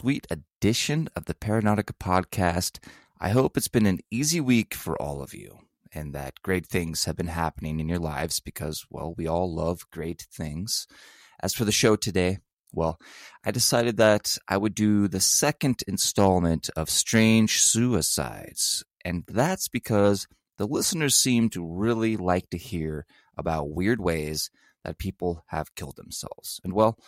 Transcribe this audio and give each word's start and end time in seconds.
bittersweet 0.00 0.26
edition 0.30 1.10
of 1.14 1.26
the 1.26 1.34
Paranautica 1.34 1.92
podcast. 1.92 2.78
I 3.20 3.28
hope 3.30 3.56
it's 3.58 3.68
been 3.68 3.84
an 3.84 3.98
easy 4.10 4.40
week 4.40 4.72
for 4.72 5.00
all 5.00 5.22
of 5.22 5.34
you 5.34 5.58
and 5.92 6.14
that 6.14 6.40
great 6.42 6.64
things 6.64 7.04
have 7.04 7.16
been 7.16 7.26
happening 7.26 7.80
in 7.80 7.88
your 7.88 7.98
lives 7.98 8.40
because, 8.40 8.86
well, 8.88 9.14
we 9.18 9.26
all 9.26 9.54
love 9.54 9.84
great 9.90 10.26
things. 10.32 10.86
As 11.42 11.52
for 11.52 11.66
the 11.66 11.72
show 11.72 11.96
today, 11.96 12.38
well, 12.72 12.98
I 13.44 13.50
decided 13.50 13.98
that 13.98 14.38
I 14.48 14.56
would 14.56 14.74
do 14.74 15.06
the 15.06 15.20
second 15.20 15.82
installment 15.86 16.70
of 16.76 16.88
Strange 16.88 17.60
Suicides. 17.60 18.82
And 19.04 19.24
that's 19.28 19.68
because 19.68 20.26
the 20.56 20.66
listeners 20.66 21.14
seem 21.14 21.50
to 21.50 21.66
really 21.66 22.16
like 22.16 22.48
to 22.50 22.56
hear 22.56 23.04
about 23.36 23.68
weird 23.68 24.00
ways 24.00 24.50
that 24.82 24.96
people 24.96 25.44
have 25.48 25.74
killed 25.74 25.96
themselves. 25.96 26.58
And 26.64 26.72
well, 26.72 26.98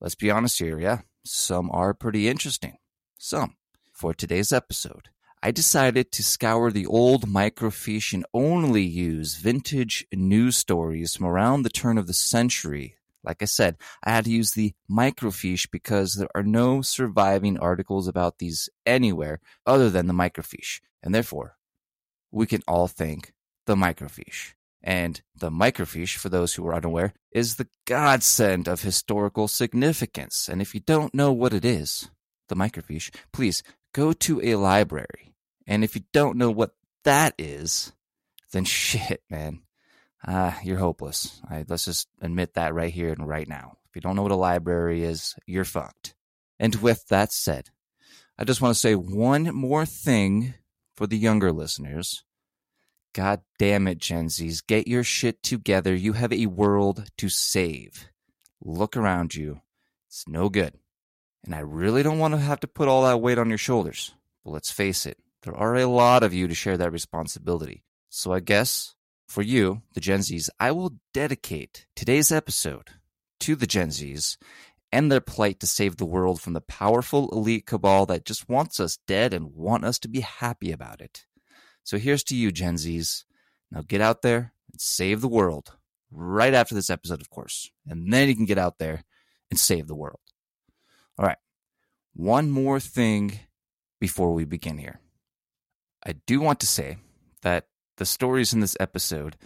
let's 0.00 0.14
be 0.14 0.30
honest 0.30 0.58
here, 0.58 0.78
yeah, 0.78 1.00
some 1.24 1.70
are 1.72 1.94
pretty 1.94 2.28
interesting. 2.28 2.78
Some. 3.18 3.56
For 3.92 4.12
today's 4.12 4.52
episode, 4.52 5.08
I 5.42 5.50
decided 5.50 6.10
to 6.12 6.22
scour 6.22 6.70
the 6.70 6.86
old 6.86 7.28
microfiche 7.28 8.12
and 8.12 8.26
only 8.34 8.82
use 8.82 9.36
vintage 9.36 10.06
news 10.12 10.56
stories 10.56 11.14
from 11.14 11.26
around 11.26 11.62
the 11.62 11.70
turn 11.70 11.96
of 11.96 12.06
the 12.06 12.14
century 12.14 12.96
like 13.24 13.42
I 13.42 13.46
said, 13.46 13.76
I 14.02 14.10
had 14.10 14.26
to 14.26 14.30
use 14.30 14.52
the 14.52 14.74
microfiche 14.90 15.70
because 15.70 16.14
there 16.14 16.28
are 16.34 16.42
no 16.42 16.82
surviving 16.82 17.58
articles 17.58 18.06
about 18.06 18.38
these 18.38 18.68
anywhere 18.84 19.40
other 19.66 19.88
than 19.90 20.06
the 20.06 20.12
microfiche. 20.12 20.80
And 21.02 21.14
therefore, 21.14 21.56
we 22.30 22.46
can 22.46 22.62
all 22.68 22.86
thank 22.86 23.32
the 23.66 23.76
microfiche. 23.76 24.52
And 24.86 25.22
the 25.34 25.50
microfiche, 25.50 26.16
for 26.16 26.28
those 26.28 26.54
who 26.54 26.66
are 26.66 26.74
unaware, 26.74 27.14
is 27.32 27.56
the 27.56 27.68
godsend 27.86 28.68
of 28.68 28.82
historical 28.82 29.48
significance. 29.48 30.48
And 30.48 30.60
if 30.60 30.74
you 30.74 30.80
don't 30.80 31.14
know 31.14 31.32
what 31.32 31.54
it 31.54 31.64
is, 31.64 32.10
the 32.48 32.54
microfiche, 32.54 33.12
please 33.32 33.62
go 33.94 34.12
to 34.12 34.42
a 34.42 34.56
library. 34.56 35.34
And 35.66 35.82
if 35.82 35.96
you 35.96 36.02
don't 36.12 36.36
know 36.36 36.50
what 36.50 36.74
that 37.04 37.34
is, 37.38 37.92
then 38.52 38.64
shit, 38.66 39.22
man 39.30 39.62
uh, 40.26 40.52
you're 40.62 40.78
hopeless. 40.78 41.40
Let's 41.68 41.84
just 41.84 42.08
admit 42.20 42.54
that 42.54 42.74
right 42.74 42.92
here 42.92 43.10
and 43.12 43.28
right 43.28 43.48
now. 43.48 43.76
If 43.88 43.96
you 43.96 44.00
don't 44.00 44.16
know 44.16 44.22
what 44.22 44.32
a 44.32 44.36
library 44.36 45.04
is, 45.04 45.34
you're 45.46 45.64
fucked. 45.64 46.14
And 46.58 46.74
with 46.76 47.06
that 47.08 47.32
said, 47.32 47.70
I 48.38 48.44
just 48.44 48.60
want 48.60 48.74
to 48.74 48.80
say 48.80 48.94
one 48.94 49.54
more 49.54 49.86
thing 49.86 50.54
for 50.96 51.06
the 51.06 51.18
younger 51.18 51.52
listeners. 51.52 52.24
God 53.14 53.42
damn 53.60 53.86
it, 53.86 53.98
Gen 53.98 54.26
Zs. 54.26 54.66
Get 54.66 54.88
your 54.88 55.04
shit 55.04 55.40
together. 55.42 55.94
You 55.94 56.14
have 56.14 56.32
a 56.32 56.46
world 56.46 57.10
to 57.18 57.28
save. 57.28 58.08
Look 58.60 58.96
around 58.96 59.36
you. 59.36 59.60
It's 60.08 60.26
no 60.26 60.48
good. 60.48 60.74
And 61.44 61.54
I 61.54 61.60
really 61.60 62.02
don't 62.02 62.18
want 62.18 62.34
to 62.34 62.40
have 62.40 62.58
to 62.60 62.66
put 62.66 62.88
all 62.88 63.04
that 63.04 63.20
weight 63.20 63.38
on 63.38 63.48
your 63.48 63.58
shoulders. 63.58 64.12
But 64.44 64.50
let's 64.50 64.72
face 64.72 65.06
it, 65.06 65.18
there 65.42 65.54
are 65.54 65.76
a 65.76 65.86
lot 65.86 66.24
of 66.24 66.34
you 66.34 66.48
to 66.48 66.54
share 66.54 66.76
that 66.76 66.90
responsibility. 66.90 67.84
So 68.08 68.32
I 68.32 68.40
guess 68.40 68.96
for 69.28 69.42
you, 69.42 69.82
the 69.94 70.00
Gen 70.00 70.20
Zs, 70.20 70.48
I 70.58 70.72
will 70.72 70.96
dedicate 71.12 71.86
today's 71.94 72.32
episode 72.32 72.90
to 73.40 73.54
the 73.54 73.66
Gen 73.66 73.90
Zs 73.90 74.38
and 74.90 75.10
their 75.10 75.20
plight 75.20 75.60
to 75.60 75.66
save 75.68 75.98
the 75.98 76.04
world 76.04 76.40
from 76.40 76.54
the 76.54 76.60
powerful 76.60 77.28
elite 77.30 77.66
cabal 77.66 78.06
that 78.06 78.24
just 78.24 78.48
wants 78.48 78.80
us 78.80 78.98
dead 79.06 79.32
and 79.32 79.54
want 79.54 79.84
us 79.84 80.00
to 80.00 80.08
be 80.08 80.20
happy 80.20 80.72
about 80.72 81.00
it. 81.00 81.26
So 81.84 81.98
here's 81.98 82.24
to 82.24 82.36
you, 82.36 82.50
Gen 82.50 82.74
Zs. 82.74 83.24
Now 83.70 83.82
get 83.86 84.00
out 84.00 84.22
there 84.22 84.52
and 84.72 84.80
save 84.80 85.20
the 85.20 85.28
world 85.28 85.76
right 86.10 86.54
after 86.54 86.74
this 86.74 86.90
episode, 86.90 87.20
of 87.20 87.30
course. 87.30 87.70
And 87.86 88.12
then 88.12 88.28
you 88.28 88.34
can 88.34 88.46
get 88.46 88.58
out 88.58 88.78
there 88.78 89.04
and 89.50 89.58
save 89.58 89.86
the 89.86 89.94
world. 89.94 90.20
All 91.18 91.26
right. 91.26 91.38
One 92.14 92.50
more 92.50 92.80
thing 92.80 93.40
before 94.00 94.32
we 94.32 94.44
begin 94.44 94.78
here. 94.78 95.00
I 96.04 96.12
do 96.26 96.40
want 96.40 96.60
to 96.60 96.66
say 96.66 96.98
that 97.42 97.68
the 97.96 98.06
stories 98.06 98.52
in 98.52 98.60
this 98.60 98.76
episode 98.80 99.36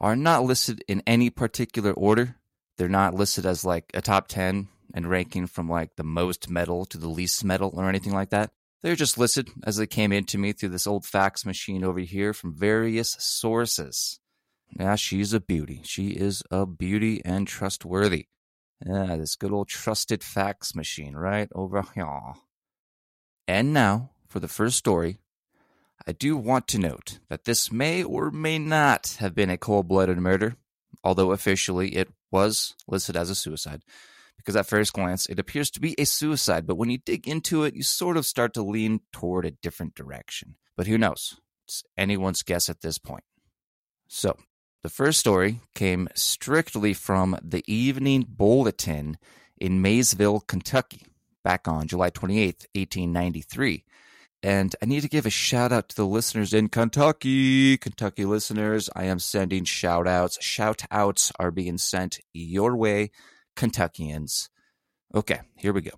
are 0.00 0.16
not 0.16 0.44
listed 0.44 0.84
in 0.88 1.02
any 1.06 1.30
particular 1.30 1.92
order. 1.92 2.36
They're 2.76 2.88
not 2.88 3.14
listed 3.14 3.46
as 3.46 3.64
like 3.64 3.90
a 3.94 4.02
top 4.02 4.28
10 4.28 4.68
and 4.94 5.10
ranking 5.10 5.46
from 5.46 5.68
like 5.68 5.96
the 5.96 6.04
most 6.04 6.50
metal 6.50 6.84
to 6.86 6.98
the 6.98 7.08
least 7.08 7.44
metal 7.44 7.72
or 7.74 7.88
anything 7.88 8.12
like 8.12 8.30
that. 8.30 8.50
They're 8.86 8.94
just 8.94 9.18
listed 9.18 9.50
as 9.64 9.78
they 9.78 9.88
came 9.88 10.12
into 10.12 10.38
me 10.38 10.52
through 10.52 10.68
this 10.68 10.86
old 10.86 11.04
fax 11.04 11.44
machine 11.44 11.82
over 11.82 11.98
here 11.98 12.32
from 12.32 12.54
various 12.54 13.16
sources. 13.18 14.20
Yeah, 14.78 14.94
she's 14.94 15.32
a 15.32 15.40
beauty. 15.40 15.80
She 15.82 16.10
is 16.10 16.44
a 16.52 16.66
beauty 16.66 17.20
and 17.24 17.48
trustworthy. 17.48 18.26
Yeah, 18.86 19.16
this 19.16 19.34
good 19.34 19.50
old 19.50 19.66
trusted 19.66 20.22
fax 20.22 20.76
machine 20.76 21.16
right 21.16 21.48
over 21.52 21.82
here. 21.96 22.34
And 23.48 23.72
now, 23.72 24.10
for 24.28 24.38
the 24.38 24.46
first 24.46 24.76
story, 24.76 25.18
I 26.06 26.12
do 26.12 26.36
want 26.36 26.68
to 26.68 26.78
note 26.78 27.18
that 27.28 27.44
this 27.44 27.72
may 27.72 28.04
or 28.04 28.30
may 28.30 28.56
not 28.60 29.16
have 29.18 29.34
been 29.34 29.50
a 29.50 29.58
cold 29.58 29.88
blooded 29.88 30.18
murder, 30.18 30.54
although 31.02 31.32
officially 31.32 31.96
it 31.96 32.10
was 32.30 32.76
listed 32.86 33.16
as 33.16 33.30
a 33.30 33.34
suicide. 33.34 33.82
Because 34.36 34.56
at 34.56 34.66
first 34.66 34.92
glance, 34.92 35.26
it 35.26 35.38
appears 35.38 35.70
to 35.72 35.80
be 35.80 35.94
a 35.98 36.04
suicide, 36.04 36.66
but 36.66 36.76
when 36.76 36.90
you 36.90 36.98
dig 36.98 37.26
into 37.26 37.64
it, 37.64 37.74
you 37.74 37.82
sort 37.82 38.16
of 38.16 38.26
start 38.26 38.54
to 38.54 38.62
lean 38.62 39.00
toward 39.12 39.44
a 39.44 39.50
different 39.50 39.94
direction. 39.94 40.56
But 40.76 40.86
who 40.86 40.98
knows? 40.98 41.40
It's 41.66 41.82
anyone's 41.96 42.42
guess 42.42 42.68
at 42.68 42.80
this 42.82 42.98
point. 42.98 43.24
So, 44.08 44.36
the 44.82 44.88
first 44.88 45.18
story 45.18 45.60
came 45.74 46.08
strictly 46.14 46.92
from 46.92 47.36
the 47.42 47.64
Evening 47.66 48.24
Bulletin 48.28 49.18
in 49.58 49.82
Maysville, 49.82 50.40
Kentucky, 50.40 51.06
back 51.42 51.66
on 51.66 51.88
July 51.88 52.10
28th, 52.10 52.66
1893. 52.74 53.84
And 54.42 54.76
I 54.80 54.86
need 54.86 55.00
to 55.00 55.08
give 55.08 55.26
a 55.26 55.30
shout 55.30 55.72
out 55.72 55.88
to 55.88 55.96
the 55.96 56.06
listeners 56.06 56.52
in 56.52 56.68
Kentucky. 56.68 57.76
Kentucky 57.78 58.24
listeners, 58.24 58.88
I 58.94 59.04
am 59.04 59.18
sending 59.18 59.64
shout 59.64 60.06
outs. 60.06 60.38
Shout 60.40 60.84
outs 60.90 61.32
are 61.40 61.50
being 61.50 61.78
sent 61.78 62.20
your 62.32 62.76
way, 62.76 63.10
Kentuckians. 63.56 64.48
Okay, 65.14 65.40
here 65.56 65.72
we 65.72 65.80
go. 65.80 65.92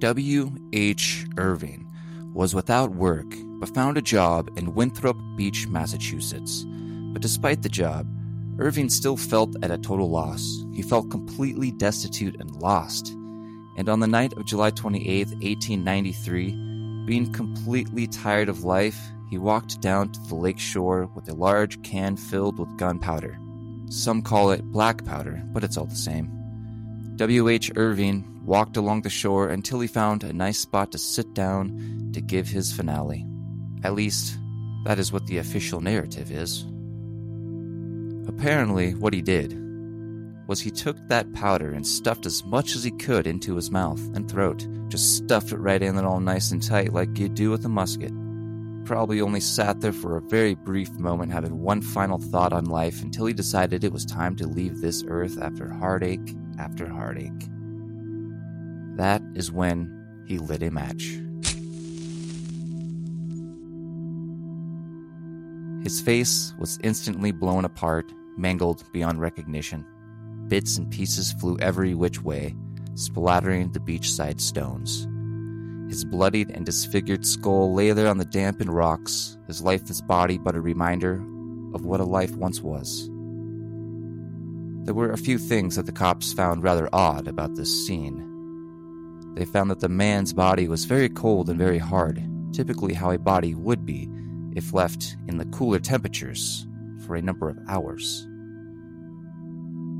W.H. 0.00 1.26
Irving 1.38 1.88
was 2.34 2.54
without 2.54 2.90
work, 2.90 3.32
but 3.60 3.74
found 3.74 3.96
a 3.96 4.02
job 4.02 4.50
in 4.58 4.74
Winthrop 4.74 5.16
Beach, 5.36 5.68
Massachusetts. 5.68 6.64
But 7.12 7.22
despite 7.22 7.62
the 7.62 7.68
job, 7.68 8.06
Irving 8.58 8.88
still 8.88 9.16
felt 9.16 9.54
at 9.62 9.70
a 9.70 9.78
total 9.78 10.10
loss. 10.10 10.64
He 10.74 10.82
felt 10.82 11.10
completely 11.10 11.70
destitute 11.70 12.38
and 12.40 12.54
lost 12.56 13.14
and 13.76 13.88
on 13.88 14.00
the 14.00 14.06
night 14.06 14.34
of 14.34 14.44
July 14.44 14.70
28, 14.70 15.28
1893, 15.28 17.06
being 17.06 17.32
completely 17.32 18.06
tired 18.06 18.48
of 18.48 18.64
life, 18.64 18.98
he 19.30 19.38
walked 19.38 19.80
down 19.80 20.10
to 20.10 20.20
the 20.28 20.34
lake 20.34 20.58
shore 20.58 21.06
with 21.14 21.28
a 21.28 21.34
large 21.34 21.82
can 21.82 22.16
filled 22.16 22.58
with 22.58 22.76
gunpowder. 22.76 23.38
Some 23.92 24.22
call 24.22 24.52
it 24.52 24.64
black 24.64 25.04
powder, 25.04 25.42
but 25.52 25.62
it's 25.62 25.76
all 25.76 25.84
the 25.84 25.94
same. 25.94 26.30
W.H. 27.16 27.72
Irving 27.76 28.40
walked 28.42 28.78
along 28.78 29.02
the 29.02 29.10
shore 29.10 29.50
until 29.50 29.80
he 29.80 29.86
found 29.86 30.24
a 30.24 30.32
nice 30.32 30.60
spot 30.60 30.92
to 30.92 30.98
sit 30.98 31.34
down 31.34 32.10
to 32.14 32.22
give 32.22 32.48
his 32.48 32.72
finale. 32.72 33.26
At 33.84 33.92
least, 33.92 34.38
that 34.86 34.98
is 34.98 35.12
what 35.12 35.26
the 35.26 35.36
official 35.36 35.82
narrative 35.82 36.32
is. 36.32 36.64
Apparently, 38.26 38.94
what 38.94 39.12
he 39.12 39.20
did 39.20 39.58
was 40.46 40.58
he 40.58 40.70
took 40.70 40.96
that 41.08 41.30
powder 41.34 41.72
and 41.72 41.86
stuffed 41.86 42.24
as 42.24 42.46
much 42.46 42.74
as 42.74 42.84
he 42.84 42.92
could 42.92 43.26
into 43.26 43.56
his 43.56 43.70
mouth 43.70 44.00
and 44.14 44.26
throat. 44.26 44.66
Just 44.88 45.18
stuffed 45.18 45.52
it 45.52 45.58
right 45.58 45.82
in 45.82 45.98
all 45.98 46.18
nice 46.18 46.50
and 46.50 46.62
tight 46.62 46.94
like 46.94 47.18
you 47.18 47.28
do 47.28 47.50
with 47.50 47.66
a 47.66 47.68
musket. 47.68 48.12
Probably 48.84 49.20
only 49.20 49.40
sat 49.40 49.80
there 49.80 49.92
for 49.92 50.16
a 50.16 50.22
very 50.22 50.54
brief 50.54 50.90
moment, 50.98 51.32
having 51.32 51.60
one 51.60 51.80
final 51.80 52.18
thought 52.18 52.52
on 52.52 52.64
life 52.64 53.02
until 53.02 53.26
he 53.26 53.32
decided 53.32 53.84
it 53.84 53.92
was 53.92 54.04
time 54.04 54.34
to 54.36 54.46
leave 54.46 54.80
this 54.80 55.04
earth 55.06 55.40
after 55.40 55.72
heartache 55.72 56.34
after 56.58 56.88
heartache. 56.88 57.48
That 58.96 59.22
is 59.34 59.52
when 59.52 60.24
he 60.26 60.38
lit 60.38 60.62
a 60.62 60.70
match. 60.70 61.18
His 65.82 66.00
face 66.00 66.54
was 66.58 66.78
instantly 66.82 67.32
blown 67.32 67.64
apart, 67.64 68.12
mangled 68.36 68.84
beyond 68.92 69.20
recognition. 69.20 69.84
Bits 70.48 70.76
and 70.76 70.90
pieces 70.90 71.32
flew 71.32 71.56
every 71.58 71.94
which 71.94 72.22
way, 72.22 72.54
splattering 72.94 73.72
the 73.72 73.80
beachside 73.80 74.40
stones. 74.40 75.08
His 75.92 76.06
bloodied 76.06 76.50
and 76.52 76.64
disfigured 76.64 77.26
skull 77.26 77.74
lay 77.74 77.92
there 77.92 78.08
on 78.08 78.16
the 78.16 78.24
dampened 78.24 78.74
rocks, 78.74 79.36
his 79.46 79.60
lifeless 79.60 80.00
body 80.00 80.38
but 80.38 80.56
a 80.56 80.60
reminder 80.62 81.16
of 81.74 81.84
what 81.84 82.00
a 82.00 82.04
life 82.04 82.34
once 82.34 82.62
was. 82.62 83.10
There 84.86 84.94
were 84.94 85.10
a 85.10 85.18
few 85.18 85.36
things 85.36 85.76
that 85.76 85.84
the 85.84 85.92
cops 85.92 86.32
found 86.32 86.62
rather 86.62 86.88
odd 86.94 87.28
about 87.28 87.56
this 87.56 87.86
scene. 87.86 89.34
They 89.34 89.44
found 89.44 89.70
that 89.70 89.80
the 89.80 89.90
man's 89.90 90.32
body 90.32 90.66
was 90.66 90.86
very 90.86 91.10
cold 91.10 91.50
and 91.50 91.58
very 91.58 91.76
hard, 91.76 92.26
typically 92.54 92.94
how 92.94 93.10
a 93.10 93.18
body 93.18 93.54
would 93.54 93.84
be 93.84 94.08
if 94.56 94.72
left 94.72 95.18
in 95.28 95.36
the 95.36 95.44
cooler 95.44 95.78
temperatures 95.78 96.66
for 97.06 97.16
a 97.16 97.22
number 97.22 97.50
of 97.50 97.58
hours. 97.68 98.26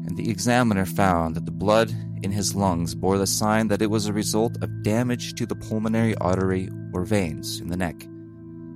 And 0.06 0.16
the 0.16 0.30
examiner 0.30 0.84
found 0.84 1.34
that 1.34 1.46
the 1.46 1.52
blood 1.52 1.94
in 2.22 2.32
his 2.32 2.54
lungs 2.54 2.94
bore 2.94 3.18
the 3.18 3.26
sign 3.26 3.68
that 3.68 3.82
it 3.82 3.90
was 3.90 4.06
a 4.06 4.12
result 4.12 4.56
of 4.62 4.82
damage 4.82 5.34
to 5.34 5.46
the 5.46 5.56
pulmonary 5.56 6.14
artery 6.16 6.68
or 6.92 7.04
veins 7.04 7.60
in 7.60 7.68
the 7.68 7.76
neck. 7.76 8.04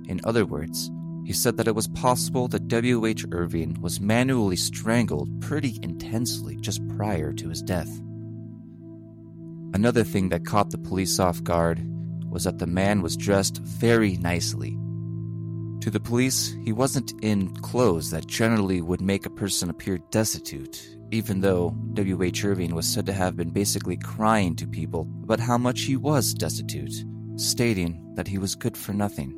In 0.07 0.21
other 0.23 0.45
words, 0.45 0.91
he 1.25 1.33
said 1.33 1.57
that 1.57 1.67
it 1.67 1.75
was 1.75 1.89
possible 1.89 2.47
that 2.47 2.69
W.H. 2.69 3.25
Irving 3.31 3.77
was 3.81 3.99
manually 3.99 4.55
strangled 4.55 5.41
pretty 5.41 5.77
intensely 5.81 6.55
just 6.55 6.87
prior 6.95 7.33
to 7.33 7.49
his 7.49 7.61
death. 7.61 7.89
Another 9.73 10.05
thing 10.05 10.29
that 10.29 10.45
caught 10.45 10.71
the 10.71 10.77
police 10.77 11.19
off 11.19 11.43
guard 11.43 11.81
was 12.29 12.45
that 12.45 12.59
the 12.59 12.67
man 12.67 13.01
was 13.01 13.17
dressed 13.17 13.57
very 13.57 14.15
nicely. 14.17 14.77
To 15.81 15.91
the 15.91 15.99
police, 15.99 16.55
he 16.63 16.71
wasn't 16.71 17.13
in 17.21 17.53
clothes 17.57 18.11
that 18.11 18.27
generally 18.27 18.81
would 18.81 19.01
make 19.01 19.25
a 19.25 19.29
person 19.29 19.69
appear 19.69 19.99
destitute, 20.11 20.96
even 21.11 21.41
though 21.41 21.75
W.H. 21.93 22.43
Irving 22.45 22.75
was 22.75 22.87
said 22.87 23.05
to 23.05 23.13
have 23.13 23.35
been 23.35 23.49
basically 23.49 23.97
crying 23.97 24.55
to 24.55 24.67
people 24.67 25.07
about 25.23 25.39
how 25.39 25.57
much 25.57 25.81
he 25.81 25.95
was 25.95 26.33
destitute, 26.33 27.05
stating 27.35 28.13
that 28.15 28.27
he 28.27 28.37
was 28.37 28.55
good 28.55 28.77
for 28.77 28.93
nothing 28.93 29.37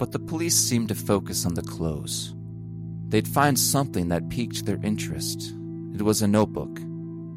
but 0.00 0.12
the 0.12 0.18
police 0.18 0.56
seemed 0.56 0.88
to 0.88 0.94
focus 0.94 1.44
on 1.44 1.52
the 1.52 1.62
clothes. 1.62 2.34
They'd 3.08 3.28
find 3.28 3.58
something 3.58 4.08
that 4.08 4.30
piqued 4.30 4.64
their 4.64 4.80
interest. 4.82 5.54
It 5.94 6.00
was 6.00 6.22
a 6.22 6.26
notebook. 6.26 6.80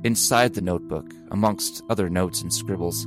Inside 0.06 0.54
the 0.54 0.62
notebook, 0.62 1.14
amongst 1.32 1.84
other 1.90 2.10
notes 2.10 2.42
and 2.42 2.54
scribbles, 2.54 3.06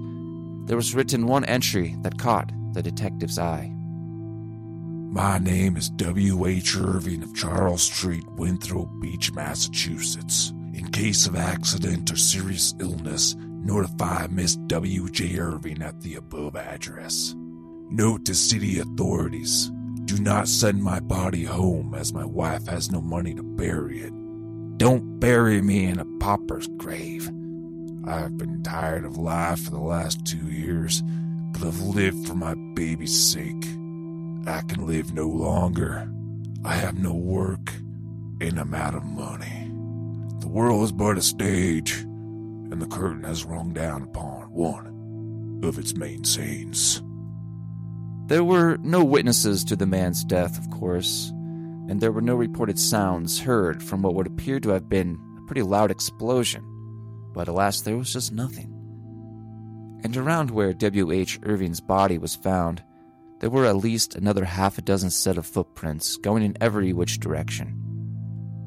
there 0.67 0.77
was 0.77 0.95
written 0.95 1.27
one 1.27 1.47
entry 1.47 1.97
that 2.03 2.19
caught 2.19 2.53
the 2.75 2.83
detective's 2.83 3.39
eye. 3.39 3.73
My 5.17 5.39
name 5.39 5.79
is 5.79 5.89
W.H. 5.89 6.77
Irving 6.77 7.23
of 7.23 7.35
Charles 7.35 7.81
Street, 7.81 8.31
Winthrop 8.33 8.91
Beach, 9.01 9.33
Massachusetts. 9.33 10.53
In 10.75 10.91
case 10.93 11.27
of 11.27 11.37
accident 11.37 12.13
or 12.13 12.17
serious 12.17 12.75
illness, 12.81 13.35
notify 13.39 14.27
Miss 14.31 14.57
W.J. 14.57 15.39
Irving 15.39 15.81
at 15.81 16.03
the 16.03 16.17
above 16.17 16.55
address. 16.55 17.35
Note 17.35 18.27
to 18.27 18.35
city 18.35 18.79
authorities 18.79 19.71
do 20.05 20.19
not 20.19 20.49
send 20.49 20.83
my 20.83 21.01
body 21.01 21.45
home 21.45 21.95
as 21.95 22.13
my 22.13 22.27
wife 22.27 22.67
has 22.67 22.93
no 22.93 23.01
money 23.01 23.33
to 23.33 23.43
bury 23.43 24.01
it. 24.01 24.13
Don't 24.77 25.19
bury 25.19 25.63
me 25.63 25.87
in 25.87 25.99
a 25.99 26.05
pauper's 26.21 26.69
grave. 26.77 27.27
I've 28.07 28.37
been 28.37 28.63
tired 28.63 29.07
of 29.07 29.17
life 29.17 29.61
for 29.61 29.71
the 29.71 29.81
last 29.81 30.27
two 30.27 30.51
years, 30.51 31.03
but 31.53 31.63
I've 31.63 31.81
lived 31.81 32.29
for 32.29 32.35
my 32.35 32.53
baby's 32.75 33.19
sake. 33.33 33.65
I 34.47 34.61
can 34.63 34.87
live 34.87 35.13
no 35.13 35.27
longer. 35.27 36.09
I 36.65 36.75
have 36.75 36.99
no 36.99 37.13
work, 37.13 37.73
and 38.41 38.59
I'm 38.59 38.75
out 38.75 38.95
of 38.95 39.05
money. 39.05 39.71
The 40.41 40.49
world 40.49 40.85
is 40.85 40.93
but 40.93 41.19
a 41.19 41.23
stage, 41.23 41.93
and 42.03 42.81
the 42.81 42.87
curtain 42.87 43.25
has 43.25 43.45
rung 43.45 43.73
down 43.73 44.03
upon 44.03 44.53
one 44.53 45.61
of 45.65 45.79
its 45.79 45.97
main 45.97 46.23
scenes. 46.23 47.03
There 48.27 48.45
were 48.45 48.77
no 48.79 49.03
witnesses 49.05 49.65
to 49.65 49.75
the 49.75 49.87
man's 49.87 50.23
death, 50.25 50.59
of 50.59 50.71
course, 50.71 51.31
and 51.89 52.01
there 52.01 52.13
were 52.13 52.21
no 52.21 52.37
reported 52.37 52.79
sounds 52.79 53.41
heard 53.41 53.83
from 53.83 54.03
what 54.03 54.15
would 54.15 54.27
appear 54.29 54.61
to 54.61 54.71
have 54.71 54.89
been 54.89 55.19
a 55.39 55.47
pretty 55.47 55.63
loud 55.63 55.91
explosion. 55.91 56.65
But 57.33 57.49
alas, 57.49 57.81
there 57.81 57.97
was 57.97 58.13
just 58.13 58.33
nothing. 58.33 58.73
And 60.05 60.17
around 60.17 60.51
where 60.51 60.73
W.H. 60.73 61.41
Irving's 61.43 61.81
body 61.81 62.19
was 62.19 62.37
found, 62.37 62.83
there 63.41 63.51
were 63.51 63.67
at 63.67 63.77
least 63.77 64.15
another 64.15 64.45
half 64.45 64.79
a 64.79 64.83
dozen 64.83 65.11
set 65.11 65.37
of 65.37 65.47
footprints 65.47 66.17
going 66.17 66.43
in 66.43 66.57
every 66.61 66.93
which 66.93 67.21
direction. 67.21 67.75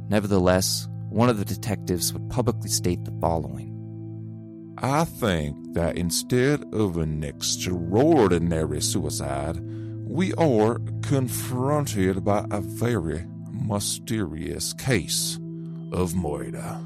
Nevertheless, 0.10 0.88
one 1.10 1.30
of 1.30 1.40
the 1.40 1.46
detectives 1.46 2.14
would 2.14 2.30
publicly 2.30 2.70
state 2.70 3.04
the 3.04 3.18
following 3.20 3.76
I 4.82 5.04
think 5.04 5.74
that 5.74 5.98
instead 5.98 6.64
of 6.74 6.98
an 6.98 7.24
extraordinary 7.24 8.82
suicide, 8.82 9.60
we 10.08 10.34
are 10.36 10.80
confronted 11.02 12.24
by 12.24 12.46
a 12.50 12.62
very 12.62 13.26
mysterious 13.52 14.72
case 14.74 15.38
of 15.92 16.16
murder. 16.16 16.80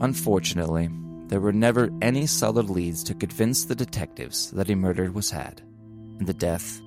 Unfortunately, 0.00 0.90
there 1.28 1.40
were 1.40 1.54
never 1.54 1.88
any 2.02 2.26
solid 2.26 2.68
leads 2.68 3.02
to 3.04 3.14
convince 3.14 3.64
the 3.64 3.74
detectives 3.74 4.50
that 4.50 4.68
a 4.68 4.74
murder 4.74 5.10
was 5.10 5.30
had, 5.30 5.62
and 6.22 6.28
the 6.28 6.34
death 6.34 6.80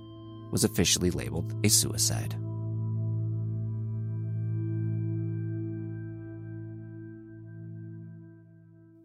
was 0.50 0.64
officially 0.64 1.12
labeled 1.12 1.54
a 1.66 1.68
suicide. 1.68 2.34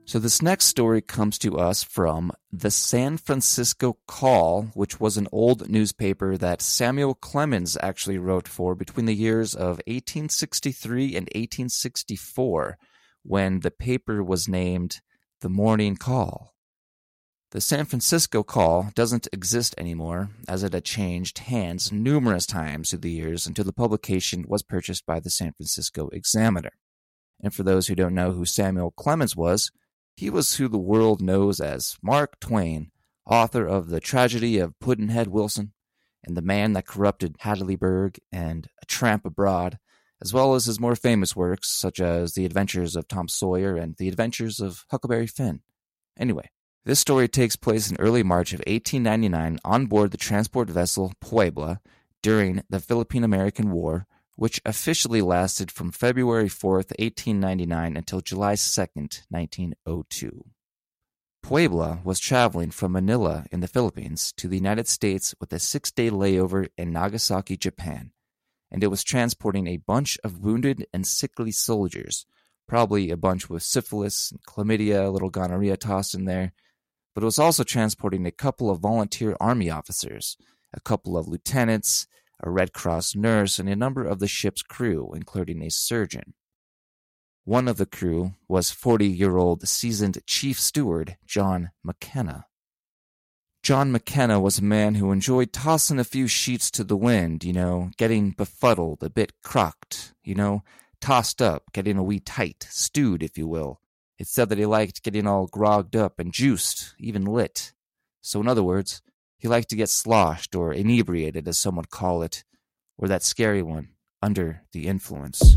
So, 0.05 0.21
this 0.21 0.41
next 0.41 0.67
story 0.67 1.03
comes 1.03 1.37
to 1.39 1.59
us 1.59 1.83
from 1.83 2.31
the 2.53 2.71
San 2.71 3.17
Francisco 3.17 3.97
Call, 4.07 4.71
which 4.75 5.01
was 5.01 5.17
an 5.17 5.27
old 5.33 5.69
newspaper 5.69 6.37
that 6.37 6.63
Samuel 6.63 7.17
Clemens 7.17 7.77
actually 7.83 8.19
wrote 8.19 8.47
for 8.47 8.77
between 8.77 9.07
the 9.07 9.17
years 9.17 9.57
of 9.57 9.81
1863 9.89 11.07
and 11.17 11.27
1864, 11.35 12.79
when 13.25 13.61
the 13.61 13.73
paper 13.73 14.23
was 14.23 14.47
named 14.47 15.01
the 15.41 15.49
Morning 15.49 15.97
Call. 15.97 16.55
The 17.53 17.61
San 17.61 17.85
Francisco 17.85 18.45
Call 18.45 18.93
doesn't 18.95 19.27
exist 19.33 19.75
anymore, 19.77 20.31
as 20.47 20.63
it 20.63 20.73
had 20.73 20.85
changed 20.85 21.39
hands 21.39 21.91
numerous 21.91 22.47
times 22.47 22.91
through 22.91 23.01
the 23.01 23.11
years 23.11 23.45
until 23.45 23.65
the 23.65 23.73
publication 23.73 24.45
was 24.47 24.63
purchased 24.63 25.05
by 25.05 25.19
the 25.19 25.31
San 25.31 25.53
Francisco 25.55 26.09
Examiner. 26.13 26.71
And 27.43 27.53
for 27.53 27.65
those 27.65 27.89
who 27.89 27.97
don't 27.97 28.15
know 28.15 28.31
who 28.31 28.45
Samuel 28.45 28.93
Clemens 28.93 29.35
was, 29.35 29.73
he 30.17 30.31
was 30.31 30.55
who 30.59 30.69
the 30.69 30.79
world 30.79 31.21
knows 31.21 31.59
as 31.59 31.97
Mark 32.01 32.39
Twain, 32.39 32.93
author 33.27 33.67
of 33.67 33.89
The 33.89 33.99
Tragedy 33.99 34.61
of 34.61 34.79
Pudd'nhead 34.79 35.27
Wilson 35.27 35.73
and 36.23 36.37
The 36.37 36.43
Man 36.43 36.75
That 36.75 36.87
Corrupted 36.87 37.39
Hadleyburg 37.41 38.19
and 38.31 38.69
A 38.81 38.87
Tramp 38.87 39.25
Abroad, 39.25 39.81
as 40.23 40.33
well 40.33 40.55
as 40.55 40.67
his 40.67 40.79
more 40.79 40.95
famous 40.95 41.35
works 41.35 41.69
such 41.69 41.99
as 41.99 42.35
The 42.35 42.45
Adventures 42.45 42.95
of 42.95 43.09
Tom 43.09 43.27
Sawyer 43.27 43.75
and 43.75 43.97
The 43.97 44.07
Adventures 44.07 44.61
of 44.61 44.85
Huckleberry 44.89 45.27
Finn. 45.27 45.63
Anyway, 46.17 46.49
this 46.85 47.01
story 47.01 47.29
takes 47.29 47.57
place 47.57 47.91
in 47.91 47.97
early 47.99 48.23
March 48.23 48.53
of 48.53 48.61
1899 48.61 49.59
on 49.65 49.87
board 49.87 50.11
the 50.11 50.17
transport 50.17 50.69
vessel 50.69 51.13
Puebla 51.21 51.81
during 52.23 52.63
the 52.69 52.81
Philippine 52.81 53.25
American 53.25 53.71
War 53.71 54.07
which 54.41 54.59
officially 54.65 55.21
lasted 55.21 55.71
from 55.71 55.93
February 55.93 56.49
4th, 56.49 56.97
1899 56.99 57.95
until 57.95 58.23
July 58.23 58.55
2nd, 58.55 59.21
1902. 59.29 60.47
Puebla 61.43 62.01
was 62.05 62.19
traveling 62.19 62.71
from 62.71 62.93
Manila 62.93 63.45
in 63.53 63.61
the 63.61 63.69
Philippines 63.69 64.33
to 64.39 64.49
the 64.49 64.57
United 64.57 64.89
States 64.89 65.35
with 65.41 65.53
a 65.53 65.59
six 65.59 65.93
day 65.93 66.09
layover 66.09 66.69
in 66.79 66.91
Nagasaki, 66.91 67.59
Japan, 67.59 68.13
and 68.71 68.83
it 68.83 68.87
was 68.87 69.05
transporting 69.05 69.67
a 69.67 69.77
bunch 69.77 70.17
of 70.25 70.39
wounded 70.39 70.87
and 70.91 71.07
sickly 71.07 71.53
soldiers, 71.53 72.25
probably 72.67 73.11
a 73.11 73.19
bunch 73.19 73.51
with 73.51 73.63
syphilis 73.63 74.31
and 74.31 74.41
chlamydia, 74.43 75.05
a 75.05 75.11
little 75.11 75.29
gonorrhea 75.29 75.77
tossed 75.77 76.15
in 76.15 76.25
there, 76.25 76.55
but 77.15 77.23
it 77.23 77.27
was 77.27 77.39
also 77.39 77.65
transporting 77.65 78.27
a 78.27 78.31
couple 78.31 78.71
of 78.71 78.81
volunteer 78.81 79.37
army 79.41 79.71
officers, 79.71 80.37
a 80.73 80.81
couple 80.81 81.17
of 81.17 81.29
lieutenants, 81.29 82.07
a 82.43 82.51
Red 82.51 82.73
Cross 82.73 83.15
nurse, 83.15 83.59
and 83.59 83.69
a 83.69 83.77
number 83.77 84.05
of 84.05 84.19
the 84.19 84.29
ship's 84.29 84.63
crew, 84.63 85.13
including 85.15 85.63
a 85.63 85.71
surgeon. 85.71 86.35
One 87.45 87.69
of 87.69 87.79
the 87.79 87.87
crew 87.87 88.35
was 88.49 88.71
40 88.71 89.07
year 89.07 89.37
old 89.37 89.67
seasoned 89.67 90.21
chief 90.27 90.61
steward 90.61 91.17
John 91.27 91.71
McKenna. 91.83 92.47
John 93.63 93.93
McKenna 93.93 94.41
was 94.41 94.59
a 94.59 94.65
man 94.65 94.95
who 94.95 95.13
enjoyed 95.13 95.53
tossing 95.53 95.99
a 95.99 96.05
few 96.05 96.27
sheets 96.27 96.71
to 96.71 96.85
the 96.85 96.97
wind, 96.97 97.45
you 97.45 97.53
know, 97.53 97.91
getting 97.99 98.31
befuddled, 98.31 99.03
a 99.03 99.11
bit 99.11 99.33
crocked, 99.43 100.15
you 100.25 100.35
know, 100.35 100.63
tossed 101.01 101.43
up, 101.43 101.65
getting 101.73 101.99
a 101.99 102.03
wee 102.03 102.21
tight, 102.21 102.67
stewed, 102.71 103.23
if 103.23 103.37
you 103.37 103.47
will. 103.47 103.81
It 104.21 104.27
said 104.27 104.51
that 104.51 104.59
he 104.59 104.67
liked 104.67 105.03
getting 105.03 105.27
all 105.27 105.47
grogged 105.47 105.97
up 105.97 106.19
and 106.19 106.31
juiced, 106.31 106.95
even 106.99 107.25
lit. 107.25 107.73
So, 108.21 108.39
in 108.39 108.49
other 108.49 108.63
words, 108.63 109.01
he 109.39 109.49
liked 109.49 109.71
to 109.71 109.77
get 109.77 109.89
sloshed 109.89 110.55
or 110.55 110.75
inebriated, 110.75 111.49
as 111.49 111.57
some 111.57 111.77
would 111.77 111.89
call 111.89 112.23
it, 112.23 112.45
or 112.99 113.09
that 113.09 113.23
scary 113.23 113.63
one, 113.63 113.89
under 114.21 114.61
the 114.73 114.89
influence. 114.89 115.57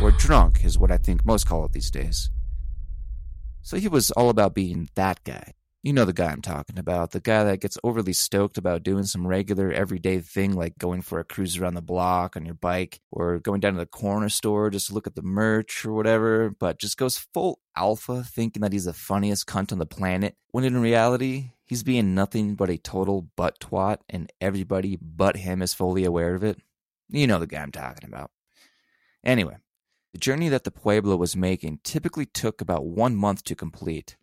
Or 0.00 0.12
drunk, 0.12 0.64
is 0.64 0.78
what 0.78 0.90
I 0.90 0.96
think 0.96 1.26
most 1.26 1.46
call 1.46 1.66
it 1.66 1.72
these 1.72 1.90
days. 1.90 2.30
So 3.60 3.76
he 3.76 3.86
was 3.86 4.10
all 4.12 4.30
about 4.30 4.54
being 4.54 4.88
that 4.94 5.22
guy. 5.22 5.52
You 5.82 5.94
know 5.94 6.04
the 6.04 6.12
guy 6.12 6.30
I'm 6.30 6.42
talking 6.42 6.78
about, 6.78 7.12
the 7.12 7.20
guy 7.20 7.42
that 7.44 7.62
gets 7.62 7.78
overly 7.82 8.12
stoked 8.12 8.58
about 8.58 8.82
doing 8.82 9.04
some 9.04 9.26
regular 9.26 9.72
everyday 9.72 10.18
thing 10.18 10.52
like 10.52 10.76
going 10.76 11.00
for 11.00 11.18
a 11.20 11.24
cruise 11.24 11.56
around 11.56 11.72
the 11.72 11.80
block 11.80 12.36
on 12.36 12.44
your 12.44 12.54
bike 12.54 13.00
or 13.10 13.38
going 13.38 13.60
down 13.60 13.72
to 13.72 13.78
the 13.78 13.86
corner 13.86 14.28
store 14.28 14.68
just 14.68 14.88
to 14.88 14.94
look 14.94 15.06
at 15.06 15.14
the 15.14 15.22
merch 15.22 15.86
or 15.86 15.94
whatever, 15.94 16.50
but 16.50 16.78
just 16.78 16.98
goes 16.98 17.16
full 17.32 17.60
alpha 17.76 18.22
thinking 18.22 18.60
that 18.60 18.74
he's 18.74 18.84
the 18.84 18.92
funniest 18.92 19.46
cunt 19.46 19.72
on 19.72 19.78
the 19.78 19.86
planet, 19.86 20.36
when 20.50 20.64
in 20.64 20.76
reality, 20.82 21.52
he's 21.64 21.82
being 21.82 22.14
nothing 22.14 22.56
but 22.56 22.68
a 22.68 22.76
total 22.76 23.22
butt 23.34 23.58
twat 23.58 24.00
and 24.10 24.30
everybody 24.38 24.98
but 25.00 25.38
him 25.38 25.62
is 25.62 25.72
fully 25.72 26.04
aware 26.04 26.34
of 26.34 26.44
it. 26.44 26.58
You 27.08 27.26
know 27.26 27.38
the 27.38 27.46
guy 27.46 27.62
I'm 27.62 27.72
talking 27.72 28.06
about. 28.06 28.30
Anyway, 29.24 29.56
The 30.12 30.18
journey 30.18 30.48
that 30.48 30.64
the 30.64 30.72
Pueblo 30.72 31.16
was 31.16 31.36
making 31.36 31.80
typically 31.84 32.26
took 32.26 32.60
about 32.60 32.84
one 32.84 33.14
month 33.14 33.44
to 33.44 33.54
complete, 33.54 34.16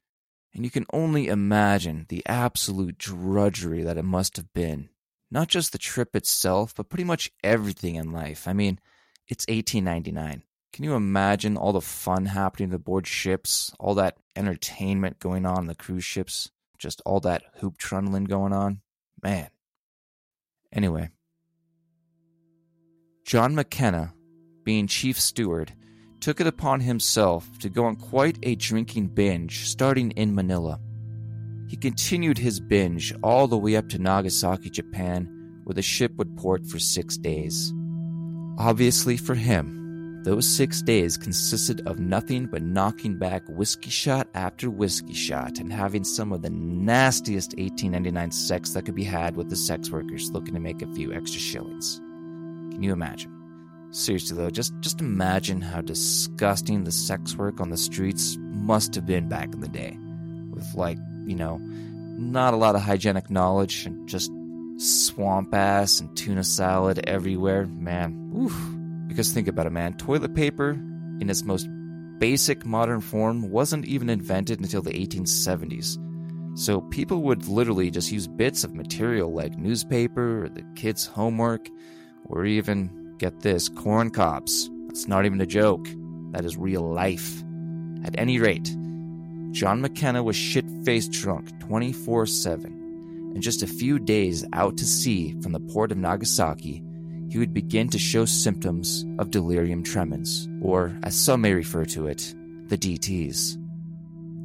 and 0.57 0.65
you 0.65 0.71
can 0.71 0.87
only 0.91 1.27
imagine 1.27 2.07
the 2.09 2.23
absolute 2.25 2.97
drudgery 2.97 3.83
that 3.83 3.97
it 3.97 4.03
must 4.03 4.37
have 4.37 4.51
been. 4.53 4.89
Not 5.29 5.49
just 5.49 5.71
the 5.71 5.77
trip 5.77 6.15
itself, 6.15 6.73
but 6.75 6.89
pretty 6.89 7.03
much 7.03 7.31
everything 7.43 7.95
in 7.95 8.11
life. 8.11 8.47
I 8.47 8.53
mean, 8.53 8.79
it's 9.27 9.45
1899. 9.47 10.41
Can 10.73 10.83
you 10.83 10.95
imagine 10.95 11.57
all 11.57 11.73
the 11.73 11.81
fun 11.81 12.25
happening 12.25 12.73
aboard 12.73 13.05
ships, 13.05 13.71
all 13.79 13.93
that 13.95 14.17
entertainment 14.35 15.19
going 15.19 15.45
on 15.45 15.59
in 15.59 15.67
the 15.67 15.75
cruise 15.75 16.03
ships, 16.03 16.49
just 16.79 17.01
all 17.05 17.19
that 17.19 17.43
hoop 17.59 17.77
trundling 17.77 18.23
going 18.23 18.51
on? 18.51 18.81
Man. 19.21 19.49
Anyway, 20.73 21.11
John 23.25 23.53
McKenna, 23.53 24.13
being 24.63 24.87
chief 24.87 25.19
steward, 25.19 25.73
took 26.19 26.39
it 26.41 26.47
upon 26.47 26.81
himself 26.81 27.57
to 27.59 27.69
go 27.69 27.85
on 27.85 27.95
quite 27.95 28.37
a 28.43 28.55
drinking 28.55 29.07
binge 29.07 29.67
starting 29.67 30.11
in 30.11 30.33
Manila. 30.33 30.79
He 31.67 31.75
continued 31.75 32.37
his 32.37 32.59
binge 32.59 33.13
all 33.23 33.47
the 33.47 33.57
way 33.57 33.75
up 33.75 33.89
to 33.89 33.99
Nagasaki, 33.99 34.69
Japan, 34.69 35.61
where 35.63 35.73
the 35.73 35.81
ship 35.81 36.13
would 36.17 36.37
port 36.37 36.65
for 36.65 36.79
six 36.79 37.17
days. 37.17 37.73
Obviously, 38.57 39.17
for 39.17 39.35
him, 39.35 40.23
those 40.23 40.47
six 40.47 40.81
days 40.81 41.17
consisted 41.17 41.85
of 41.87 41.99
nothing 41.99 42.47
but 42.47 42.61
knocking 42.61 43.17
back 43.17 43.43
whiskey 43.47 43.89
shot 43.89 44.27
after 44.33 44.69
whiskey 44.69 45.13
shot 45.13 45.59
and 45.59 45.71
having 45.71 46.03
some 46.03 46.33
of 46.33 46.41
the 46.41 46.49
nastiest 46.49 47.51
1899 47.51 48.31
sex 48.31 48.71
that 48.71 48.85
could 48.85 48.95
be 48.95 49.03
had 49.03 49.35
with 49.35 49.49
the 49.49 49.55
sex 49.55 49.89
workers 49.89 50.31
looking 50.31 50.53
to 50.53 50.59
make 50.59 50.81
a 50.81 50.93
few 50.95 51.13
extra 51.13 51.39
shillings. 51.39 51.97
Can 52.71 52.83
you 52.83 52.93
imagine? 52.93 53.36
Seriously 53.91 54.37
though, 54.37 54.49
just 54.49 54.73
just 54.81 54.99
imagine 54.99 55.61
how 55.61 55.81
disgusting 55.81 56.83
the 56.83 56.91
sex 56.91 57.35
work 57.35 57.59
on 57.61 57.69
the 57.69 57.77
streets 57.77 58.37
must 58.39 58.95
have 58.95 59.05
been 59.05 59.29
back 59.29 59.53
in 59.53 59.61
the 59.61 59.67
day. 59.67 59.97
With 60.51 60.73
like, 60.75 60.97
you 61.25 61.35
know, 61.35 61.57
not 61.57 62.53
a 62.53 62.57
lot 62.57 62.75
of 62.75 62.81
hygienic 62.81 63.29
knowledge 63.29 63.85
and 63.85 64.07
just 64.07 64.31
swamp 64.77 65.53
ass 65.53 65.99
and 65.99 66.15
tuna 66.17 66.43
salad 66.43 66.99
everywhere. 67.07 67.65
Man, 67.65 68.31
oof. 68.35 68.55
Because 69.07 69.31
think 69.31 69.47
about 69.47 69.67
it, 69.67 69.71
man. 69.71 69.93
Toilet 69.95 70.35
paper 70.35 70.71
in 70.71 71.29
its 71.29 71.43
most 71.43 71.67
basic 72.19 72.65
modern 72.65 73.01
form 73.01 73.49
wasn't 73.49 73.85
even 73.85 74.09
invented 74.09 74.59
until 74.59 74.81
the 74.81 74.91
1870s. 74.91 75.97
So 76.57 76.81
people 76.81 77.21
would 77.23 77.47
literally 77.47 77.91
just 77.91 78.11
use 78.11 78.27
bits 78.27 78.63
of 78.63 78.73
material 78.73 79.31
like 79.31 79.57
newspaper 79.57 80.45
or 80.45 80.49
the 80.49 80.63
kids' 80.75 81.05
homework 81.05 81.69
or 82.25 82.45
even, 82.45 83.06
get 83.17 83.41
this, 83.41 83.69
corn 83.69 84.09
cobs. 84.09 84.69
That's 84.87 85.07
not 85.07 85.25
even 85.25 85.41
a 85.41 85.45
joke. 85.45 85.87
That 86.31 86.45
is 86.45 86.57
real 86.57 86.81
life. 86.81 87.43
At 88.03 88.17
any 88.17 88.39
rate, 88.39 88.75
John 89.51 89.81
McKenna 89.81 90.23
was 90.23 90.35
shit 90.35 90.65
faced 90.83 91.11
drunk 91.11 91.59
24 91.59 92.25
7. 92.25 93.31
And 93.33 93.41
just 93.41 93.63
a 93.63 93.67
few 93.67 93.99
days 93.99 94.45
out 94.53 94.77
to 94.77 94.85
sea 94.85 95.35
from 95.41 95.51
the 95.51 95.59
port 95.59 95.91
of 95.91 95.97
Nagasaki, 95.97 96.83
he 97.29 97.37
would 97.37 97.53
begin 97.53 97.89
to 97.89 97.99
show 97.99 98.25
symptoms 98.25 99.05
of 99.19 99.31
delirium 99.31 99.83
tremens, 99.83 100.47
or 100.61 100.97
as 101.03 101.15
some 101.15 101.41
may 101.41 101.53
refer 101.53 101.85
to 101.85 102.07
it, 102.07 102.33
the 102.67 102.77
DTs. 102.77 103.57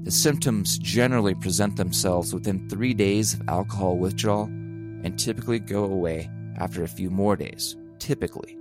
The 0.05 0.11
symptoms 0.11 0.79
generally 0.79 1.35
present 1.35 1.77
themselves 1.77 2.35
within 2.35 2.69
three 2.69 2.93
days 2.93 3.35
of 3.35 3.43
alcohol 3.49 3.99
withdrawal 3.99 4.45
and 4.45 5.19
typically 5.19 5.61
go 5.61 5.85
away 5.85 6.29
after 6.57 6.83
a 6.83 6.89
few 6.89 7.09
more 7.09 7.37
days, 7.37 7.77
typically. 7.99 8.59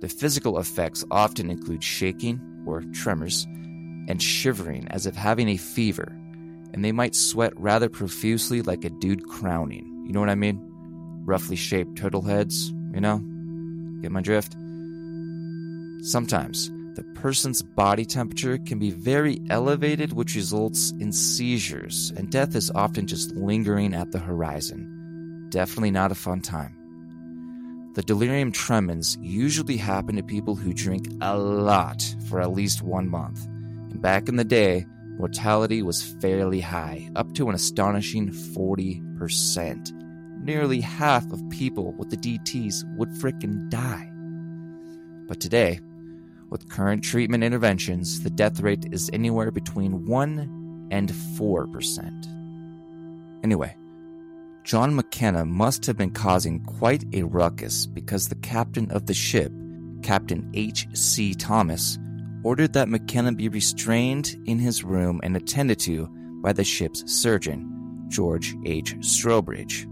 The 0.00 0.08
physical 0.08 0.58
effects 0.58 1.04
often 1.10 1.50
include 1.50 1.82
shaking 1.82 2.40
or 2.66 2.82
tremors 2.92 3.46
and 4.08 4.22
shivering 4.22 4.86
as 4.88 5.06
if 5.06 5.14
having 5.14 5.48
a 5.48 5.56
fever, 5.56 6.08
and 6.72 6.84
they 6.84 6.92
might 6.92 7.14
sweat 7.14 7.52
rather 7.56 7.88
profusely 7.88 8.62
like 8.62 8.84
a 8.84 8.90
dude 8.90 9.26
crowning. 9.28 10.04
You 10.06 10.12
know 10.12 10.20
what 10.20 10.28
I 10.28 10.34
mean? 10.34 10.60
Roughly 11.24 11.56
shaped 11.56 11.96
turtle 11.96 12.22
heads, 12.22 12.70
you 12.92 13.00
know? 13.00 13.18
Get 14.02 14.12
my 14.12 14.20
drift? 14.20 14.52
Sometimes 16.04 16.70
the 16.94 17.02
person's 17.14 17.62
body 17.62 18.04
temperature 18.04 18.58
can 18.58 18.78
be 18.78 18.90
very 18.90 19.40
elevated, 19.50 20.12
which 20.12 20.34
results 20.34 20.92
in 21.00 21.12
seizures, 21.12 22.12
and 22.16 22.30
death 22.30 22.54
is 22.54 22.70
often 22.70 23.06
just 23.06 23.34
lingering 23.34 23.92
at 23.92 24.12
the 24.12 24.18
horizon. 24.18 25.46
Definitely 25.50 25.90
not 25.90 26.12
a 26.12 26.14
fun 26.14 26.40
time. 26.40 26.76
The 27.96 28.02
delirium 28.02 28.52
tremens 28.52 29.16
usually 29.22 29.78
happen 29.78 30.16
to 30.16 30.22
people 30.22 30.54
who 30.54 30.74
drink 30.74 31.08
a 31.22 31.34
lot 31.38 32.04
for 32.28 32.42
at 32.42 32.52
least 32.52 32.82
one 32.82 33.08
month. 33.08 33.46
And 33.46 34.02
back 34.02 34.28
in 34.28 34.36
the 34.36 34.44
day, 34.44 34.84
mortality 35.18 35.80
was 35.80 36.02
fairly 36.20 36.60
high, 36.60 37.08
up 37.16 37.32
to 37.36 37.48
an 37.48 37.54
astonishing 37.54 38.28
40%. 38.28 39.92
Nearly 40.42 40.82
half 40.82 41.24
of 41.32 41.48
people 41.48 41.94
with 41.94 42.10
the 42.10 42.18
DTs 42.18 42.84
would 42.98 43.08
frickin' 43.12 43.70
die. 43.70 44.12
But 45.26 45.40
today, 45.40 45.80
with 46.50 46.68
current 46.68 47.02
treatment 47.02 47.44
interventions, 47.44 48.20
the 48.22 48.28
death 48.28 48.60
rate 48.60 48.84
is 48.92 49.08
anywhere 49.14 49.50
between 49.50 50.04
1 50.04 50.88
and 50.90 51.08
4%. 51.08 52.26
Anyway, 53.42 53.74
John 54.66 54.96
McKenna 54.96 55.44
must 55.44 55.86
have 55.86 55.96
been 55.96 56.10
causing 56.10 56.58
quite 56.64 57.04
a 57.14 57.22
ruckus 57.22 57.86
because 57.86 58.28
the 58.28 58.34
captain 58.34 58.90
of 58.90 59.06
the 59.06 59.14
ship, 59.14 59.52
Captain 60.02 60.50
H.C. 60.54 61.34
Thomas, 61.34 62.00
ordered 62.42 62.72
that 62.72 62.88
McKenna 62.88 63.30
be 63.30 63.48
restrained 63.48 64.34
in 64.46 64.58
his 64.58 64.82
room 64.82 65.20
and 65.22 65.36
attended 65.36 65.78
to 65.82 66.08
by 66.42 66.52
the 66.52 66.64
ship's 66.64 67.08
surgeon, 67.08 68.06
George 68.08 68.56
H. 68.64 68.96
Strobridge. 68.96 69.86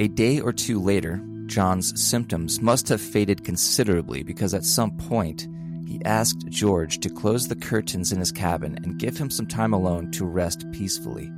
A 0.00 0.06
day 0.06 0.38
or 0.38 0.52
two 0.52 0.80
later, 0.80 1.20
John's 1.46 2.00
symptoms 2.00 2.60
must 2.62 2.88
have 2.88 3.00
faded 3.00 3.42
considerably 3.42 4.22
because 4.22 4.54
at 4.54 4.64
some 4.64 4.96
point 4.96 5.48
he 5.88 6.00
asked 6.04 6.46
George 6.50 7.00
to 7.00 7.10
close 7.10 7.48
the 7.48 7.56
curtains 7.56 8.12
in 8.12 8.20
his 8.20 8.30
cabin 8.30 8.78
and 8.84 9.00
give 9.00 9.18
him 9.18 9.28
some 9.28 9.46
time 9.46 9.72
alone 9.72 10.12
to 10.12 10.24
rest 10.24 10.70
peacefully. 10.70 11.32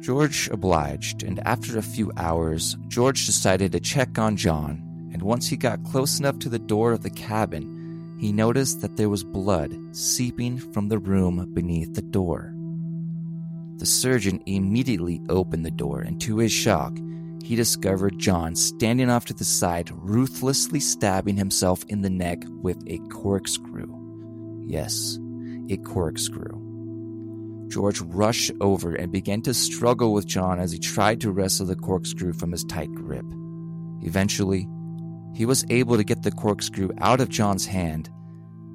George 0.00 0.48
obliged, 0.50 1.22
and 1.22 1.40
after 1.46 1.78
a 1.78 1.82
few 1.82 2.10
hours, 2.16 2.76
George 2.88 3.26
decided 3.26 3.72
to 3.72 3.80
check 3.80 4.18
on 4.18 4.36
John, 4.36 4.82
and 5.12 5.22
once 5.22 5.46
he 5.46 5.56
got 5.56 5.84
close 5.84 6.18
enough 6.18 6.38
to 6.40 6.48
the 6.48 6.58
door 6.58 6.92
of 6.92 7.02
the 7.02 7.10
cabin, 7.10 8.16
he 8.18 8.32
noticed 8.32 8.80
that 8.80 8.96
there 8.96 9.08
was 9.08 9.24
blood 9.24 9.76
seeping 9.92 10.58
from 10.58 10.88
the 10.88 10.98
room 10.98 11.52
beneath 11.54 11.94
the 11.94 12.02
door. 12.02 12.54
The 13.76 13.86
surgeon 13.86 14.42
immediately 14.46 15.20
opened 15.28 15.64
the 15.64 15.70
door, 15.70 16.00
and 16.00 16.20
to 16.22 16.38
his 16.38 16.52
shock, 16.52 16.96
he 17.42 17.56
discovered 17.56 18.18
John 18.18 18.54
standing 18.54 19.10
off 19.10 19.24
to 19.26 19.34
the 19.34 19.44
side, 19.44 19.90
ruthlessly 19.92 20.80
stabbing 20.80 21.36
himself 21.36 21.84
in 21.88 22.02
the 22.02 22.10
neck 22.10 22.42
with 22.62 22.82
a 22.86 22.98
corkscrew. 23.10 23.88
Yes, 24.66 25.18
a 25.70 25.76
corkscrew. 25.78 26.59
George 27.70 28.00
rushed 28.00 28.50
over 28.60 28.94
and 28.96 29.12
began 29.12 29.42
to 29.42 29.54
struggle 29.54 30.12
with 30.12 30.26
John 30.26 30.58
as 30.58 30.72
he 30.72 30.78
tried 30.78 31.20
to 31.20 31.30
wrestle 31.30 31.66
the 31.66 31.76
corkscrew 31.76 32.32
from 32.32 32.50
his 32.50 32.64
tight 32.64 32.92
grip. 32.92 33.24
Eventually, 34.02 34.68
he 35.34 35.46
was 35.46 35.64
able 35.70 35.96
to 35.96 36.04
get 36.04 36.22
the 36.22 36.32
corkscrew 36.32 36.90
out 36.98 37.20
of 37.20 37.28
John's 37.28 37.66
hand, 37.66 38.10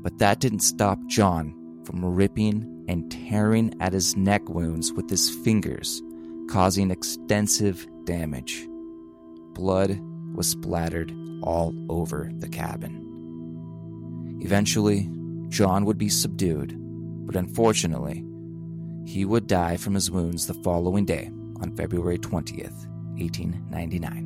but 0.02 0.18
that 0.20 0.40
didn't 0.40 0.60
stop 0.60 0.98
John 1.08 1.82
from 1.86 2.06
ripping 2.06 2.86
and 2.88 3.12
tearing 3.12 3.74
at 3.82 3.92
his 3.92 4.16
neck 4.16 4.48
wounds 4.48 4.94
with 4.94 5.10
his 5.10 5.30
fingers, 5.30 6.02
causing 6.50 6.90
extensive 6.90 7.86
damage. 8.06 8.66
Blood 9.54 10.00
was 10.36 10.48
splattered 10.48 11.14
all 11.44 11.74
over 11.90 12.32
the 12.38 12.48
cabin. 12.48 13.02
Eventually, 14.42 15.10
John 15.50 15.84
would 15.86 15.98
be 15.98 16.10
subdued, 16.10 16.76
but 17.26 17.36
unfortunately, 17.36 18.24
he 19.06 19.24
would 19.24 19.48
die 19.48 19.78
from 19.78 19.94
his 19.94 20.10
wounds 20.10 20.48
the 20.48 20.56
following 20.56 21.06
day 21.06 21.32
on 21.62 21.76
February 21.76 22.18
20th, 22.18 22.88
1899. 23.18 24.26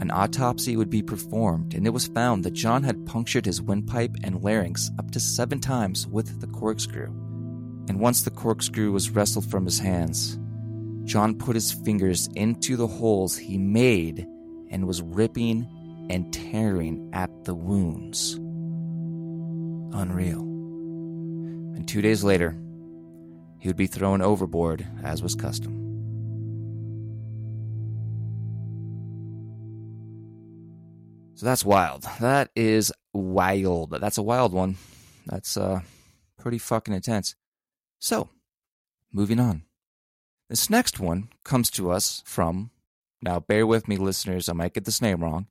An 0.00 0.10
autopsy 0.10 0.76
would 0.76 0.90
be 0.90 1.02
performed, 1.02 1.74
and 1.74 1.86
it 1.86 1.90
was 1.90 2.08
found 2.08 2.44
that 2.44 2.52
John 2.52 2.82
had 2.82 3.06
punctured 3.06 3.46
his 3.46 3.62
windpipe 3.62 4.16
and 4.22 4.42
larynx 4.42 4.90
up 4.98 5.10
to 5.12 5.20
seven 5.20 5.60
times 5.60 6.06
with 6.06 6.40
the 6.40 6.46
corkscrew. 6.48 7.06
And 7.88 8.00
once 8.00 8.22
the 8.22 8.30
corkscrew 8.30 8.92
was 8.92 9.10
wrestled 9.10 9.50
from 9.50 9.64
his 9.64 9.78
hands, 9.78 10.38
John 11.04 11.36
put 11.36 11.54
his 11.54 11.72
fingers 11.72 12.28
into 12.34 12.76
the 12.76 12.86
holes 12.86 13.36
he 13.36 13.58
made 13.58 14.26
and 14.70 14.86
was 14.86 15.02
ripping 15.02 15.66
and 16.10 16.32
tearing 16.32 17.10
at 17.12 17.44
the 17.44 17.54
wounds. 17.54 18.34
Unreal. 19.94 20.40
And 20.40 21.86
two 21.86 22.02
days 22.02 22.24
later, 22.24 22.56
he 23.62 23.68
would 23.68 23.76
be 23.76 23.86
thrown 23.86 24.20
overboard 24.20 24.84
as 25.04 25.22
was 25.22 25.36
custom. 25.36 25.70
So 31.36 31.46
that's 31.46 31.64
wild. 31.64 32.02
That 32.18 32.50
is 32.56 32.92
wild. 33.12 33.92
That's 33.92 34.18
a 34.18 34.22
wild 34.22 34.52
one. 34.52 34.78
That's 35.26 35.56
uh 35.56 35.82
pretty 36.40 36.58
fucking 36.58 36.92
intense. 36.92 37.36
So, 38.00 38.30
moving 39.12 39.38
on. 39.38 39.62
This 40.50 40.68
next 40.68 40.98
one 40.98 41.28
comes 41.44 41.70
to 41.70 41.92
us 41.92 42.20
from 42.26 42.72
now 43.22 43.38
bear 43.38 43.64
with 43.64 43.86
me 43.86 43.96
listeners, 43.96 44.48
I 44.48 44.54
might 44.54 44.74
get 44.74 44.86
this 44.86 45.00
name 45.00 45.22
wrong. 45.22 45.46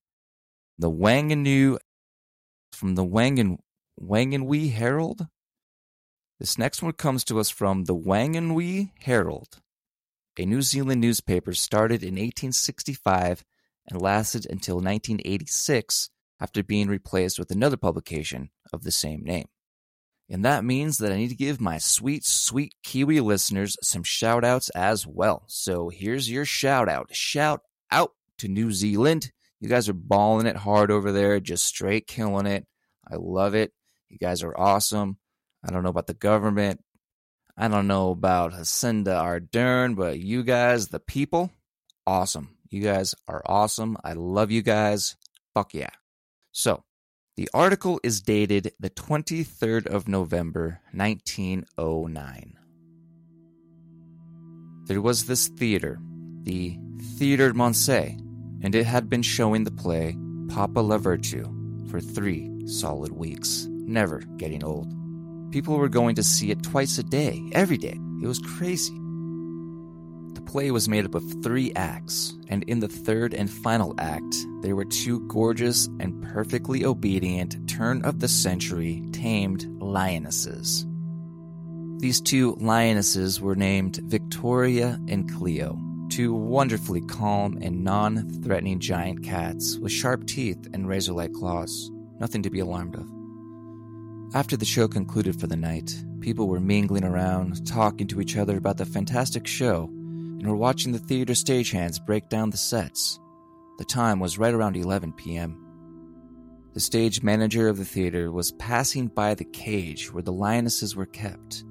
The 0.78 0.92
Wanganui 0.92 1.78
from 2.74 2.96
the 2.96 3.06
Wangan 3.06 3.60
Wanganui 4.02 4.74
Herald. 4.74 5.28
This 6.42 6.58
next 6.58 6.82
one 6.82 6.94
comes 6.94 7.24
to 7.26 7.40
us 7.40 7.52
from 7.52 7.84
the 7.84 7.96
Wanganui 7.96 8.90
Herald, 9.00 9.62
a 10.40 10.44
New 10.44 10.64
Zealand 10.64 11.00
newspaper 11.00 11.54
started 11.54 12.02
in 12.02 12.16
1865 12.16 13.46
and 13.88 14.02
lasted 14.02 14.48
until 14.50 14.78
1986 14.78 16.10
after 16.40 16.64
being 16.64 16.88
replaced 16.88 17.38
with 17.38 17.52
another 17.52 17.78
publication 17.78 18.50
of 18.74 18.82
the 18.82 18.90
same 18.90 19.24
name. 19.24 19.50
And 20.32 20.44
that 20.44 20.66
means 20.66 20.98
that 20.98 21.12
I 21.12 21.18
need 21.18 21.28
to 21.28 21.36
give 21.36 21.62
my 21.62 21.78
sweet, 21.78 22.26
sweet 22.26 22.74
Kiwi 22.82 23.20
listeners 23.20 23.78
some 23.84 24.02
shout 24.02 24.44
outs 24.44 24.70
as 24.70 25.06
well. 25.06 25.44
So 25.46 25.90
here's 25.90 26.28
your 26.28 26.46
shout 26.46 26.90
out. 26.90 27.10
Shout 27.16 27.62
out 27.92 28.14
to 28.40 28.48
New 28.48 28.72
Zealand. 28.72 29.32
You 29.60 29.70
guys 29.70 29.88
are 29.88 29.94
balling 29.94 30.48
it 30.48 30.56
hard 30.56 30.90
over 30.90 31.12
there, 31.12 31.40
just 31.40 31.66
straight 31.66 32.08
killing 32.08 32.48
it. 32.48 32.66
I 33.08 33.18
love 33.18 33.54
it. 33.54 33.74
You 34.10 34.18
guys 34.18 34.42
are 34.42 34.60
awesome. 34.60 35.18
I 35.64 35.72
don't 35.72 35.84
know 35.84 35.90
about 35.90 36.08
the 36.08 36.14
government. 36.14 36.84
I 37.58 37.68
don't 37.68 37.88
know 37.88 38.12
about 38.12 38.54
Jacinda 38.54 39.22
Ardern, 39.22 39.96
but 39.96 40.20
you 40.20 40.44
guys, 40.44 40.88
the 40.88 41.00
people, 41.00 41.52
awesome. 42.08 42.58
You 42.70 42.82
guys 42.82 43.14
are 43.28 43.42
awesome. 43.46 43.98
I 44.04 44.14
love 44.14 44.50
you 44.50 44.62
guys. 44.62 45.18
Fuck 45.54 45.74
yeah. 45.74 45.90
So, 46.52 46.84
the 47.38 47.50
article 47.54 48.00
is 48.04 48.22
dated 48.22 48.74
the 48.80 48.90
23rd 48.90 49.88
of 49.88 50.08
November, 50.08 50.80
1909. 50.94 52.58
There 54.86 55.02
was 55.02 55.26
this 55.26 55.48
theater, 55.48 56.00
the 56.44 56.78
Theatre 57.18 57.54
Moncey, 57.54 58.18
and 58.62 58.76
it 58.76 58.86
had 58.86 59.10
been 59.10 59.22
showing 59.22 59.64
the 59.64 59.72
play 59.72 60.18
Papa 60.50 60.80
La 60.80 60.98
Virtue 60.98 61.46
for 61.90 62.00
three 62.00 62.50
solid 62.68 63.12
weeks, 63.12 63.68
never 63.70 64.20
getting 64.38 64.64
old. 64.64 65.01
People 65.52 65.78
were 65.78 65.90
going 65.90 66.16
to 66.16 66.24
see 66.24 66.50
it 66.50 66.64
twice 66.64 66.98
a 66.98 67.04
day, 67.04 67.44
every 67.52 67.78
day. 67.78 68.00
It 68.24 68.28
was 68.28 68.40
crazy. 68.40 68.98
The 70.34 70.42
play 70.42 70.72
was 70.72 70.88
made 70.88 71.04
up 71.04 71.14
of 71.14 71.44
three 71.44 71.74
acts, 71.76 72.34
and 72.48 72.64
in 72.64 72.80
the 72.80 72.88
third 72.88 73.34
and 73.34 73.50
final 73.50 73.94
act, 73.98 74.34
there 74.62 74.78
were 74.78 74.86
two 74.86 75.20
gorgeous 75.28 75.88
and 76.00 76.24
perfectly 76.24 76.86
obedient 76.86 77.70
turn 77.70 78.02
of 78.06 78.22
the 78.22 78.30
century 78.30 79.04
tamed 79.12 79.66
lionesses. 79.82 80.86
These 81.98 82.22
two 82.22 82.56
lionesses 82.62 83.42
were 83.42 83.56
named 83.56 84.00
Victoria 84.06 84.98
and 85.10 85.30
Cleo, 85.30 85.78
two 86.10 86.34
wonderfully 86.34 87.02
calm 87.02 87.58
and 87.62 87.84
non 87.84 88.42
threatening 88.42 88.80
giant 88.80 89.24
cats 89.26 89.78
with 89.80 89.92
sharp 89.92 90.26
teeth 90.28 90.70
and 90.74 90.88
razor 90.88 91.12
like 91.12 91.34
claws, 91.34 91.92
nothing 92.22 92.42
to 92.44 92.50
be 92.50 92.60
alarmed 92.62 92.96
of. 92.96 93.21
After 94.34 94.56
the 94.56 94.64
show 94.64 94.88
concluded 94.88 95.40
for 95.40 95.48
the 95.48 95.58
night, 95.58 95.94
people 96.22 96.48
were 96.48 96.62
mingling 96.62 97.04
around, 97.04 97.68
talking 97.68 98.08
to 98.08 98.22
each 98.22 98.38
other 98.38 98.56
about 98.56 98.78
the 98.78 98.86
fantastic 98.86 99.46
show, 99.46 99.90
and 99.92 100.48
were 100.48 100.56
watching 100.56 100.94
the 100.94 101.00
theater 101.00 101.34
stagehands 101.34 102.04
break 102.04 102.30
down 102.30 102.50
the 102.50 102.56
sets. 102.58 103.20
The 103.78 103.84
time 103.84 104.22
was 104.22 104.38
right 104.38 104.54
around 104.54 104.78
11 104.78 105.14
p.m. 105.14 105.58
The 106.74 106.80
stage 106.80 107.22
manager 107.22 107.68
of 107.68 107.78
the 107.78 107.84
theater 107.84 108.32
was 108.32 108.54
passing 108.54 109.08
by 109.08 109.36
the 109.36 109.44
cage 109.44 110.14
where 110.14 110.24
the 110.24 110.32
lionesses 110.32 110.96
were 110.96 111.06
kept, 111.06 111.66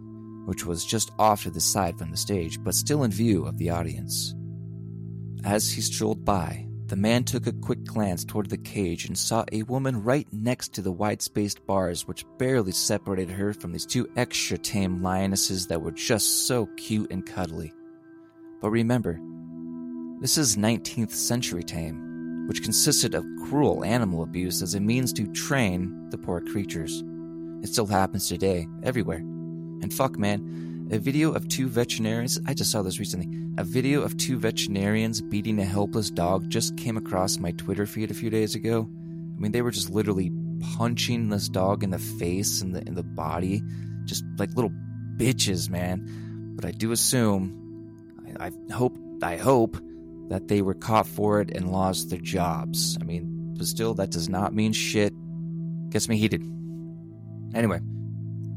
which 0.45 0.67
was 0.67 0.85
just 0.85 1.13
off 1.19 1.45
to 1.45 1.51
the 1.51 1.63
side 1.63 1.99
from 1.99 2.11
the 2.11 2.17
stage, 2.19 2.63
but 2.63 2.75
still 2.75 3.05
in 3.05 3.11
view 3.11 3.47
of 3.47 3.57
the 3.57 3.71
audience. 3.71 4.35
As 5.45 5.73
he 5.73 5.81
strolled 5.81 6.27
by, 6.27 6.67
the 6.91 6.97
man 6.97 7.23
took 7.23 7.47
a 7.47 7.53
quick 7.53 7.85
glance 7.85 8.25
toward 8.25 8.51
the 8.51 8.59
cage 8.59 9.05
and 9.05 9.17
saw 9.17 9.45
a 9.53 9.63
woman 9.63 10.03
right 10.03 10.27
next 10.33 10.75
to 10.75 10.83
the 10.83 10.91
wide 10.91 11.23
spaced 11.23 11.65
bars 11.65 12.09
which 12.09 12.25
barely 12.37 12.73
separated 12.73 13.31
her 13.31 13.55
from 13.55 13.71
these 13.71 13.87
two 13.87 14.09
extra 14.17 14.59
tame 14.59 15.01
lionesses 15.01 15.69
that 15.69 15.81
were 15.81 15.93
just 15.93 16.49
so 16.49 16.67
cute 16.77 17.09
and 17.13 17.25
cuddly. 17.25 17.73
But 18.61 18.71
remember, 18.71 19.21
this 20.21 20.37
is 20.37 20.57
19th 20.57 21.13
century 21.13 21.63
tame, 21.63 22.49
which 22.49 22.65
consisted 22.65 23.15
of 23.15 23.25
cruel 23.45 23.85
animal 23.85 24.25
abuse 24.25 24.61
as 24.61 24.75
a 24.75 24.81
means 24.81 25.13
to 25.13 25.29
train 25.29 26.11
the 26.11 26.19
poor 26.19 26.41
creatures. 26.41 27.05
It 27.63 27.69
still 27.69 27.87
happens 27.87 28.27
today, 28.27 28.67
everywhere. 28.83 29.19
And 29.19 29.95
fuck, 29.95 30.19
man, 30.19 30.41
a 30.91 30.99
video 30.99 31.33
of 31.33 31.47
two 31.49 31.69
veterinarians, 31.69 32.41
I 32.47 32.55
just 32.55 32.73
saw 32.73 32.83
this 32.83 32.99
recently, 32.99 33.29
a 33.59 33.65
video 33.65 34.03
of 34.03 34.17
two 34.17 34.39
veterinarians 34.39 35.21
beating 35.21 35.61
a 35.61 35.65
helpless 35.65 36.11
dog 36.11 36.49
just 36.49 36.77
came 36.77 36.97
across 36.97 37.39
my 37.39 37.53
Twitter 37.53 37.87
feed 37.87 38.11
a 38.11 38.15
few 38.15 38.29
days 38.29 38.57
ago. 38.57 38.89
I 38.91 39.41
mean, 39.41 39.53
they 39.53 39.63
were 39.63 39.71
just 39.71 39.91
literally 39.91 40.33
punching 40.77 41.29
this 41.29 41.49
dog 41.49 41.85
in 41.85 41.91
the 41.91 41.99
face 41.99 42.61
and 42.61 42.75
the 42.75 42.87
in 42.87 42.95
the 42.95 43.05
body, 43.05 43.63
just 44.05 44.25
like 44.37 44.51
little 44.55 44.73
bitches, 45.17 45.71
man. 45.71 46.55
But 46.57 46.65
I 46.65 46.73
do 46.73 46.91
assume, 46.91 48.37
I, 48.41 48.47
I 48.47 48.73
hope, 48.73 48.99
I 49.23 49.37
hope 49.37 49.77
that 50.29 50.49
they 50.49 50.61
were 50.61 50.75
caught 50.75 51.07
for 51.07 51.41
it 51.41 51.51
and 51.55 51.71
lost 51.71 52.11
their 52.11 52.19
jobs. 52.19 52.99
I 53.01 53.05
mean, 53.05 53.55
but 53.57 53.67
still, 53.67 53.95
that 53.95 54.11
does 54.11 54.29
not 54.29 54.55
mean 54.55 54.73
shit. 54.73 55.15
Gets 55.91 56.09
me 56.09 56.17
heated. 56.17 56.43
Anyway, 57.55 57.81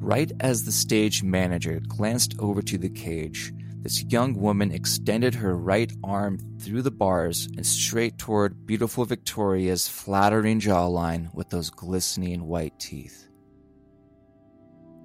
Right 0.03 0.33
as 0.41 0.65
the 0.65 0.71
stage 0.73 1.23
manager 1.23 1.79
glanced 1.87 2.35
over 2.37 2.61
to 2.61 2.77
the 2.77 2.89
cage, 2.89 3.53
this 3.83 4.03
young 4.03 4.33
woman 4.33 4.69
extended 4.69 5.33
her 5.35 5.55
right 5.55 5.89
arm 6.03 6.39
through 6.59 6.81
the 6.81 6.91
bars 6.91 7.47
and 7.55 7.65
straight 7.65 8.17
toward 8.17 8.65
beautiful 8.65 9.05
Victoria's 9.05 9.87
flattering 9.87 10.59
jawline 10.59 11.33
with 11.33 11.49
those 11.49 11.69
glistening 11.69 12.47
white 12.47 12.77
teeth. 12.81 13.29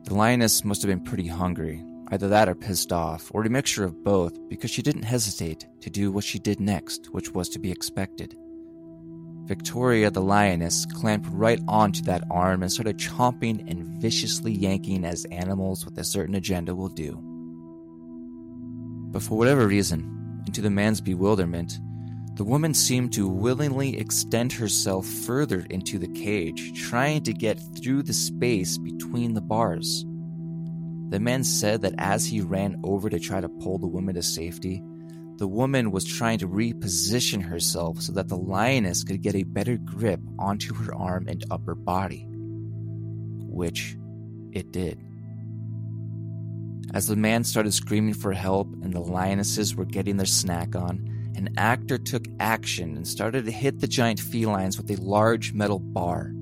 The 0.02 0.14
lioness 0.14 0.64
must 0.64 0.82
have 0.82 0.88
been 0.88 1.04
pretty 1.04 1.28
hungry, 1.28 1.84
either 2.08 2.26
that 2.26 2.48
or 2.48 2.56
pissed 2.56 2.92
off, 2.92 3.30
or 3.32 3.44
a 3.44 3.48
mixture 3.48 3.84
of 3.84 4.02
both, 4.02 4.48
because 4.48 4.72
she 4.72 4.82
didn't 4.82 5.04
hesitate 5.04 5.64
to 5.80 5.90
do 5.90 6.10
what 6.10 6.24
she 6.24 6.40
did 6.40 6.58
next, 6.58 7.06
which 7.12 7.30
was 7.30 7.48
to 7.50 7.60
be 7.60 7.70
expected. 7.70 8.36
Victoria 9.48 10.10
the 10.10 10.20
lioness 10.20 10.84
clamped 10.84 11.26
right 11.32 11.58
onto 11.66 12.02
that 12.02 12.22
arm 12.30 12.62
and 12.62 12.70
started 12.70 12.98
chomping 12.98 13.66
and 13.70 14.00
viciously 14.00 14.52
yanking 14.52 15.06
as 15.06 15.24
animals 15.32 15.86
with 15.86 15.96
a 15.96 16.04
certain 16.04 16.34
agenda 16.34 16.74
will 16.74 16.90
do. 16.90 17.18
But 19.10 19.22
for 19.22 19.38
whatever 19.38 19.66
reason, 19.66 20.42
and 20.44 20.54
to 20.54 20.60
the 20.60 20.68
man's 20.68 21.00
bewilderment, 21.00 21.80
the 22.34 22.44
woman 22.44 22.74
seemed 22.74 23.14
to 23.14 23.26
willingly 23.26 23.98
extend 23.98 24.52
herself 24.52 25.06
further 25.06 25.66
into 25.70 25.98
the 25.98 26.08
cage, 26.08 26.78
trying 26.78 27.22
to 27.22 27.32
get 27.32 27.58
through 27.74 28.02
the 28.02 28.12
space 28.12 28.76
between 28.76 29.32
the 29.32 29.40
bars. 29.40 30.04
The 31.08 31.20
man 31.20 31.42
said 31.42 31.80
that 31.80 31.94
as 31.96 32.26
he 32.26 32.42
ran 32.42 32.78
over 32.84 33.08
to 33.08 33.18
try 33.18 33.40
to 33.40 33.48
pull 33.48 33.78
the 33.78 33.86
woman 33.86 34.14
to 34.16 34.22
safety, 34.22 34.82
the 35.38 35.46
woman 35.46 35.92
was 35.92 36.04
trying 36.04 36.38
to 36.38 36.48
reposition 36.48 37.40
herself 37.40 38.00
so 38.00 38.12
that 38.12 38.28
the 38.28 38.36
lioness 38.36 39.04
could 39.04 39.22
get 39.22 39.36
a 39.36 39.44
better 39.44 39.76
grip 39.76 40.20
onto 40.36 40.74
her 40.74 40.92
arm 40.92 41.28
and 41.28 41.44
upper 41.48 41.76
body. 41.76 42.26
Which 42.28 43.96
it 44.52 44.72
did. 44.72 45.00
As 46.92 47.06
the 47.06 47.14
man 47.14 47.44
started 47.44 47.72
screaming 47.72 48.14
for 48.14 48.32
help 48.32 48.66
and 48.82 48.92
the 48.92 49.00
lionesses 49.00 49.76
were 49.76 49.84
getting 49.84 50.16
their 50.16 50.26
snack 50.26 50.74
on, 50.74 51.32
an 51.36 51.50
actor 51.56 51.98
took 51.98 52.24
action 52.40 52.96
and 52.96 53.06
started 53.06 53.44
to 53.44 53.52
hit 53.52 53.78
the 53.78 53.86
giant 53.86 54.18
felines 54.18 54.76
with 54.76 54.90
a 54.90 55.00
large 55.00 55.52
metal 55.52 55.78
bar. 55.78 56.32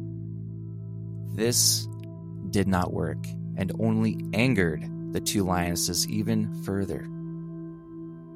This 1.35 1.87
did 2.49 2.67
not 2.67 2.95
work 2.95 3.27
and 3.59 3.73
only 3.79 4.19
angered 4.33 4.83
the 5.13 5.21
two 5.21 5.45
lionesses 5.45 6.09
even 6.09 6.63
further 6.63 7.07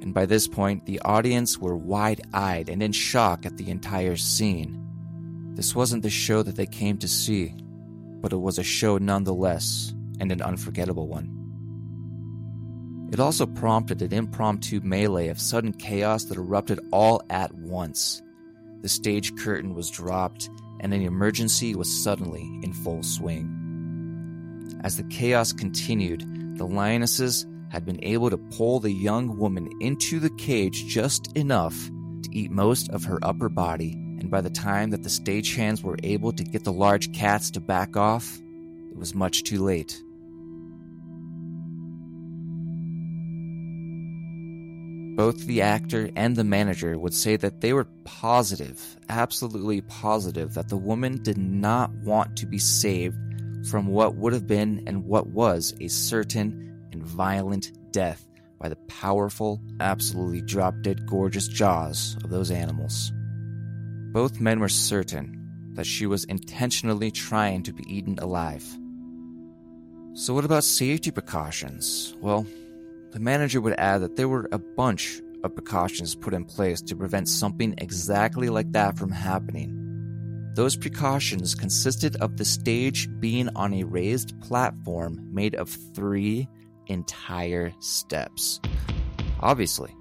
and 0.00 0.14
by 0.14 0.26
this 0.26 0.48
point, 0.48 0.86
the 0.86 1.00
audience 1.00 1.58
were 1.58 1.76
wide 1.76 2.22
eyed 2.32 2.68
and 2.68 2.82
in 2.82 2.92
shock 2.92 3.44
at 3.44 3.56
the 3.56 3.70
entire 3.70 4.16
scene. 4.16 4.76
This 5.54 5.74
wasn't 5.74 6.02
the 6.02 6.10
show 6.10 6.42
that 6.42 6.56
they 6.56 6.66
came 6.66 6.96
to 6.98 7.08
see, 7.08 7.54
but 8.20 8.32
it 8.32 8.38
was 8.38 8.58
a 8.58 8.64
show 8.64 8.98
nonetheless, 8.98 9.94
and 10.18 10.32
an 10.32 10.40
unforgettable 10.42 11.08
one. 11.08 11.36
It 13.12 13.20
also 13.20 13.44
prompted 13.44 14.00
an 14.02 14.12
impromptu 14.12 14.80
melee 14.82 15.28
of 15.28 15.40
sudden 15.40 15.72
chaos 15.72 16.24
that 16.24 16.38
erupted 16.38 16.80
all 16.92 17.22
at 17.28 17.52
once. 17.54 18.22
The 18.82 18.88
stage 18.88 19.36
curtain 19.36 19.74
was 19.74 19.90
dropped, 19.90 20.48
and 20.80 20.94
an 20.94 21.02
emergency 21.02 21.74
was 21.74 22.02
suddenly 22.02 22.42
in 22.62 22.72
full 22.72 23.02
swing. 23.02 23.56
As 24.82 24.96
the 24.96 25.02
chaos 25.04 25.52
continued, 25.52 26.24
the 26.56 26.66
lionesses 26.66 27.46
had 27.70 27.84
been 27.84 28.02
able 28.04 28.30
to 28.30 28.36
pull 28.36 28.80
the 28.80 28.92
young 28.92 29.38
woman 29.38 29.70
into 29.80 30.20
the 30.20 30.30
cage 30.30 30.86
just 30.86 31.36
enough 31.36 31.74
to 32.22 32.30
eat 32.32 32.50
most 32.50 32.90
of 32.90 33.04
her 33.04 33.18
upper 33.22 33.48
body 33.48 33.96
and 34.20 34.30
by 34.30 34.42
the 34.42 34.50
time 34.50 34.90
that 34.90 35.02
the 35.02 35.08
stagehands 35.08 35.82
were 35.82 35.96
able 36.02 36.32
to 36.32 36.44
get 36.44 36.64
the 36.64 36.72
large 36.72 37.12
cats 37.12 37.50
to 37.52 37.60
back 37.60 37.96
off, 37.96 38.38
it 38.90 38.96
was 38.96 39.14
much 39.14 39.44
too 39.44 39.64
late. 39.64 40.00
Both 45.16 45.46
the 45.46 45.62
actor 45.62 46.10
and 46.16 46.36
the 46.36 46.44
manager 46.44 46.98
would 46.98 47.14
say 47.14 47.36
that 47.36 47.62
they 47.62 47.72
were 47.72 47.86
positive, 48.04 48.98
absolutely 49.08 49.80
positive, 49.82 50.54
that 50.54 50.68
the 50.68 50.76
woman 50.76 51.22
did 51.22 51.38
not 51.38 51.90
want 52.04 52.36
to 52.36 52.46
be 52.46 52.58
saved 52.58 53.16
from 53.68 53.86
what 53.86 54.16
would 54.16 54.32
have 54.32 54.46
been 54.46 54.82
and 54.86 55.04
what 55.04 55.28
was 55.28 55.74
a 55.80 55.88
certain 55.88 56.69
and 57.00 57.08
violent 57.08 57.72
death 57.92 58.26
by 58.58 58.68
the 58.68 58.76
powerful, 58.88 59.60
absolutely 59.80 60.42
drop 60.42 60.74
dead 60.82 61.06
gorgeous 61.06 61.48
jaws 61.48 62.16
of 62.22 62.30
those 62.30 62.50
animals. 62.50 63.10
Both 64.12 64.40
men 64.40 64.60
were 64.60 64.68
certain 64.68 65.72
that 65.74 65.86
she 65.86 66.06
was 66.06 66.24
intentionally 66.24 67.10
trying 67.10 67.62
to 67.62 67.72
be 67.72 67.84
eaten 67.88 68.18
alive. 68.18 68.64
So, 70.12 70.34
what 70.34 70.44
about 70.44 70.64
safety 70.64 71.10
precautions? 71.10 72.14
Well, 72.20 72.44
the 73.12 73.20
manager 73.20 73.60
would 73.60 73.78
add 73.78 74.02
that 74.02 74.16
there 74.16 74.28
were 74.28 74.48
a 74.52 74.58
bunch 74.58 75.22
of 75.42 75.54
precautions 75.54 76.14
put 76.14 76.34
in 76.34 76.44
place 76.44 76.82
to 76.82 76.96
prevent 76.96 77.28
something 77.28 77.74
exactly 77.78 78.50
like 78.50 78.72
that 78.72 78.98
from 78.98 79.10
happening. 79.10 79.76
Those 80.54 80.76
precautions 80.76 81.54
consisted 81.54 82.16
of 82.16 82.36
the 82.36 82.44
stage 82.44 83.08
being 83.20 83.48
on 83.56 83.72
a 83.72 83.84
raised 83.84 84.38
platform 84.42 85.28
made 85.32 85.54
of 85.54 85.70
three 85.94 86.48
entire 86.90 87.72
steps. 87.78 88.60
Obviously, 89.40 89.94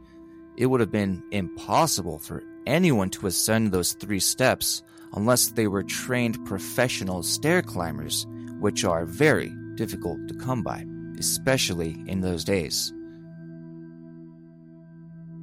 it 0.58 0.66
would 0.66 0.82
have 0.82 0.92
been 0.92 1.24
impossible 1.32 2.20
for 2.20 2.44
anyone 2.66 3.10
to 3.12 3.28
ascend 3.28 3.72
those 3.72 3.94
three 3.94 4.20
steps 4.20 4.84
unless 5.14 5.52
they 5.52 5.68
were 5.68 5.84
trained 5.84 6.46
professional 6.46 7.24
stair 7.24 7.62
climbers, 7.62 8.28
which 8.60 8.84
are 8.84 9.06
very 9.06 9.54
difficult 9.76 10.28
to 10.28 10.36
come 10.36 10.62
by, 10.62 10.86
especially 11.18 11.96
in 12.08 12.22
those 12.22 12.44
days. 12.44 12.94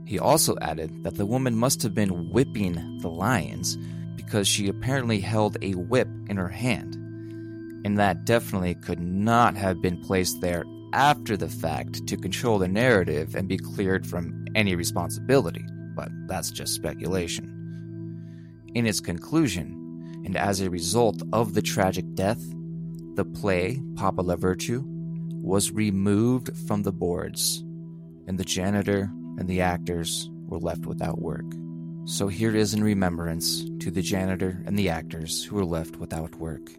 He 0.04 0.18
also 0.18 0.56
added 0.60 1.02
that 1.02 1.16
the 1.16 1.26
woman 1.26 1.56
must 1.56 1.82
have 1.82 1.94
been 1.94 2.30
whipping 2.30 2.98
the 3.00 3.08
lions 3.08 3.76
because 4.14 4.46
she 4.46 4.68
apparently 4.68 5.20
held 5.20 5.56
a 5.62 5.72
whip 5.72 6.08
in 6.28 6.36
her 6.36 6.48
hand, 6.48 6.94
and 7.84 7.98
that 7.98 8.24
definitely 8.24 8.74
could 8.74 9.00
not 9.00 9.56
have 9.56 9.80
been 9.80 10.00
placed 10.00 10.40
there 10.40 10.64
after 10.92 11.36
the 11.36 11.48
fact 11.48 12.06
to 12.06 12.16
control 12.16 12.58
the 12.58 12.68
narrative 12.68 13.34
and 13.34 13.48
be 13.48 13.58
cleared 13.58 14.06
from 14.06 14.44
any 14.54 14.74
responsibility, 14.74 15.64
but 15.94 16.08
that's 16.26 16.50
just 16.50 16.74
speculation. 16.74 17.52
In 18.74 18.86
its 18.86 19.00
conclusion, 19.00 20.22
and 20.24 20.36
as 20.36 20.60
a 20.60 20.70
result 20.70 21.22
of 21.32 21.54
the 21.54 21.62
tragic 21.62 22.04
death, 22.14 22.42
the 23.14 23.24
play, 23.24 23.80
Papa 23.94 24.20
La 24.20 24.36
Virtue, 24.36 24.82
was 25.42 25.70
removed 25.70 26.56
from 26.66 26.82
the 26.82 26.92
boards, 26.92 27.64
and 28.26 28.38
the 28.38 28.44
janitor 28.44 29.10
and 29.38 29.48
the 29.48 29.60
actors 29.60 30.28
were 30.46 30.58
left 30.58 30.86
without 30.86 31.20
work. 31.20 31.44
So 32.04 32.28
here 32.28 32.54
is 32.54 32.74
in 32.74 32.84
remembrance 32.84 33.64
to 33.80 33.90
the 33.90 34.02
janitor 34.02 34.62
and 34.66 34.78
the 34.78 34.88
actors 34.88 35.44
who 35.44 35.56
were 35.56 35.64
left 35.64 35.96
without 35.96 36.34
work. 36.36 36.70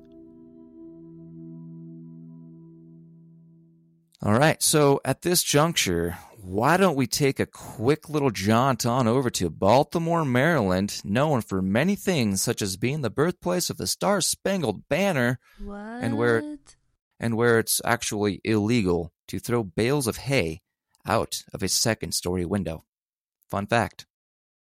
All 4.23 4.33
right, 4.33 4.61
so 4.63 4.99
at 5.05 5.21
this 5.21 5.43
juncture, 5.43 6.17
why 6.41 6.77
don't 6.77 6.95
we 6.95 7.05
take 7.05 7.39
a 7.39 7.45
quick 7.45 8.09
little 8.09 8.31
jaunt 8.31 8.85
on 8.85 9.07
over 9.07 9.29
to 9.31 9.49
Baltimore, 9.49 10.25
Maryland, 10.25 10.99
known 11.03 11.41
for 11.41 11.61
many 11.61 11.95
things 11.95 12.41
such 12.41 12.61
as 12.61 12.77
being 12.77 13.01
the 13.01 13.11
birthplace 13.11 13.69
of 13.69 13.77
the 13.77 13.85
Star 13.85 14.19
Spangled 14.21 14.87
Banner, 14.89 15.39
What? 15.63 15.77
And 15.77 16.17
where- 16.17 16.57
and 17.19 17.35
where 17.37 17.59
it's 17.59 17.79
actually 17.85 18.41
illegal 18.43 19.11
to 19.27 19.39
throw 19.39 19.63
bales 19.63 20.07
of 20.07 20.17
hay 20.17 20.61
out 21.05 21.43
of 21.53 21.61
a 21.63 21.67
second 21.67 22.13
story 22.13 22.45
window. 22.45 22.85
Fun 23.49 23.67
fact. 23.67 24.05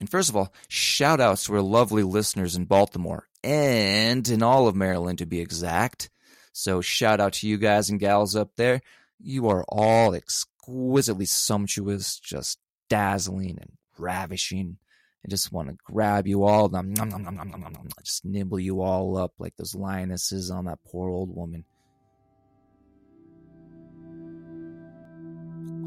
And 0.00 0.10
first 0.10 0.28
of 0.28 0.36
all, 0.36 0.52
shout 0.68 1.20
outs 1.20 1.44
to 1.44 1.54
our 1.54 1.62
lovely 1.62 2.02
listeners 2.02 2.54
in 2.56 2.64
Baltimore 2.66 3.28
and 3.42 4.28
in 4.28 4.42
all 4.42 4.68
of 4.68 4.74
Maryland 4.76 5.18
to 5.18 5.26
be 5.26 5.40
exact. 5.40 6.10
So 6.52 6.80
shout 6.80 7.20
out 7.20 7.34
to 7.34 7.48
you 7.48 7.58
guys 7.58 7.90
and 7.90 7.98
gals 8.00 8.34
up 8.36 8.50
there. 8.56 8.80
You 9.18 9.48
are 9.48 9.64
all 9.68 10.14
exquisitely 10.14 11.24
sumptuous, 11.24 12.18
just 12.18 12.58
dazzling 12.88 13.58
and 13.60 13.72
ravishing. 13.98 14.78
I 15.24 15.28
just 15.28 15.50
want 15.50 15.68
to 15.68 15.76
grab 15.84 16.26
you 16.26 16.44
all, 16.44 16.68
nom, 16.68 16.92
nom, 16.92 17.08
nom, 17.08 17.24
nom, 17.24 17.34
nom, 17.34 17.50
nom, 17.50 17.60
nom, 17.60 17.88
just 18.04 18.24
nibble 18.24 18.60
you 18.60 18.82
all 18.82 19.16
up 19.16 19.32
like 19.38 19.56
those 19.56 19.74
lionesses 19.74 20.50
on 20.50 20.66
that 20.66 20.78
poor 20.86 21.08
old 21.08 21.34
woman. 21.34 21.64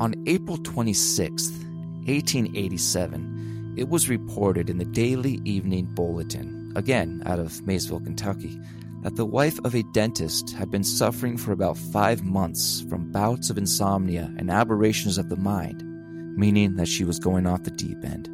On 0.02 0.14
April 0.28 0.58
twenty 0.58 0.94
sixth, 0.94 1.54
eighteen 2.08 2.56
eighty 2.58 2.78
seven, 2.78 3.76
it 3.78 3.88
was 3.88 4.10
reported 4.10 4.70
in 4.70 4.78
the 4.78 4.86
Daily 4.86 5.40
Evening 5.46 5.86
Bulletin, 5.94 6.74
again 6.76 7.22
out 7.26 7.40
of 7.40 7.66
Maysville, 7.66 8.02
Kentucky, 8.02 8.60
that 9.02 9.16
the 9.16 9.26
wife 9.26 9.60
of 9.64 9.76
a 9.76 9.84
dentist 9.94 10.52
had 10.52 10.70
been 10.70 10.84
suffering 10.84 11.38
for 11.38 11.52
about 11.52 11.78
five 11.78 12.24
months 12.24 12.82
from 12.90 13.12
bouts 13.12 13.50
of 13.50 13.58
insomnia 13.58 14.34
and 14.38 14.52
aberrations 14.52 15.18
of 15.18 15.30
the 15.30 15.38
mind, 15.38 15.84
meaning 16.38 16.76
that 16.76 16.88
she 16.88 17.06
was 17.06 17.20
going 17.20 17.48
off 17.48 17.64
the 17.64 17.72
deep 17.72 18.04
end. 18.04 18.28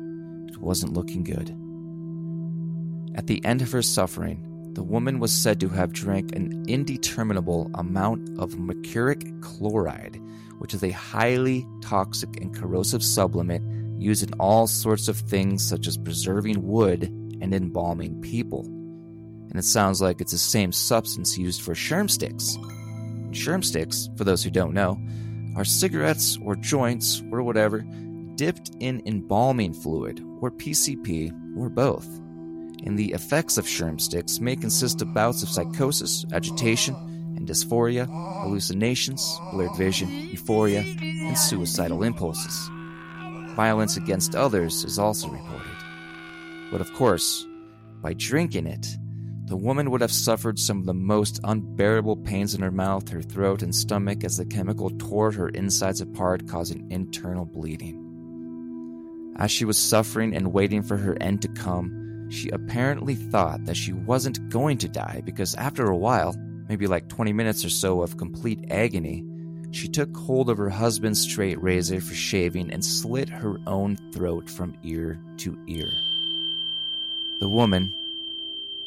It 0.49 0.57
wasn't 0.57 0.93
looking 0.93 1.23
good. 1.23 1.55
At 3.17 3.27
the 3.27 3.43
end 3.45 3.61
of 3.61 3.71
her 3.71 3.81
suffering, 3.81 4.71
the 4.73 4.83
woman 4.83 5.19
was 5.19 5.31
said 5.31 5.59
to 5.61 5.69
have 5.69 5.93
drank 5.93 6.35
an 6.35 6.65
indeterminable 6.67 7.71
amount 7.75 8.37
of 8.39 8.59
mercuric 8.59 9.23
chloride, 9.41 10.19
which 10.57 10.73
is 10.73 10.83
a 10.83 10.91
highly 10.91 11.65
toxic 11.81 12.41
and 12.41 12.53
corrosive 12.53 13.03
sublimate 13.03 13.61
used 13.97 14.27
in 14.27 14.33
all 14.39 14.67
sorts 14.67 15.07
of 15.07 15.17
things 15.17 15.63
such 15.63 15.87
as 15.87 15.97
preserving 15.97 16.61
wood 16.61 17.03
and 17.39 17.53
embalming 17.53 18.19
people. 18.21 18.67
And 19.55 19.59
it 19.61 19.67
sounds 19.67 20.01
like 20.01 20.19
it's 20.19 20.33
the 20.33 20.37
same 20.37 20.73
substance 20.73 21.37
used 21.37 21.61
for 21.61 21.73
sherm 21.73 22.09
sticks. 22.09 22.57
Sherm 23.31 23.63
sticks, 23.63 24.09
for 24.17 24.25
those 24.25 24.43
who 24.43 24.49
don't 24.49 24.73
know, 24.73 24.99
are 25.55 25.63
cigarettes 25.63 26.37
or 26.43 26.57
joints 26.57 27.23
or 27.31 27.41
whatever 27.41 27.85
dipped 28.35 28.71
in 28.81 29.01
embalming 29.05 29.73
fluid 29.73 30.21
or 30.41 30.51
PCP 30.51 31.31
or 31.57 31.69
both. 31.69 32.05
And 32.85 32.99
the 32.99 33.13
effects 33.13 33.57
of 33.57 33.63
sherm 33.63 34.01
sticks 34.01 34.41
may 34.41 34.57
consist 34.57 35.01
of 35.01 35.13
bouts 35.13 35.41
of 35.41 35.47
psychosis, 35.47 36.25
agitation, 36.33 36.95
and 37.37 37.47
dysphoria, 37.47 38.07
hallucinations, 38.43 39.39
blurred 39.53 39.73
vision, 39.77 40.09
euphoria, 40.31 40.81
and 40.81 41.37
suicidal 41.37 42.03
impulses. 42.03 42.69
Violence 43.55 43.95
against 43.95 44.35
others 44.35 44.83
is 44.83 44.99
also 44.99 45.29
reported. 45.29 45.77
But 46.73 46.81
of 46.81 46.91
course, 46.91 47.47
by 48.01 48.15
drinking 48.15 48.67
it, 48.67 48.85
the 49.45 49.55
woman 49.55 49.91
would 49.91 50.01
have 50.01 50.11
suffered 50.11 50.57
some 50.57 50.79
of 50.79 50.85
the 50.87 50.93
most 50.93 51.39
unbearable 51.43 52.17
pains 52.17 52.55
in 52.55 52.61
her 52.61 52.71
mouth, 52.71 53.07
her 53.09 53.21
throat, 53.21 53.61
and 53.61 53.75
stomach 53.75 54.23
as 54.23 54.37
the 54.37 54.45
chemical 54.45 54.89
tore 54.89 55.31
her 55.31 55.49
insides 55.49 56.01
apart, 56.01 56.47
causing 56.47 56.91
internal 56.91 57.45
bleeding. 57.45 58.01
As 59.37 59.51
she 59.51 59.63
was 59.63 59.77
suffering 59.77 60.35
and 60.35 60.51
waiting 60.51 60.81
for 60.81 60.97
her 60.97 61.15
end 61.21 61.43
to 61.43 61.47
come, 61.49 62.27
she 62.31 62.49
apparently 62.49 63.13
thought 63.13 63.65
that 63.65 63.77
she 63.77 63.93
wasn't 63.93 64.49
going 64.49 64.79
to 64.79 64.89
die 64.89 65.21
because 65.23 65.53
after 65.55 65.85
a 65.85 65.97
while, 65.97 66.35
maybe 66.67 66.87
like 66.87 67.07
20 67.09 67.31
minutes 67.31 67.63
or 67.63 67.69
so 67.69 68.01
of 68.01 68.17
complete 68.17 68.65
agony, 68.71 69.23
she 69.69 69.87
took 69.87 70.15
hold 70.15 70.49
of 70.49 70.57
her 70.57 70.69
husband's 70.69 71.21
straight 71.21 71.61
razor 71.61 72.01
for 72.01 72.15
shaving 72.15 72.71
and 72.71 72.83
slit 72.83 73.29
her 73.29 73.57
own 73.67 73.97
throat 74.11 74.49
from 74.49 74.75
ear 74.83 75.19
to 75.37 75.55
ear. 75.67 75.91
The 77.39 77.49
woman, 77.49 77.93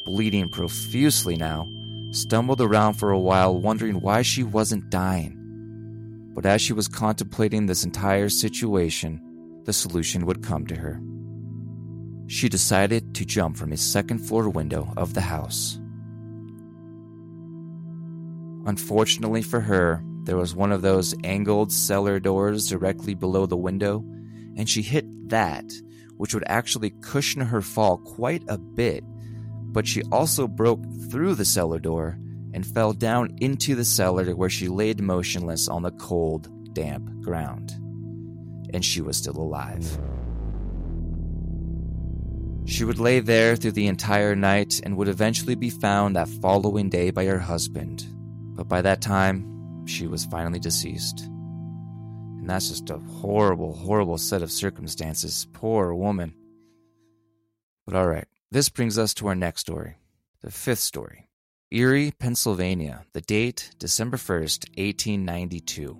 bleeding 0.05 0.49
profusely 0.49 1.35
now, 1.35 1.67
stumbled 2.11 2.61
around 2.61 2.93
for 2.93 3.11
a 3.11 3.19
while 3.19 3.57
wondering 3.57 4.01
why 4.01 4.21
she 4.21 4.43
wasn't 4.43 4.89
dying. 4.89 5.35
But 6.33 6.45
as 6.45 6.61
she 6.61 6.73
was 6.73 6.87
contemplating 6.87 7.65
this 7.65 7.83
entire 7.83 8.29
situation, 8.29 9.21
the 9.65 9.73
solution 9.73 10.25
would 10.25 10.43
come 10.43 10.65
to 10.67 10.75
her. 10.75 11.01
She 12.27 12.47
decided 12.47 13.15
to 13.15 13.25
jump 13.25 13.57
from 13.57 13.71
a 13.71 13.77
second 13.77 14.19
floor 14.19 14.49
window 14.49 14.93
of 14.97 15.13
the 15.13 15.21
house. 15.21 15.79
Unfortunately 18.65 19.41
for 19.41 19.59
her, 19.61 20.03
there 20.23 20.37
was 20.37 20.53
one 20.53 20.71
of 20.71 20.83
those 20.83 21.15
angled 21.23 21.71
cellar 21.71 22.19
doors 22.19 22.69
directly 22.69 23.15
below 23.15 23.45
the 23.47 23.57
window, 23.57 24.03
and 24.55 24.69
she 24.69 24.81
hit 24.81 25.05
that, 25.29 25.65
which 26.17 26.33
would 26.33 26.43
actually 26.45 26.91
cushion 27.01 27.41
her 27.41 27.61
fall 27.61 27.97
quite 27.97 28.43
a 28.47 28.57
bit. 28.57 29.03
But 29.71 29.87
she 29.87 30.01
also 30.11 30.47
broke 30.47 30.83
through 31.09 31.35
the 31.35 31.45
cellar 31.45 31.79
door 31.79 32.17
and 32.53 32.65
fell 32.65 32.93
down 32.93 33.37
into 33.39 33.75
the 33.75 33.85
cellar 33.85 34.35
where 34.35 34.49
she 34.49 34.67
laid 34.67 35.01
motionless 35.01 35.67
on 35.67 35.83
the 35.83 35.91
cold, 35.91 36.73
damp 36.73 37.21
ground. 37.21 37.71
And 38.73 38.83
she 38.83 39.01
was 39.01 39.17
still 39.17 39.37
alive. 39.37 39.99
She 42.65 42.83
would 42.85 42.99
lay 42.99 43.19
there 43.19 43.55
through 43.55 43.71
the 43.71 43.87
entire 43.87 44.35
night 44.35 44.79
and 44.83 44.95
would 44.97 45.07
eventually 45.07 45.55
be 45.55 45.71
found 45.71 46.15
that 46.15 46.27
following 46.27 46.89
day 46.89 47.09
by 47.09 47.25
her 47.25 47.39
husband. 47.39 48.05
But 48.55 48.67
by 48.67 48.81
that 48.81 49.01
time, 49.01 49.85
she 49.87 50.05
was 50.05 50.25
finally 50.25 50.59
deceased. 50.59 51.21
And 51.21 52.47
that's 52.47 52.69
just 52.69 52.89
a 52.89 52.97
horrible, 52.97 53.73
horrible 53.73 54.17
set 54.17 54.43
of 54.43 54.51
circumstances. 54.51 55.47
Poor 55.53 55.93
woman. 55.95 56.35
But 57.87 57.95
alright, 57.95 58.27
this 58.51 58.69
brings 58.69 58.97
us 58.97 59.13
to 59.15 59.27
our 59.27 59.35
next 59.35 59.61
story, 59.61 59.97
the 60.41 60.51
fifth 60.51 60.79
story. 60.79 61.27
Erie, 61.71 62.11
Pennsylvania. 62.17 63.05
The 63.13 63.21
date, 63.21 63.71
December 63.77 64.17
1st, 64.17 64.69
1892. 64.75 65.99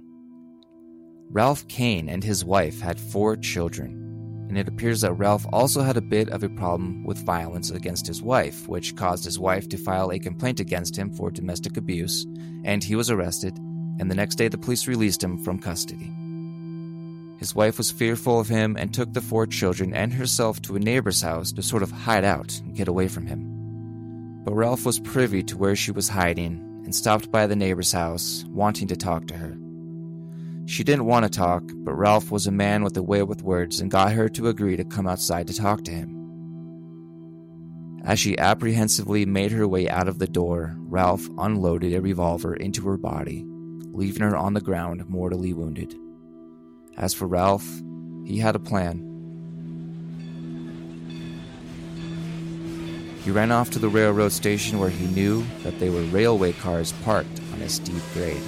Ralph 1.29 1.67
Kane 1.67 2.09
and 2.09 2.23
his 2.23 2.43
wife 2.43 2.81
had 2.81 2.99
four 2.99 3.35
children, 3.35 4.47
and 4.49 4.57
it 4.57 4.67
appears 4.67 5.01
that 5.01 5.13
Ralph 5.13 5.45
also 5.53 5.83
had 5.83 5.95
a 5.95 6.01
bit 6.01 6.27
of 6.29 6.41
a 6.41 6.49
problem 6.49 7.03
with 7.03 7.23
violence 7.23 7.69
against 7.69 8.07
his 8.07 8.23
wife, 8.23 8.67
which 8.67 8.95
caused 8.95 9.25
his 9.25 9.37
wife 9.37 9.69
to 9.69 9.77
file 9.77 10.11
a 10.11 10.17
complaint 10.17 10.59
against 10.59 10.95
him 10.95 11.13
for 11.13 11.29
domestic 11.29 11.77
abuse, 11.77 12.25
and 12.63 12.83
he 12.83 12.95
was 12.95 13.11
arrested, 13.11 13.55
and 13.99 14.09
the 14.09 14.15
next 14.15 14.35
day 14.35 14.47
the 14.47 14.57
police 14.57 14.87
released 14.87 15.23
him 15.23 15.37
from 15.43 15.59
custody. 15.59 16.11
His 17.39 17.55
wife 17.55 17.77
was 17.77 17.89
fearful 17.89 18.37
of 18.37 18.49
him 18.49 18.75
and 18.77 18.93
took 18.93 19.13
the 19.13 19.21
four 19.21 19.47
children 19.47 19.93
and 19.93 20.11
herself 20.11 20.61
to 20.63 20.75
a 20.75 20.79
neighbor's 20.79 21.21
house 21.21 21.53
to 21.53 21.63
sort 21.63 21.83
of 21.83 21.91
hide 21.91 22.25
out 22.25 22.59
and 22.59 22.75
get 22.75 22.89
away 22.89 23.07
from 23.07 23.27
him. 23.27 24.41
But 24.43 24.55
Ralph 24.55 24.85
was 24.85 24.99
privy 24.99 25.41
to 25.43 25.57
where 25.57 25.75
she 25.77 25.91
was 25.91 26.09
hiding 26.09 26.81
and 26.83 26.93
stopped 26.93 27.31
by 27.31 27.47
the 27.47 27.55
neighbor's 27.55 27.93
house, 27.93 28.43
wanting 28.49 28.89
to 28.89 28.97
talk 28.97 29.25
to 29.27 29.37
her. 29.37 29.57
She 30.65 30.83
didn't 30.83 31.05
want 31.05 31.23
to 31.23 31.29
talk, 31.29 31.63
but 31.73 31.93
Ralph 31.93 32.29
was 32.29 32.45
a 32.45 32.51
man 32.51 32.83
with 32.83 32.97
a 32.97 33.03
way 33.03 33.23
with 33.23 33.41
words 33.41 33.79
and 33.79 33.89
got 33.89 34.11
her 34.11 34.27
to 34.29 34.49
agree 34.49 34.75
to 34.75 34.83
come 34.83 35.07
outside 35.07 35.47
to 35.47 35.53
talk 35.53 35.85
to 35.85 35.91
him. 35.91 36.17
As 38.03 38.19
she 38.19 38.37
apprehensively 38.37 39.25
made 39.25 39.53
her 39.53 39.65
way 39.65 39.87
out 39.87 40.09
of 40.09 40.19
the 40.19 40.27
door, 40.27 40.75
Ralph 40.77 41.29
unloaded 41.37 41.93
a 41.93 42.01
revolver 42.01 42.53
into 42.53 42.81
her 42.81 42.97
body, 42.97 43.45
leaving 43.93 44.23
her 44.23 44.35
on 44.35 44.55
the 44.55 44.61
ground 44.61 45.07
mortally 45.07 45.53
wounded. 45.53 45.95
As 46.99 47.13
for 47.13 47.27
Ralph, 47.27 47.65
he 48.25 48.39
had 48.39 48.57
a 48.57 48.59
plan. 48.59 49.05
He 53.23 53.31
ran 53.31 53.53
off 53.53 53.69
to 53.71 53.79
the 53.79 53.87
railroad 53.87 54.33
station 54.33 54.79
where 54.79 54.89
he 54.89 55.07
knew 55.07 55.45
that 55.63 55.79
there 55.79 55.93
were 55.93 56.01
railway 56.01 56.51
cars 56.51 56.91
parked 57.05 57.39
on 57.53 57.61
a 57.61 57.69
steep 57.69 58.03
grade. 58.13 58.41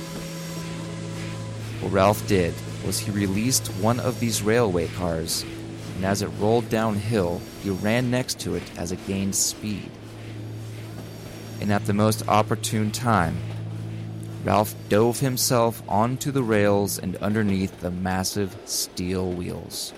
What 1.79 1.93
Ralph 1.93 2.27
did 2.27 2.53
was 2.85 2.99
he 2.99 3.11
released 3.11 3.67
one 3.79 4.01
of 4.01 4.19
these 4.19 4.43
railway 4.43 4.89
cars, 4.89 5.45
and 5.95 6.03
as 6.03 6.21
it 6.21 6.29
rolled 6.37 6.67
downhill, 6.67 7.39
he 7.63 7.69
ran 7.69 8.11
next 8.11 8.37
to 8.41 8.55
it 8.55 8.63
as 8.77 8.91
it 8.91 9.07
gained 9.07 9.35
speed. 9.35 9.89
And 11.61 11.71
at 11.71 11.85
the 11.85 11.93
most 11.93 12.27
opportune 12.27 12.91
time, 12.91 13.37
Ralph 14.43 14.73
dove 14.89 15.19
himself 15.19 15.83
onto 15.87 16.31
the 16.31 16.41
rails 16.41 16.97
and 16.97 17.15
underneath 17.17 17.79
the 17.79 17.91
massive 17.91 18.55
steel 18.65 19.31
wheels. 19.31 19.93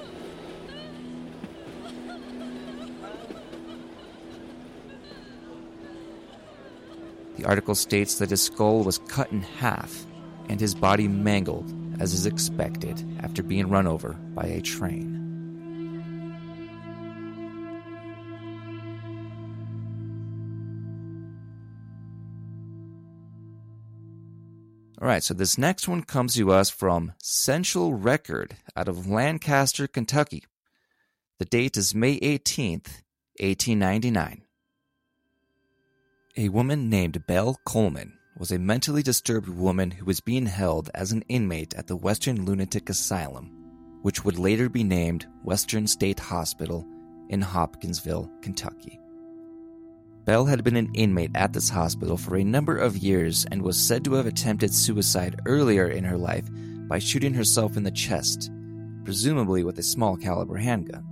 The 7.38 7.46
article 7.46 7.76
states 7.76 8.16
that 8.16 8.30
his 8.30 8.42
skull 8.42 8.84
was 8.84 8.98
cut 8.98 9.32
in 9.32 9.42
half 9.42 10.06
and 10.50 10.60
his 10.60 10.76
body 10.76 11.08
mangled 11.08 11.74
as 12.00 12.14
is 12.14 12.26
expected 12.26 13.02
after 13.22 13.42
being 13.42 13.70
run 13.70 13.88
over 13.88 14.14
by 14.36 14.44
a 14.44 14.62
train. 14.62 15.13
All 25.04 25.10
right, 25.10 25.22
so 25.22 25.34
this 25.34 25.58
next 25.58 25.86
one 25.90 26.04
comes 26.04 26.36
to 26.36 26.54
us 26.54 26.70
from 26.70 27.12
Central 27.22 27.94
Record 27.94 28.56
out 28.74 28.88
of 28.88 29.06
Lancaster, 29.06 29.86
Kentucky. 29.86 30.46
The 31.40 31.46
date 31.46 31.76
is 31.76 31.94
May 31.94 32.18
18th, 32.22 33.04
1899. 33.38 34.44
A 36.38 36.48
woman 36.48 36.90
named 36.90 37.28
Belle 37.28 37.60
Coleman 37.66 38.18
was 38.38 38.54
a 38.54 38.58
mentally 38.58 39.04
disturbed 39.04 39.50
woman 39.50 39.92
who 39.92 40.06
was 40.06 40.22
being 40.22 40.46
held 40.46 40.90
as 40.96 41.12
an 41.12 41.24
inmate 41.28 41.74
at 41.74 41.88
the 41.88 41.98
Western 41.98 42.46
Lunatic 42.46 42.90
Asylum, 42.90 43.52
which 44.04 44.24
would 44.24 44.40
later 44.40 44.70
be 44.70 44.86
named 44.86 45.28
Western 45.44 45.86
State 45.86 46.22
Hospital 46.22 46.88
in 47.28 47.42
Hopkinsville, 47.42 48.32
Kentucky. 48.42 49.03
Belle 50.26 50.46
had 50.46 50.64
been 50.64 50.78
an 50.78 50.90
inmate 50.94 51.32
at 51.36 51.52
this 51.52 51.68
hospital 51.70 52.16
for 52.16 52.38
a 52.38 52.44
number 52.44 52.78
of 52.78 52.98
years 52.98 53.46
and 53.52 53.62
was 53.62 53.78
said 53.78 54.06
to 54.06 54.14
have 54.14 54.26
attempted 54.26 54.74
suicide 54.74 55.42
earlier 55.46 55.88
in 55.88 56.06
her 56.06 56.18
life 56.18 56.48
by 56.88 56.98
shooting 56.98 57.34
herself 57.34 57.76
in 57.76 57.84
the 57.84 57.92
chest, 57.92 58.50
presumably 59.04 59.66
with 59.66 59.78
a 59.80 59.84
small 59.84 60.16
caliber 60.16 60.56
handgun. 60.56 61.04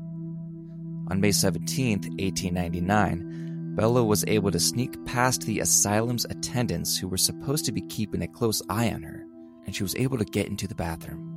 On 1.09 1.19
May 1.19 1.33
17, 1.33 1.99
1899, 2.19 3.75
Bella 3.75 4.03
was 4.03 4.23
able 4.27 4.49
to 4.51 4.59
sneak 4.59 5.03
past 5.05 5.41
the 5.41 5.59
asylum's 5.59 6.25
attendants 6.25 6.97
who 6.97 7.09
were 7.09 7.17
supposed 7.17 7.65
to 7.65 7.73
be 7.73 7.81
keeping 7.81 8.21
a 8.21 8.27
close 8.27 8.61
eye 8.69 8.91
on 8.91 9.03
her, 9.03 9.25
and 9.65 9.75
she 9.75 9.83
was 9.83 9.95
able 9.95 10.17
to 10.17 10.25
get 10.25 10.47
into 10.47 10.69
the 10.69 10.75
bathroom. 10.75 11.27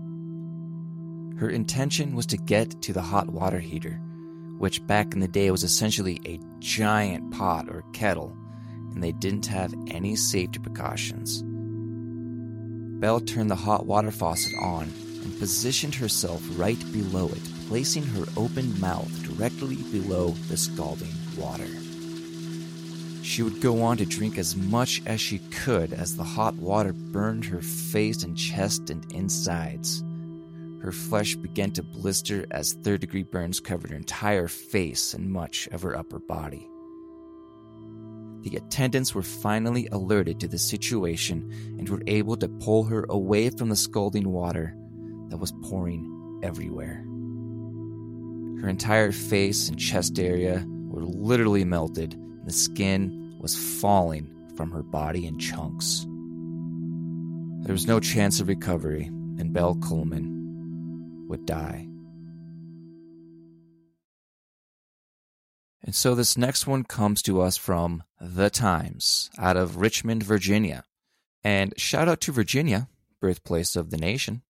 Her 1.41 1.51
intention 1.51 2.15
was 2.15 2.27
to 2.27 2.37
get 2.37 2.81
to 2.83 2.93
the 2.93 3.03
hot 3.03 3.31
water 3.31 3.59
heater, 3.59 4.01
which 4.59 4.87
back 4.87 5.15
in 5.15 5.21
the 5.21 5.29
day 5.29 5.51
was 5.51 5.65
essentially 5.65 6.21
a 6.25 6.41
giant 6.59 7.31
pot 7.33 7.69
or 7.69 7.85
kettle, 7.93 8.37
and 8.93 9.03
they 9.03 9.13
didn't 9.13 9.47
have 9.47 9.75
any 9.89 10.17
safety 10.17 10.59
precautions. 10.59 11.43
Belle 13.01 13.21
turned 13.21 13.51
the 13.51 13.57
hot 13.57 13.87
water 13.87 14.11
faucet 14.11 14.53
on 14.61 14.93
and 15.23 15.39
positioned 15.39 15.95
herself 15.95 16.43
right 16.57 16.81
below 16.93 17.29
it, 17.29 17.43
placing 17.69 18.05
her 18.05 18.25
open 18.37 18.79
mouth 18.81 19.11
directly 19.25 19.77
below 19.77 20.29
the 20.49 20.57
scalding 20.57 21.13
water. 21.37 21.69
She 23.23 23.43
would 23.43 23.61
go 23.61 23.83
on 23.83 23.97
to 23.97 24.05
drink 24.05 24.37
as 24.37 24.55
much 24.55 25.03
as 25.07 25.21
she 25.21 25.39
could 25.39 25.93
as 25.93 26.15
the 26.15 26.23
hot 26.23 26.55
water 26.57 26.93
burned 26.93 27.47
her 27.47 27.63
face 27.63 28.23
and 28.23 28.37
chest 28.37 28.91
and 28.91 29.11
insides. 29.13 30.05
Her 30.85 30.93
flesh 30.93 31.35
began 31.37 31.71
to 31.73 31.83
blister 31.83 32.45
as 32.51 32.75
third 32.75 33.01
degree 33.01 33.23
burns 33.23 33.59
covered 33.59 33.89
her 33.89 33.97
entire 33.97 34.49
face 34.49 35.15
and 35.15 35.33
much 35.33 35.67
of 35.73 35.81
her 35.81 35.97
upper 35.97 36.19
body. 36.19 36.69
The 38.43 38.57
attendants 38.57 39.15
were 39.15 39.23
finally 39.23 39.87
alerted 39.87 40.41
to 40.41 40.49
the 40.49 40.59
situation 40.59 41.51
and 41.79 41.89
were 41.89 42.03
able 42.07 42.37
to 42.37 42.51
pull 42.51 42.85
her 42.85 43.07
away 43.09 43.49
from 43.49 43.71
the 43.71 43.77
scalding 43.77 44.29
water 44.29 44.77
that 45.31 45.39
was 45.39 45.55
pouring 45.63 46.41
everywhere. 46.43 47.03
Her 48.61 48.69
entire 48.69 49.11
face 49.11 49.71
and 49.71 49.79
chest 49.79 50.19
area 50.19 50.67
were 50.69 51.05
literally 51.07 51.65
melted, 51.65 52.13
and 52.13 52.47
the 52.47 52.53
skin 52.53 53.39
was 53.41 53.57
falling 53.81 54.31
from 54.55 54.71
her 54.71 54.83
body 54.83 55.27
in 55.27 55.39
chunks. 55.39 56.07
There 57.65 57.73
was 57.73 57.87
no 57.87 58.01
chance 58.01 58.39
of 58.39 58.49
recovery, 58.49 59.07
and 59.39 59.55
Belle 59.55 59.77
Coleman 59.77 60.34
would 61.35 61.47
die. 61.47 61.89
And 65.83 65.95
so 65.95 66.15
this 66.15 66.39
next 66.39 66.67
one 66.67 66.85
comes 66.85 67.23
to 67.23 67.43
us 67.43 67.57
from 67.57 68.05
The 68.21 68.51
Times 68.51 69.31
out 69.37 69.57
of 69.57 69.77
Richmond, 69.77 70.23
Virginia. 70.23 70.85
And 71.43 71.75
shout 71.77 72.09
out 72.09 72.21
to 72.23 72.33
Virginia, 72.33 72.89
birthplace 73.21 73.75
of 73.75 73.91
the 73.91 73.97
nation. 73.97 74.43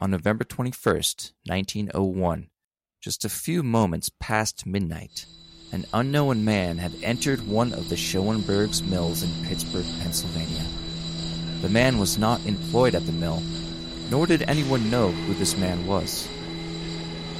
On 0.00 0.12
November 0.12 0.44
21st, 0.44 1.32
1901, 1.46 2.48
just 3.02 3.24
a 3.24 3.28
few 3.28 3.64
moments 3.64 4.10
past 4.20 4.64
midnight, 4.66 5.26
an 5.72 5.84
unknown 5.92 6.44
man 6.44 6.78
had 6.78 6.94
entered 7.02 7.46
one 7.48 7.72
of 7.72 7.88
the 7.88 7.96
Schoenberg's 7.96 8.84
mills 8.84 9.24
in 9.24 9.46
Pittsburgh, 9.46 9.86
Pennsylvania. 10.00 10.64
The 11.60 11.68
man 11.68 11.98
was 11.98 12.18
not 12.18 12.46
employed 12.46 12.94
at 12.94 13.04
the 13.06 13.12
mill, 13.12 13.42
nor 14.10 14.26
did 14.26 14.42
anyone 14.42 14.90
know 14.90 15.10
who 15.10 15.34
this 15.34 15.56
man 15.56 15.86
was. 15.86 16.28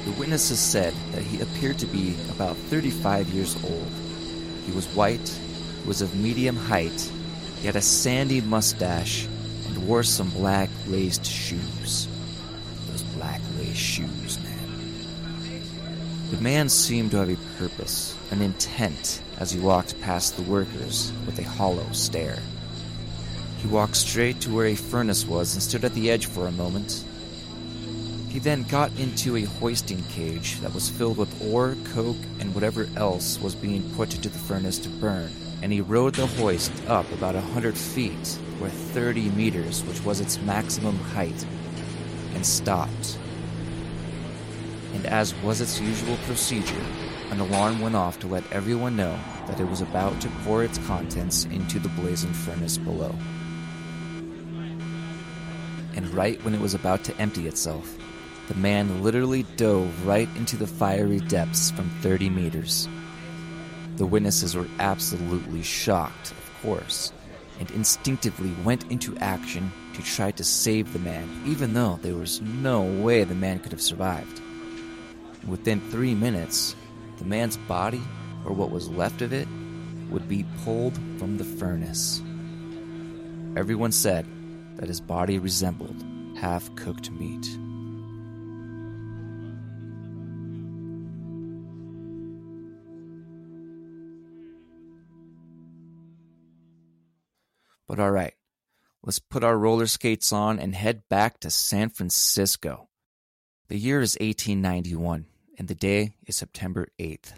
The 0.05 0.11
witnesses 0.11 0.59
said 0.59 0.93
that 1.11 1.23
he 1.23 1.41
appeared 1.41 1.79
to 1.79 1.87
be 1.87 2.15
about 2.29 2.57
35 2.57 3.29
years 3.29 3.55
old. 3.63 3.91
He 4.65 4.71
was 4.71 4.87
white, 4.87 5.39
was 5.85 6.01
of 6.01 6.15
medium 6.15 6.55
height, 6.55 7.11
he 7.65 7.67
had 7.67 7.75
a 7.75 7.81
sandy 7.81 8.41
mustache, 8.41 9.25
and 9.65 9.87
wore 9.87 10.03
some 10.03 10.29
black 10.29 10.69
laced 10.85 11.25
shoes. 11.25 12.07
Those 12.87 13.01
black 13.17 13.41
laced 13.57 13.79
shoes, 13.79 14.39
man. 14.43 14.55
The 16.29 16.41
man 16.41 16.69
seemed 16.69 17.11
to 17.11 17.17
have 17.17 17.29
a 17.29 17.37
purpose, 17.57 18.15
an 18.29 18.43
intent, 18.43 19.21
as 19.39 19.49
he 19.51 19.59
walked 19.59 19.99
past 20.01 20.35
the 20.35 20.43
workers 20.43 21.11
with 21.25 21.39
a 21.39 21.43
hollow 21.43 21.87
stare. 21.91 22.39
He 23.65 23.71
walked 23.71 23.95
straight 23.95 24.41
to 24.41 24.53
where 24.53 24.67
a 24.67 24.75
furnace 24.75 25.25
was 25.25 25.55
and 25.55 25.63
stood 25.63 25.83
at 25.83 25.95
the 25.95 26.11
edge 26.11 26.27
for 26.27 26.45
a 26.45 26.51
moment. 26.51 27.03
He 28.29 28.35
He 28.35 28.39
then 28.39 28.63
got 28.63 28.91
into 28.99 29.37
a 29.37 29.45
hoisting 29.45 30.03
cage 30.09 30.59
that 30.59 30.73
was 30.73 30.89
filled 30.89 31.17
with 31.17 31.41
ore, 31.41 31.75
coke, 31.95 32.23
and 32.39 32.53
whatever 32.53 32.87
else 32.95 33.39
was 33.39 33.55
being 33.55 33.89
put 33.95 34.13
into 34.13 34.29
the 34.29 34.37
furnace 34.37 34.77
to 34.79 34.89
burn, 34.89 35.31
and 35.63 35.71
he 35.71 35.79
rode 35.81 36.13
the 36.13 36.27
hoist 36.27 36.71
up 36.87 37.09
about 37.13 37.33
a 37.33 37.41
hundred 37.41 37.77
feet, 37.77 38.37
or 38.61 38.69
30 38.69 39.29
meters, 39.29 39.83
which 39.85 40.03
was 40.03 40.19
its 40.19 40.39
maximum 40.41 40.97
height, 40.97 41.45
and 42.33 42.45
stopped. 42.45 43.17
And 44.93 45.05
as 45.05 45.33
was 45.35 45.61
its 45.61 45.79
usual 45.79 46.17
procedure, 46.27 46.85
an 47.31 47.39
alarm 47.39 47.79
went 47.79 47.95
off 47.95 48.19
to 48.19 48.27
let 48.27 48.43
everyone 48.51 48.97
know 48.97 49.17
that 49.47 49.61
it 49.61 49.67
was 49.69 49.79
about 49.79 50.19
to 50.21 50.29
pour 50.43 50.63
its 50.63 50.77
contents 50.79 51.45
into 51.45 51.79
the 51.79 51.89
blazing 51.89 52.33
furnace 52.33 52.77
below. 52.77 53.15
And 55.95 56.13
right 56.13 56.43
when 56.43 56.53
it 56.53 56.61
was 56.61 56.73
about 56.73 57.03
to 57.05 57.17
empty 57.17 57.47
itself, 57.47 57.97
the 58.47 58.55
man 58.55 59.01
literally 59.01 59.43
dove 59.55 60.05
right 60.05 60.29
into 60.35 60.55
the 60.55 60.67
fiery 60.67 61.19
depths 61.19 61.71
from 61.71 61.89
30 62.01 62.29
meters. 62.29 62.87
The 63.95 64.05
witnesses 64.05 64.55
were 64.55 64.67
absolutely 64.79 65.63
shocked, 65.63 66.31
of 66.31 66.51
course, 66.61 67.11
and 67.59 67.71
instinctively 67.71 68.51
went 68.63 68.91
into 68.91 69.17
action 69.17 69.71
to 69.93 70.03
try 70.03 70.31
to 70.31 70.43
save 70.43 70.91
the 70.91 70.99
man, 70.99 71.29
even 71.45 71.73
though 71.73 71.97
there 72.01 72.15
was 72.15 72.41
no 72.41 72.83
way 73.01 73.23
the 73.23 73.33
man 73.33 73.59
could 73.59 73.71
have 73.71 73.81
survived. 73.81 74.41
Within 75.47 75.79
three 75.89 76.13
minutes, 76.13 76.75
the 77.17 77.25
man's 77.25 77.55
body, 77.55 78.01
or 78.45 78.51
what 78.51 78.71
was 78.71 78.89
left 78.89 79.21
of 79.21 79.31
it, 79.31 79.47
would 80.09 80.27
be 80.27 80.45
pulled 80.63 80.95
from 81.17 81.37
the 81.37 81.45
furnace. 81.45 82.21
Everyone 83.55 83.91
said 83.91 84.27
that 84.75 84.87
his 84.87 85.01
body 85.01 85.39
resembled 85.39 86.03
half 86.37 86.73
cooked 86.75 87.11
meat. 87.11 87.47
But 97.87 97.99
all 97.99 98.11
right, 98.11 98.33
let's 99.03 99.19
put 99.19 99.43
our 99.43 99.57
roller 99.57 99.87
skates 99.87 100.33
on 100.33 100.59
and 100.59 100.75
head 100.75 101.03
back 101.09 101.39
to 101.41 101.49
San 101.49 101.89
Francisco. 101.89 102.89
The 103.69 103.77
year 103.77 104.01
is 104.01 104.17
1891, 104.19 105.25
and 105.57 105.67
the 105.67 105.75
day 105.75 106.15
is 106.27 106.35
September 106.35 106.87
8th. 106.99 107.33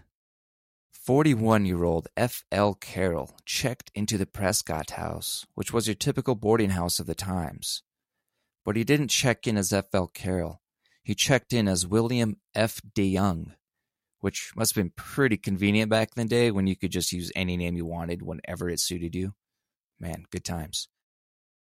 41 1.08 1.65
year 1.65 1.86
old 1.86 2.10
F.L. 2.17 2.74
Carroll 2.74 3.38
checked 3.46 3.89
into 3.96 4.17
the 4.17 4.26
Prescott 4.26 4.89
House, 4.91 5.46
which 5.56 5.72
was 5.72 5.88
your 5.88 5.96
typical 5.96 6.36
boarding 6.36 6.72
house 6.72 7.00
of 7.00 7.06
the 7.06 7.15
times. 7.15 7.82
But 8.65 8.76
he 8.76 8.84
didn't 8.84 9.08
check 9.08 9.48
in 9.48 9.56
as 9.56 9.72
F.L. 9.72 10.08
Carroll. 10.08 10.62
He 11.04 11.15
checked 11.15 11.54
in 11.54 11.70
as 11.70 11.88
William 11.88 12.36
F. 12.54 12.82
DeYoung, 12.93 13.54
which 14.20 14.52
must 14.58 14.76
have 14.76 14.84
been 14.84 14.91
pretty 14.98 15.38
convenient 15.38 15.89
back 15.89 16.10
in 16.13 16.24
the 16.24 16.28
day 16.28 16.52
when 16.52 16.67
you 16.67 16.76
could 16.76 16.91
just 16.91 17.13
use 17.13 17.32
any 17.38 17.56
name 17.56 17.78
you 17.78 17.86
wanted 17.86 18.22
whenever 18.22 18.70
it 18.70 18.82
suited 18.82 19.15
you. 19.15 19.34
Man, 20.02 20.26
good 20.30 20.43
times. 20.43 20.89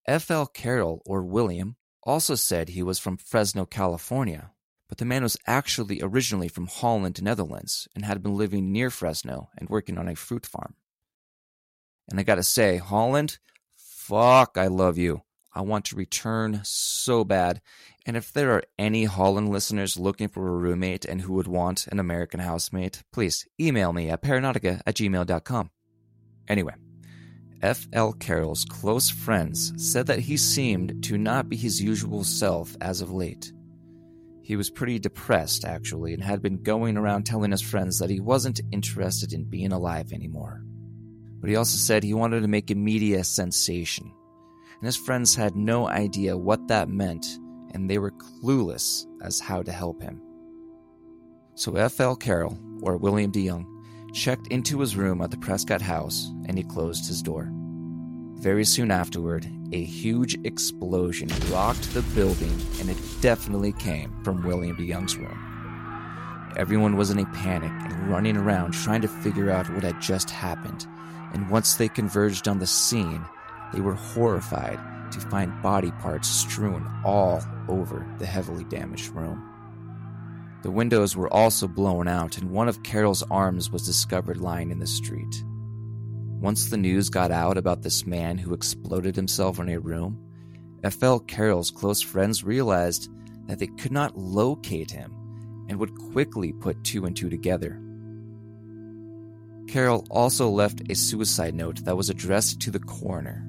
F.L. 0.07 0.47
Carroll, 0.47 1.03
or 1.05 1.25
William, 1.25 1.75
also 2.05 2.37
said 2.37 2.69
he 2.69 2.83
was 2.85 3.01
from 3.01 3.17
Fresno, 3.17 3.67
California, 3.67 4.53
but 4.93 4.99
the 4.99 5.07
man 5.07 5.23
was 5.23 5.39
actually 5.47 6.03
originally 6.03 6.49
from 6.49 6.67
Holland, 6.67 7.23
Netherlands, 7.23 7.89
and 7.95 8.05
had 8.05 8.23
been 8.23 8.37
living 8.37 8.73
near 8.73 8.91
Fresno 8.91 9.49
and 9.57 9.71
working 9.71 9.97
on 9.97 10.07
a 10.07 10.15
fruit 10.15 10.45
farm. 10.45 10.75
And 12.11 12.21
I 12.21 12.25
gotta 12.25 12.43
say, 12.43 12.77
Holland, 12.77 13.39
fuck, 13.75 14.59
I 14.59 14.67
love 14.67 14.99
you. 14.99 15.23
I 15.55 15.63
want 15.63 15.87
to 15.87 15.97
return 15.97 16.61
so 16.65 17.25
bad. 17.25 17.63
And 18.05 18.19
if 18.19 18.35
there 18.35 18.53
are 18.53 18.65
any 18.79 19.05
Holland 19.05 19.49
listeners 19.49 19.97
looking 19.97 20.29
for 20.29 20.47
a 20.47 20.59
roommate 20.59 21.07
and 21.07 21.23
who 21.23 21.33
would 21.33 21.49
want 21.49 21.87
an 21.87 21.99
American 21.99 22.41
housemate, 22.41 23.03
please 23.15 23.47
email 23.59 23.95
me 23.95 24.11
at 24.11 24.21
paranautica 24.21 24.83
at 24.87 24.97
gmail.com. 24.97 25.71
Anyway, 26.49 26.75
F.L. 27.63 28.13
Carroll's 28.13 28.67
close 28.67 29.09
friends 29.09 29.73
said 29.79 30.07
that 30.09 30.19
he 30.19 30.37
seemed 30.37 31.03
to 31.05 31.17
not 31.17 31.49
be 31.49 31.57
his 31.57 31.81
usual 31.81 32.25
self 32.25 32.77
as 32.83 33.01
of 33.01 33.11
late. 33.11 33.55
He 34.53 34.57
was 34.57 34.69
pretty 34.69 34.99
depressed, 34.99 35.65
actually, 35.65 36.13
and 36.13 36.23
had 36.23 36.43
been 36.43 36.63
going 36.63 36.99
around 36.99 37.25
telling 37.25 37.53
his 37.53 37.63
friends 37.63 37.99
that 37.99 38.11
he 38.11 38.21
wasn't 38.21 38.61
interested 38.71 39.33
in 39.33 39.45
being 39.45 39.73
alive 39.73 40.13
anymore. 40.13 40.63
But 41.41 41.49
he 41.49 41.57
also 41.57 41.79
said 41.79 42.03
he 42.03 42.13
wanted 42.13 42.43
to 42.43 42.49
make 42.49 42.71
a 42.71 42.75
media 42.75 43.25
sensation 43.25 44.13
and 44.83 44.87
his 44.87 44.97
friends 44.97 45.35
had 45.35 45.55
no 45.55 45.87
idea 45.87 46.37
what 46.37 46.67
that 46.67 46.89
meant, 46.89 47.39
and 47.71 47.89
they 47.89 47.99
were 47.99 48.11
clueless 48.11 49.07
as 49.23 49.39
how 49.39 49.63
to 49.63 49.71
help 49.71 50.03
him. 50.03 50.21
So 51.55 51.77
F.L. 51.77 52.17
Carroll, 52.17 52.59
or 52.83 52.97
William 52.97 53.31
DeYoung, 53.31 53.65
checked 54.13 54.49
into 54.49 54.81
his 54.81 54.97
room 54.97 55.23
at 55.23 55.31
the 55.31 55.39
Prescott 55.39 55.81
House 55.81 56.31
and 56.47 56.59
he 56.59 56.65
closed 56.65 57.07
his 57.07 57.23
door. 57.23 57.49
Very 58.41 58.65
soon 58.65 58.91
afterward, 58.91 59.47
a 59.73 59.85
huge 59.85 60.39
explosion 60.45 61.29
rocked 61.51 61.93
the 61.95 62.03
building, 62.15 62.55
and 62.79 62.91
it 62.91 62.99
definitely 63.21 63.73
came 63.73 64.15
from 64.23 64.43
William 64.43 64.77
DeYoung's 64.77 65.17
room. 65.17 66.53
Everyone 66.57 66.97
was 66.97 67.11
in 67.11 67.19
a 67.19 67.27
panic 67.27 67.73
and 67.73 68.11
running 68.11 68.37
around 68.37 68.73
trying 68.73 69.01
to 69.01 69.09
figure 69.09 69.51
out 69.51 69.73
what 69.73 69.83
had 69.83 70.01
just 70.01 70.29
happened, 70.29 70.87
and 71.33 71.49
once 71.49 71.77
they 71.77 71.89
converged 71.89 72.47
on 72.47 72.59
the 72.59 72.67
scene, 72.67 73.25
they 73.73 73.81
were 73.81 73.95
horrified 73.95 74.79
to 75.13 75.21
find 75.21 75.63
body 75.63 75.91
parts 75.93 76.29
strewn 76.29 76.87
all 77.05 77.43
over 77.69 78.07
the 78.19 78.27
heavily 78.27 78.65
damaged 78.65 79.09
room. 79.15 79.49
The 80.63 80.71
windows 80.71 81.17
were 81.17 81.33
also 81.33 81.67
blown 81.67 82.07
out, 82.07 82.37
and 82.37 82.51
one 82.51 82.69
of 82.69 82.83
Carroll's 82.83 83.25
arms 83.31 83.71
was 83.71 83.87
discovered 83.87 84.37
lying 84.37 84.71
in 84.71 84.79
the 84.79 84.87
street. 84.87 85.43
Once 86.43 86.71
the 86.71 86.77
news 86.77 87.09
got 87.09 87.31
out 87.31 87.57
about 87.57 87.83
this 87.83 88.05
man 88.05 88.37
who 88.37 88.53
exploded 88.53 89.15
himself 89.15 89.61
in 89.61 89.69
a 89.69 89.79
room, 89.79 90.19
F.L. 90.83 91.21
Carroll's 91.21 91.71
close 91.71 92.03
friends 92.03 92.43
realized 92.43 93.09
that 93.47 93.61
they 93.61 93.69
could 93.69 93.93
not 93.93 94.19
locate 94.19 94.91
him 94.91 95.15
and 95.69 95.79
would 95.79 95.95
quickly 95.95 96.53
put 96.53 96.83
two 96.83 97.05
and 97.05 97.17
two 97.17 97.31
together. 97.31 97.81
Carroll 99.69 100.05
also 100.11 100.49
left 100.49 100.91
a 100.91 100.97
suicide 100.97 101.55
note 101.55 101.85
that 101.85 101.97
was 101.97 102.11
addressed 102.11 102.61
to 102.61 102.73
the 102.73 102.81
coroner. 102.81 103.47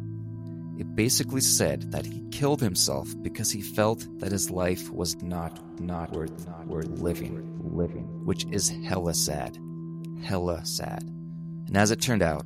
It 0.78 0.96
basically 0.96 1.42
said 1.42 1.92
that 1.92 2.06
he 2.06 2.24
killed 2.30 2.62
himself 2.62 3.12
because 3.24 3.50
he 3.50 3.62
felt 3.62 4.06
that 4.20 4.32
his 4.32 4.52
life 4.52 4.92
was 4.92 5.20
not 5.24 5.60
not 5.82 6.12
worth 6.12 6.46
not 6.46 6.68
worth 6.68 6.90
living, 6.90 7.60
living, 7.76 8.06
which 8.24 8.46
is 8.52 8.70
hella 8.86 9.16
sad, 9.16 9.58
hella 10.22 10.64
sad. 10.64 11.02
And 11.68 11.76
as 11.76 11.90
it 11.90 12.00
turned 12.00 12.22
out, 12.22 12.46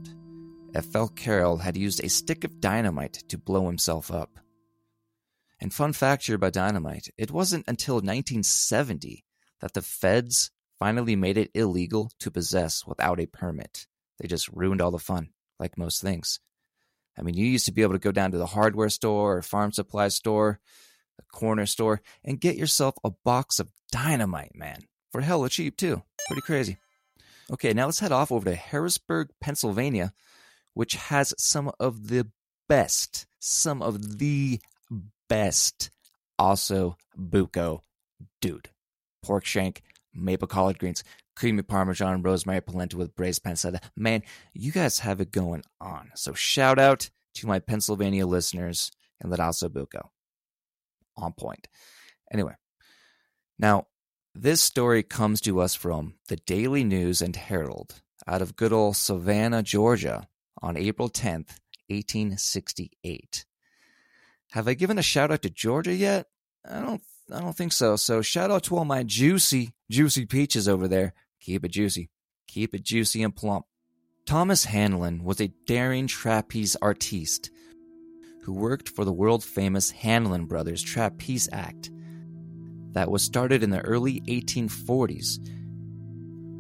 F.L. 0.78 1.07
Carroll 1.07 1.57
had 1.57 1.75
used 1.75 2.03
a 2.03 2.07
stick 2.07 2.43
of 2.43 2.61
dynamite 2.61 3.23
to 3.30 3.38
blow 3.39 3.65
himself 3.65 4.11
up. 4.11 4.38
And 5.59 5.73
fun 5.73 5.91
fact 5.91 6.28
here 6.28 6.36
about 6.36 6.53
dynamite: 6.53 7.09
it 7.17 7.32
wasn't 7.32 7.67
until 7.67 7.95
1970 7.95 9.25
that 9.59 9.73
the 9.73 9.82
feds 9.82 10.51
finally 10.78 11.15
made 11.15 11.36
it 11.36 11.49
illegal 11.55 12.11
to 12.19 12.30
possess 12.30 12.86
without 12.86 13.19
a 13.19 13.25
permit. 13.25 13.88
They 14.19 14.28
just 14.28 14.49
ruined 14.49 14.80
all 14.80 14.91
the 14.91 14.99
fun, 14.99 15.30
like 15.59 15.80
most 15.80 15.99
things. 15.99 16.39
I 17.17 17.23
mean, 17.23 17.34
you 17.34 17.47
used 17.47 17.65
to 17.65 17.71
be 17.71 17.82
able 17.82 17.93
to 17.93 17.99
go 17.99 18.11
down 18.11 18.32
to 18.34 18.38
the 18.38 18.45
hardware 18.45 18.89
store 18.89 19.38
or 19.38 19.41
farm 19.41 19.71
supply 19.71 20.09
store, 20.09 20.59
the 21.17 21.23
corner 21.34 21.65
store, 21.65 22.01
and 22.23 22.39
get 22.39 22.55
yourself 22.55 22.93
a 23.03 23.09
box 23.25 23.59
of 23.59 23.71
dynamite, 23.91 24.55
man, 24.55 24.82
for 25.11 25.21
hella 25.21 25.49
cheap 25.49 25.75
too. 25.75 26.03
Pretty 26.28 26.43
crazy. 26.43 26.78
Okay, 27.51 27.73
now 27.73 27.86
let's 27.86 27.99
head 27.99 28.11
off 28.11 28.32
over 28.32 28.45
to 28.45 28.55
Harrisburg, 28.55 29.30
Pennsylvania, 29.41 30.13
which 30.78 30.93
has 30.93 31.34
some 31.39 31.71
of 31.80 32.07
the 32.09 32.28
best, 32.69 33.25
some 33.39 33.82
of 33.82 34.19
the 34.19 34.59
best 35.28 35.89
osso 36.39 36.95
buco 37.19 37.80
dude. 38.41 38.69
Pork 39.23 39.43
shank, 39.43 39.82
maple 40.13 40.47
collard 40.47 40.78
greens, 40.78 41.03
creamy 41.36 41.63
parmesan, 41.63 42.21
rosemary 42.21 42.61
polenta 42.61 42.95
with 42.95 43.15
braised 43.15 43.43
pancetta. 43.43 43.82
Man, 43.95 44.21
you 44.53 44.71
guys 44.71 44.99
have 44.99 45.19
it 45.19 45.32
going 45.32 45.63
on. 45.82 46.11
So 46.13 46.34
shout 46.34 46.78
out 46.78 47.09
to 47.34 47.47
my 47.47 47.57
Pennsylvania 47.57 48.28
listeners 48.28 48.91
and 49.19 49.32
let 49.32 49.39
osso 49.39 49.69
buco. 49.69 50.09
On 51.17 51.34
point. 51.34 51.67
Anyway, 52.32 52.53
now 53.57 53.88
this 54.36 54.61
story 54.61 55.01
comes 55.01 55.41
to 55.41 55.59
us 55.59 55.73
from 55.73 56.13
the 56.28 56.36
Daily 56.36 56.84
News 56.84 57.23
and 57.23 57.36
Herald 57.36 58.03
out 58.28 58.43
of 58.43 58.55
good 58.55 58.71
old 58.71 58.95
Savannah, 58.95 59.63
Georgia 59.63 60.28
on 60.62 60.78
April 60.78 61.10
10th, 61.10 61.60
1868. 61.89 63.45
Have 64.51 64.68
I 64.68 64.74
given 64.74 64.97
a 64.97 65.03
shout 65.03 65.32
out 65.32 65.41
to 65.43 65.49
Georgia 65.49 65.93
yet? 65.93 66.28
I 66.70 66.82
don't 66.82 67.01
I 67.32 67.41
don't 67.41 67.55
think 67.55 67.74
so. 67.74 67.95
So 67.97 68.22
shout 68.22 68.51
out 68.51 68.64
to 68.64 68.78
all 68.78 68.86
my 68.86 69.03
juicy, 69.03 69.74
juicy 69.89 70.26
peaches 70.26 70.68
over 70.68 70.88
there. 70.88 71.14
Keep 71.41 71.66
it 71.66 71.72
juicy. 71.72 72.10
Keep 72.47 72.74
it 72.74 72.84
juicy 72.84 73.22
and 73.24 73.36
plump. 73.36 73.66
Thomas 74.26 74.66
Hanlon 74.66 75.24
was 75.24 75.41
a 75.41 75.51
daring 75.66 76.08
trapeze 76.08 76.76
artiste 76.82 77.49
who 78.43 78.53
worked 78.53 78.89
for 78.89 79.03
the 79.03 79.12
world 79.12 79.43
famous 79.43 79.91
Hanlon 79.91 80.45
Brothers 80.45 80.82
Trapeze 80.82 81.49
Act. 81.51 81.91
that 82.93 83.12
was 83.12 83.22
started 83.22 83.62
in 83.62 83.70
the 83.70 83.82
early 83.82 84.22
1840s 84.22 85.38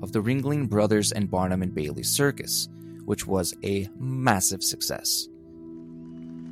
of 0.03 0.11
the 0.11 0.21
Ringling 0.21 0.69
Brothers 0.69 1.11
and 1.11 1.31
Barnum 1.31 1.63
and 1.63 1.73
Bailey 1.73 2.03
Circus, 2.03 2.67
which 3.07 3.25
was 3.25 3.55
a 3.63 3.87
massive 3.97 4.61
success. 4.61 5.29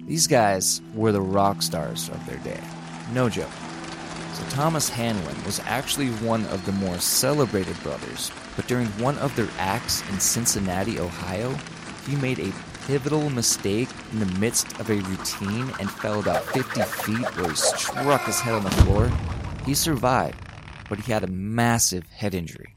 These 0.08 0.26
guys 0.26 0.82
were 0.94 1.12
the 1.12 1.20
rock 1.20 1.62
stars 1.62 2.08
of 2.08 2.26
their 2.26 2.38
day. 2.38 2.62
No 3.12 3.28
joke. 3.28 3.52
So 4.34 4.44
Thomas 4.52 4.88
Hanlon 4.88 5.44
was 5.44 5.60
actually 5.66 6.12
one 6.26 6.46
of 6.46 6.66
the 6.66 6.72
more 6.72 6.98
celebrated 7.00 7.78
brothers, 7.84 8.32
but 8.56 8.68
during 8.68 8.88
one 9.04 9.18
of 9.18 9.36
their 9.36 9.50
acts 9.58 10.02
in 10.10 10.18
Cincinnati, 10.18 10.98
Ohio, 10.98 11.54
he 12.08 12.16
made 12.16 12.40
a 12.40 12.54
pivotal 12.88 13.30
mistake 13.30 13.90
in 14.14 14.20
the 14.20 14.40
midst 14.40 14.80
of 14.80 14.90
a 14.90 15.02
routine 15.02 15.70
and 15.82 15.92
fell 15.92 16.22
about 16.22 16.46
50 16.46 16.82
feet 16.84 17.36
where 17.36 17.50
he 17.50 17.56
struck 17.56 18.24
his 18.26 18.40
head 18.40 18.54
on 18.54 18.64
the 18.64 18.72
floor. 18.72 19.12
He 19.66 19.74
survived, 19.74 20.40
but 20.88 21.00
he 21.00 21.12
had 21.12 21.26
a 21.26 21.28
massive 21.28 22.06
head 22.06 22.34
injury. 22.34 22.76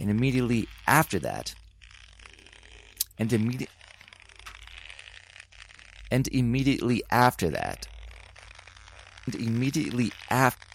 And 0.00 0.08
immediately 0.08 0.66
after 0.86 1.18
that, 1.18 1.54
and 3.18 3.32
immediately 3.32 3.68
and 6.10 6.28
immediately 6.28 7.02
after 7.10 7.48
that, 7.50 7.88
and 9.26 9.34
immediately 9.34 10.12
after 10.30 10.66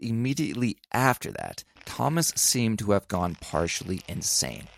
immediately 0.00 0.78
after 0.92 1.32
that, 1.32 1.64
Thomas 1.84 2.32
seemed 2.36 2.78
to 2.78 2.92
have 2.92 3.08
gone 3.08 3.36
partially 3.40 4.00
insane. 4.08 4.68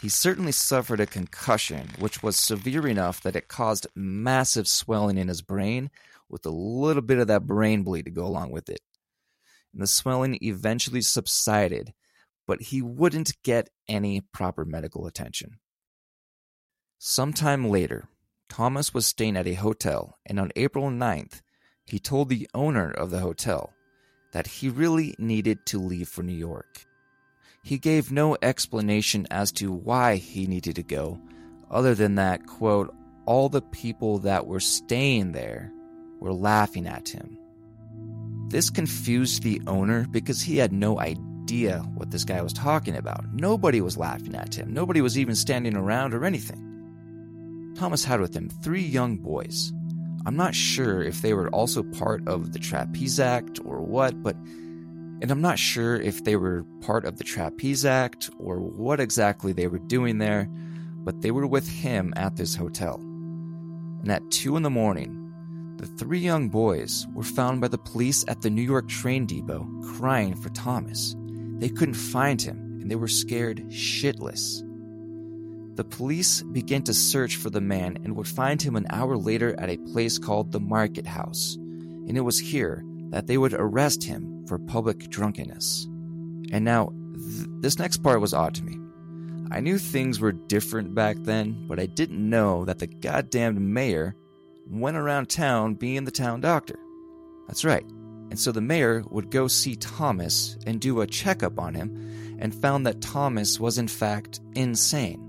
He 0.00 0.08
certainly 0.08 0.52
suffered 0.52 1.00
a 1.00 1.06
concussion, 1.06 1.88
which 1.98 2.22
was 2.22 2.36
severe 2.36 2.86
enough 2.86 3.22
that 3.22 3.36
it 3.36 3.48
caused 3.48 3.86
massive 3.94 4.68
swelling 4.68 5.16
in 5.16 5.28
his 5.28 5.42
brain, 5.42 5.90
with 6.28 6.44
a 6.46 6.50
little 6.50 7.02
bit 7.02 7.18
of 7.18 7.26
that 7.28 7.46
brain 7.46 7.82
bleed 7.82 8.04
to 8.04 8.10
go 8.10 8.26
along 8.26 8.50
with 8.50 8.68
it. 8.68 8.80
And 9.72 9.82
the 9.82 9.86
swelling 9.86 10.38
eventually 10.42 11.00
subsided, 11.00 11.94
but 12.46 12.60
he 12.62 12.82
wouldn't 12.82 13.42
get 13.42 13.70
any 13.88 14.20
proper 14.20 14.64
medical 14.64 15.06
attention. 15.06 15.58
Sometime 16.98 17.68
later, 17.68 18.08
Thomas 18.48 18.94
was 18.94 19.06
staying 19.06 19.36
at 19.36 19.46
a 19.46 19.54
hotel, 19.54 20.18
and 20.26 20.38
on 20.38 20.52
April 20.56 20.90
9th, 20.90 21.40
he 21.84 21.98
told 21.98 22.28
the 22.28 22.48
owner 22.54 22.90
of 22.90 23.10
the 23.10 23.20
hotel 23.20 23.72
that 24.32 24.46
he 24.46 24.68
really 24.68 25.14
needed 25.18 25.66
to 25.66 25.78
leave 25.78 26.08
for 26.08 26.22
New 26.22 26.32
York. 26.32 26.84
He 27.62 27.78
gave 27.78 28.12
no 28.12 28.36
explanation 28.42 29.26
as 29.30 29.52
to 29.52 29.72
why 29.72 30.16
he 30.16 30.46
needed 30.46 30.76
to 30.76 30.82
go, 30.82 31.20
other 31.70 31.94
than 31.94 32.16
that, 32.16 32.46
quote, 32.46 32.94
all 33.26 33.48
the 33.48 33.62
people 33.62 34.18
that 34.18 34.46
were 34.46 34.60
staying 34.60 35.32
there 35.32 35.72
were 36.20 36.32
laughing 36.32 36.86
at 36.86 37.08
him. 37.08 37.38
This 38.48 38.70
confused 38.70 39.42
the 39.42 39.62
owner 39.66 40.06
because 40.10 40.42
he 40.42 40.58
had 40.58 40.72
no 40.72 41.00
idea 41.00 41.33
what 41.94 42.10
this 42.10 42.24
guy 42.24 42.40
was 42.42 42.52
talking 42.52 42.96
about. 42.96 43.24
Nobody 43.32 43.80
was 43.80 43.96
laughing 43.96 44.34
at 44.34 44.54
him, 44.54 44.72
nobody 44.72 45.00
was 45.00 45.18
even 45.18 45.34
standing 45.34 45.76
around 45.76 46.14
or 46.14 46.24
anything. 46.24 47.72
Thomas 47.76 48.04
had 48.04 48.20
with 48.20 48.34
him 48.34 48.48
three 48.48 48.82
young 48.82 49.16
boys. 49.16 49.72
I'm 50.26 50.36
not 50.36 50.54
sure 50.54 51.02
if 51.02 51.20
they 51.22 51.34
were 51.34 51.50
also 51.50 51.82
part 51.82 52.26
of 52.26 52.52
the 52.52 52.58
Trapeze 52.58 53.20
Act 53.20 53.60
or 53.64 53.80
what, 53.80 54.22
but 54.22 54.36
and 55.20 55.30
I'm 55.30 55.40
not 55.40 55.58
sure 55.58 55.96
if 55.96 56.24
they 56.24 56.36
were 56.36 56.64
part 56.80 57.04
of 57.04 57.18
the 57.18 57.24
Trapeze 57.24 57.84
Act 57.84 58.30
or 58.38 58.58
what 58.58 59.00
exactly 59.00 59.52
they 59.52 59.66
were 59.68 59.78
doing 59.78 60.18
there, 60.18 60.48
but 61.04 61.20
they 61.20 61.30
were 61.30 61.46
with 61.46 61.68
him 61.68 62.12
at 62.16 62.36
this 62.36 62.54
hotel. 62.54 62.96
And 64.02 64.10
at 64.10 64.30
2 64.30 64.56
in 64.56 64.62
the 64.62 64.70
morning, 64.70 65.20
the 65.76 65.86
three 65.86 66.18
young 66.20 66.48
boys 66.48 67.06
were 67.14 67.22
found 67.22 67.60
by 67.60 67.68
the 67.68 67.78
police 67.78 68.24
at 68.28 68.42
the 68.42 68.50
New 68.50 68.62
York 68.62 68.88
train 68.88 69.26
depot 69.26 69.66
crying 69.96 70.34
for 70.34 70.48
Thomas. 70.50 71.16
They 71.58 71.68
couldn't 71.68 71.94
find 71.94 72.40
him 72.40 72.78
and 72.80 72.90
they 72.90 72.96
were 72.96 73.08
scared 73.08 73.64
shitless. 73.68 74.62
The 75.76 75.84
police 75.84 76.42
began 76.42 76.82
to 76.82 76.94
search 76.94 77.36
for 77.36 77.50
the 77.50 77.60
man 77.60 77.98
and 78.04 78.14
would 78.14 78.28
find 78.28 78.60
him 78.60 78.76
an 78.76 78.86
hour 78.90 79.16
later 79.16 79.58
at 79.58 79.70
a 79.70 79.78
place 79.78 80.18
called 80.18 80.52
the 80.52 80.60
Market 80.60 81.06
House, 81.06 81.56
and 81.56 82.16
it 82.16 82.20
was 82.20 82.38
here 82.38 82.84
that 83.10 83.26
they 83.26 83.38
would 83.38 83.54
arrest 83.54 84.04
him 84.04 84.46
for 84.46 84.58
public 84.58 85.10
drunkenness. 85.10 85.86
And 86.52 86.64
now, 86.64 86.92
th- 87.14 87.48
this 87.60 87.78
next 87.78 88.02
part 88.02 88.20
was 88.20 88.34
odd 88.34 88.54
to 88.56 88.64
me. 88.64 88.78
I 89.50 89.60
knew 89.60 89.78
things 89.78 90.20
were 90.20 90.32
different 90.32 90.94
back 90.94 91.16
then, 91.20 91.66
but 91.66 91.80
I 91.80 91.86
didn't 91.86 92.28
know 92.28 92.64
that 92.66 92.78
the 92.78 92.86
goddamned 92.86 93.60
mayor 93.60 94.14
went 94.68 94.96
around 94.96 95.28
town 95.28 95.74
being 95.74 96.04
the 96.04 96.10
town 96.10 96.40
doctor. 96.40 96.78
That's 97.48 97.64
right. 97.64 97.84
And 98.30 98.38
so 98.38 98.52
the 98.52 98.60
mayor 98.60 99.04
would 99.10 99.30
go 99.30 99.48
see 99.48 99.76
Thomas 99.76 100.56
and 100.66 100.80
do 100.80 101.00
a 101.00 101.06
checkup 101.06 101.58
on 101.58 101.74
him 101.74 102.36
and 102.38 102.54
found 102.54 102.86
that 102.86 103.00
Thomas 103.00 103.60
was 103.60 103.78
in 103.78 103.88
fact 103.88 104.40
insane. 104.54 105.20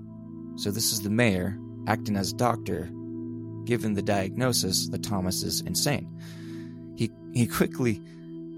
So 0.56 0.70
this 0.70 0.92
is 0.92 1.02
the 1.02 1.10
mayor 1.10 1.58
acting 1.86 2.16
as 2.16 2.32
doctor, 2.32 2.90
given 3.64 3.94
the 3.94 4.02
diagnosis 4.02 4.88
that 4.88 5.02
Thomas 5.02 5.42
is 5.42 5.60
insane. 5.60 6.08
He 6.96 7.10
he 7.32 7.46
quickly 7.46 8.00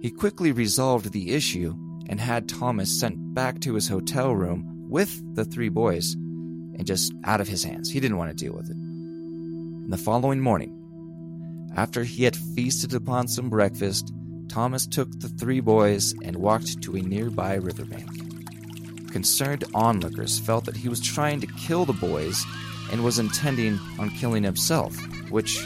he 0.00 0.10
quickly 0.10 0.52
resolved 0.52 1.12
the 1.12 1.34
issue 1.34 1.74
and 2.08 2.20
had 2.20 2.48
Thomas 2.48 2.98
sent 2.98 3.34
back 3.34 3.60
to 3.60 3.74
his 3.74 3.88
hotel 3.88 4.34
room 4.34 4.64
with 4.88 5.34
the 5.34 5.44
three 5.44 5.68
boys 5.68 6.14
and 6.14 6.86
just 6.86 7.12
out 7.24 7.40
of 7.40 7.48
his 7.48 7.64
hands. 7.64 7.90
He 7.90 8.00
didn't 8.00 8.16
want 8.16 8.30
to 8.30 8.44
deal 8.44 8.54
with 8.54 8.70
it. 8.70 8.76
And 8.76 9.92
the 9.92 9.98
following 9.98 10.40
morning, 10.40 10.74
after 11.76 12.04
he 12.04 12.24
had 12.24 12.36
feasted 12.36 12.94
upon 12.94 13.28
some 13.28 13.50
breakfast, 13.50 14.12
Thomas 14.48 14.86
took 14.86 15.08
the 15.20 15.28
three 15.28 15.60
boys 15.60 16.14
and 16.24 16.36
walked 16.36 16.82
to 16.82 16.96
a 16.96 17.00
nearby 17.00 17.54
riverbank. 17.54 18.08
Concerned 19.12 19.64
onlookers 19.74 20.38
felt 20.38 20.64
that 20.64 20.76
he 20.76 20.88
was 20.88 21.00
trying 21.00 21.40
to 21.40 21.46
kill 21.46 21.84
the 21.84 21.92
boys 21.92 22.44
and 22.90 23.04
was 23.04 23.18
intending 23.18 23.78
on 23.98 24.10
killing 24.10 24.42
himself, 24.42 24.96
which 25.30 25.62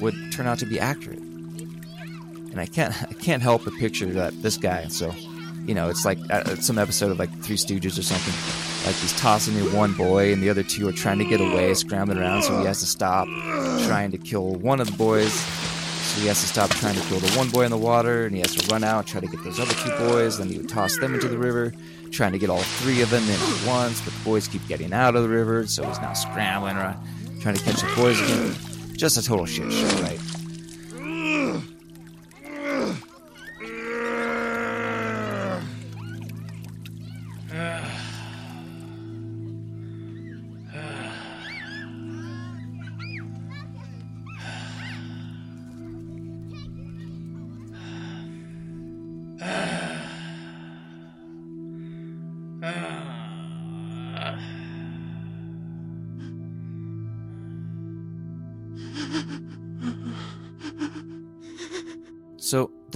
would 0.00 0.14
turn 0.32 0.46
out 0.46 0.58
to 0.58 0.66
be 0.66 0.80
accurate. 0.80 1.18
And 1.18 2.60
I 2.60 2.66
can't 2.66 2.94
I 3.10 3.14
can't 3.14 3.42
help 3.42 3.64
but 3.64 3.74
picture 3.74 4.06
that 4.06 4.40
this 4.42 4.56
guy. 4.56 4.88
So, 4.88 5.12
you 5.66 5.74
know, 5.74 5.88
it's 5.88 6.04
like 6.04 6.18
uh, 6.30 6.56
some 6.56 6.78
episode 6.78 7.10
of 7.10 7.18
like 7.18 7.30
Three 7.42 7.56
Stooges 7.56 7.98
or 7.98 8.02
something. 8.02 8.34
Like 8.86 8.96
he's 8.96 9.18
tossing 9.20 9.56
in 9.56 9.72
one 9.74 9.92
boy, 9.92 10.32
and 10.32 10.42
the 10.42 10.48
other 10.50 10.62
two 10.62 10.88
are 10.88 10.92
trying 10.92 11.18
to 11.18 11.24
get 11.24 11.40
away, 11.40 11.74
scrambling 11.74 12.18
around. 12.18 12.42
So 12.42 12.58
he 12.58 12.64
has 12.64 12.80
to 12.80 12.86
stop 12.86 13.26
trying 13.86 14.10
to 14.12 14.18
kill 14.18 14.54
one 14.54 14.80
of 14.80 14.90
the 14.90 14.96
boys. 14.96 15.32
So 16.10 16.20
he 16.20 16.26
has 16.26 16.40
to 16.40 16.48
stop 16.48 16.70
trying 16.70 16.96
to 16.96 17.00
kill 17.02 17.20
the 17.20 17.30
one 17.38 17.50
boy 17.50 17.62
in 17.62 17.70
the 17.70 17.78
water, 17.78 18.26
and 18.26 18.34
he 18.34 18.40
has 18.40 18.52
to 18.56 18.66
run 18.66 18.82
out, 18.82 19.06
try 19.06 19.20
to 19.20 19.28
get 19.28 19.44
those 19.44 19.60
other 19.60 19.74
two 19.74 19.90
boys. 20.08 20.38
Then 20.38 20.48
he 20.48 20.58
would 20.58 20.68
toss 20.68 20.98
them 20.98 21.14
into 21.14 21.28
the 21.28 21.38
river, 21.38 21.72
trying 22.10 22.32
to 22.32 22.38
get 22.38 22.50
all 22.50 22.58
three 22.58 23.00
of 23.00 23.10
them 23.10 23.22
in 23.22 23.30
at 23.30 23.66
once. 23.66 24.00
But 24.00 24.12
the 24.14 24.24
boys 24.24 24.48
keep 24.48 24.66
getting 24.66 24.92
out 24.92 25.14
of 25.14 25.22
the 25.22 25.28
river, 25.28 25.68
so 25.68 25.86
he's 25.86 26.00
now 26.00 26.12
scrambling 26.14 26.76
around, 26.76 26.98
trying 27.40 27.54
to 27.54 27.62
catch 27.62 27.80
the 27.80 27.92
boys 27.94 28.20
again. 28.20 28.56
Just 28.96 29.18
a 29.18 29.22
total 29.22 29.46
shit 29.46 29.72
show, 29.72 30.02
right? 30.02 30.18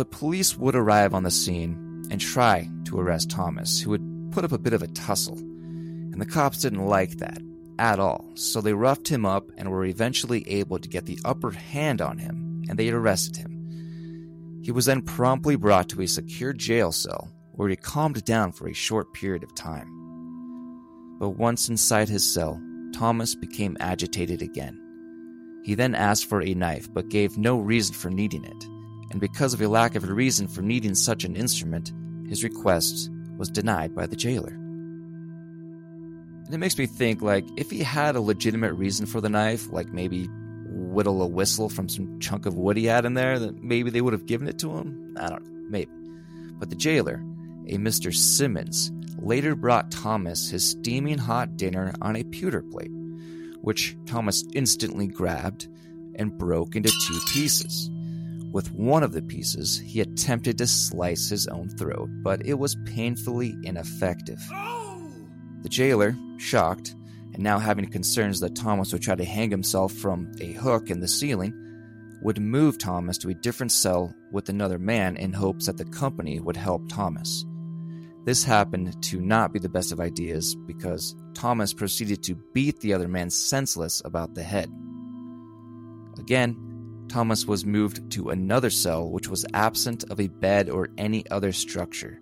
The 0.05 0.19
police 0.19 0.59
would 0.59 0.77
arrive 0.77 1.15
on 1.15 1.23
the 1.23 1.31
scene 1.31 2.03
and 2.11 2.21
try 2.21 2.69
to 2.85 3.01
arrest 3.01 3.31
Thomas, 3.31 3.81
who 3.81 3.89
would 3.89 4.33
put 4.33 4.45
up 4.45 4.53
a 4.53 4.59
bit 4.59 4.75
of 4.75 4.83
a 4.83 4.87
tussle. 4.89 5.39
And 5.39 6.21
the 6.21 6.27
cops 6.27 6.61
didn't 6.61 6.85
like 6.85 7.13
that 7.13 7.39
at 7.79 7.99
all, 7.99 8.31
so 8.35 8.61
they 8.61 8.75
roughed 8.75 9.09
him 9.09 9.25
up 9.25 9.51
and 9.57 9.71
were 9.71 9.87
eventually 9.87 10.47
able 10.47 10.79
to 10.79 10.91
get 10.91 11.07
the 11.07 11.19
upper 11.25 11.53
hand 11.53 12.03
on 12.03 12.19
him, 12.19 12.65
and 12.69 12.79
they 12.79 12.91
arrested 12.91 13.37
him. 13.37 14.61
He 14.63 14.73
was 14.73 14.85
then 14.85 15.01
promptly 15.01 15.57
brought 15.57 15.89
to 15.89 16.03
a 16.03 16.07
secure 16.07 16.53
jail 16.53 16.93
cell 16.93 17.31
where 17.53 17.71
he 17.71 17.77
calmed 17.77 18.23
down 18.27 18.53
for 18.53 18.69
a 18.69 18.75
short 18.75 19.15
period 19.15 19.43
of 19.43 19.55
time. 19.55 19.89
But 21.19 21.31
once 21.31 21.71
inside 21.71 22.11
his 22.11 22.31
cell, 22.31 22.61
Thomas 22.93 23.35
became 23.35 23.79
agitated 23.81 24.43
again. 24.43 24.79
He 25.65 25.75
then 25.75 25.95
asked 25.95 26.27
for 26.27 26.43
a 26.43 26.53
knife 26.53 26.93
but 26.93 27.09
gave 27.09 27.39
no 27.39 27.59
reason 27.59 27.95
for 27.95 28.11
needing 28.11 28.45
it, 28.45 28.69
and 29.11 29.21
because 29.21 29.55
of 29.55 29.61
a 29.61 29.69
lack 29.69 29.95
of 29.95 30.05
a 30.05 30.13
reason 30.13 30.49
for 30.49 30.63
needing 30.63 30.95
such 30.95 31.25
an 31.25 31.37
instrument, 31.37 31.93
his 32.29 32.45
request 32.45 33.11
was 33.37 33.49
denied 33.51 33.95
by 33.95 34.07
the 34.07 34.17
jailer. 34.17 34.53
And 36.45 36.53
it 36.53 36.59
makes 36.59 36.79
me 36.79 36.87
think 36.87 37.23
like 37.23 37.45
if 37.57 37.71
he 37.71 37.79
had 37.79 38.17
a 38.17 38.21
legitimate 38.21 38.75
reason 38.75 39.07
for 39.07 39.21
the 39.21 39.29
knife, 39.29 39.71
like 39.71 39.89
maybe 39.89 40.29
whittle 40.67 41.23
a 41.23 41.27
whistle 41.27 41.69
from 41.69 41.89
some 41.89 42.19
chunk 42.21 42.47
of 42.47 42.57
wood 42.57 42.77
he 42.77 42.85
had 42.85 43.05
in 43.05 43.15
there, 43.15 43.39
that 43.39 43.63
maybe 43.63 43.91
they 43.91 44.01
would 44.01 44.13
have 44.13 44.27
given 44.27 44.49
it 44.49 44.59
to 44.59 44.77
him. 44.77 45.17
I 45.19 45.29
don't 45.29 45.45
know, 45.45 45.69
maybe. 45.69 45.91
But 46.59 46.71
the 46.71 46.77
jailer, 46.77 47.23
a 47.67 47.79
Mr. 47.79 48.15
Simmons, 48.15 48.93
later 49.19 49.55
brought 49.55 49.91
Thomas 49.91 50.51
his 50.51 50.69
steaming 50.69 51.19
hot 51.19 51.57
dinner 51.57 51.95
on 52.03 52.17
a 52.17 52.25
pewter 52.25 52.63
plate, 52.63 52.93
which 53.63 53.97
Thomas 54.07 54.45
instantly 54.53 55.07
grabbed 55.07 55.69
and 56.17 56.37
broke 56.37 56.77
into 56.77 56.91
two 57.07 57.21
pieces. 57.33 57.91
With 58.55 58.71
one 58.71 59.03
of 59.03 59.11
the 59.11 59.21
pieces, 59.21 59.81
he 59.81 60.01
attempted 60.01 60.59
to 60.59 60.69
slice 60.69 61.29
his 61.29 61.49
own 61.49 61.71
throat, 61.71 62.09
but 62.23 62.47
it 62.47 62.55
was 62.55 62.77
painfully 62.85 63.57
ineffective. 63.65 64.41
The 65.63 65.69
jailer, 65.69 66.17
shocked, 66.39 66.95
and 67.33 67.43
now 67.43 67.59
having 67.59 67.91
concerns 67.91 68.39
that 68.39 68.55
Thomas 68.55 68.93
would 68.93 69.03
try 69.03 69.17
to 69.17 69.25
hang 69.25 69.51
himself 69.51 69.93
from 69.93 70.31
a 70.41 70.53
hook 70.53 70.89
in 70.89 71.01
the 71.01 71.09
ceiling, 71.09 71.53
would 72.23 72.41
move 72.41 72.79
Thomas 72.79 73.19
to 73.19 73.31
a 73.31 73.35
different 73.35 73.73
cell 73.73 74.15
with 74.31 74.49
another 74.49 74.79
man 74.79 75.17
in 75.17 75.33
hopes 75.33 75.67
that 75.67 75.77
the 75.77 75.85
company 75.87 76.39
would 76.39 76.57
help 76.57 76.89
Thomas. 76.89 77.45
This 78.25 78.45
happened 78.45 79.03
to 79.03 79.21
not 79.21 79.53
be 79.53 79.59
the 79.59 79.69
best 79.69 79.91
of 79.91 79.99
ideas 79.99 80.55
because 80.55 81.17
Thomas 81.35 81.75
proceeded 81.75 82.23
to 82.23 82.37
beat 82.53 82.79
the 82.79 82.95
other 82.95 83.09
man 83.09 83.31
senseless 83.31 84.01
about 84.05 84.37
the 84.37 84.45
head. 84.45 84.71
Again, 86.21 86.74
Thomas 87.09 87.47
was 87.47 87.65
moved 87.65 88.11
to 88.13 88.31
another 88.31 88.71
cell 88.71 89.09
which 89.09 89.29
was 89.29 89.47
absent 89.55 90.05
of 90.11 90.21
a 90.21 90.29
bed 90.29 90.69
or 90.69 90.89
any 90.99 91.29
other 91.31 91.53
structure. 91.53 92.21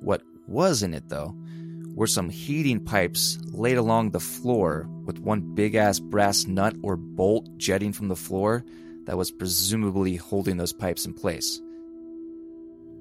What 0.00 0.22
was 0.46 0.82
in 0.82 0.94
it, 0.94 1.08
though, 1.08 1.34
were 1.94 2.06
some 2.06 2.28
heating 2.28 2.84
pipes 2.84 3.38
laid 3.46 3.78
along 3.78 4.10
the 4.10 4.20
floor 4.20 4.86
with 5.04 5.18
one 5.18 5.54
big 5.54 5.74
ass 5.74 5.98
brass 5.98 6.46
nut 6.46 6.76
or 6.82 6.96
bolt 6.96 7.48
jetting 7.56 7.92
from 7.92 8.08
the 8.08 8.16
floor 8.16 8.64
that 9.06 9.16
was 9.16 9.30
presumably 9.30 10.16
holding 10.16 10.58
those 10.58 10.74
pipes 10.74 11.06
in 11.06 11.14
place. 11.14 11.60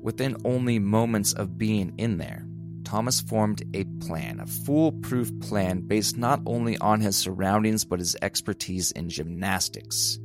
Within 0.02 0.38
only 0.46 0.80
moments 0.80 1.34
of 1.34 1.58
being 1.58 1.94
in 1.98 2.18
there, 2.20 2.48
Thomas 2.86 3.20
formed 3.20 3.64
a 3.74 3.84
plan, 4.06 4.40
a 4.40 4.46
foolproof 4.46 5.32
plan 5.42 5.82
based 5.82 6.18
not 6.18 6.42
only 6.46 6.78
on 6.78 7.02
his 7.02 7.18
surroundings 7.18 7.84
but 7.84 8.00
his 8.00 8.16
expertise 8.22 8.92
in 8.92 9.10
gymnastics. 9.10 10.20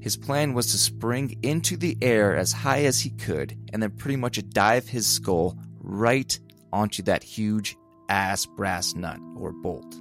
His 0.00 0.16
plan 0.16 0.54
was 0.54 0.70
to 0.72 0.78
spring 0.78 1.38
into 1.42 1.76
the 1.76 1.96
air 2.00 2.36
as 2.36 2.52
high 2.52 2.84
as 2.84 3.00
he 3.00 3.10
could 3.10 3.56
and 3.72 3.82
then 3.82 3.90
pretty 3.90 4.16
much 4.16 4.40
dive 4.48 4.88
his 4.88 5.06
skull 5.06 5.58
right 5.80 6.38
onto 6.72 7.02
that 7.02 7.22
huge 7.22 7.76
ass 8.08 8.46
brass 8.46 8.94
nut 8.94 9.18
or 9.36 9.52
bolt. 9.52 9.94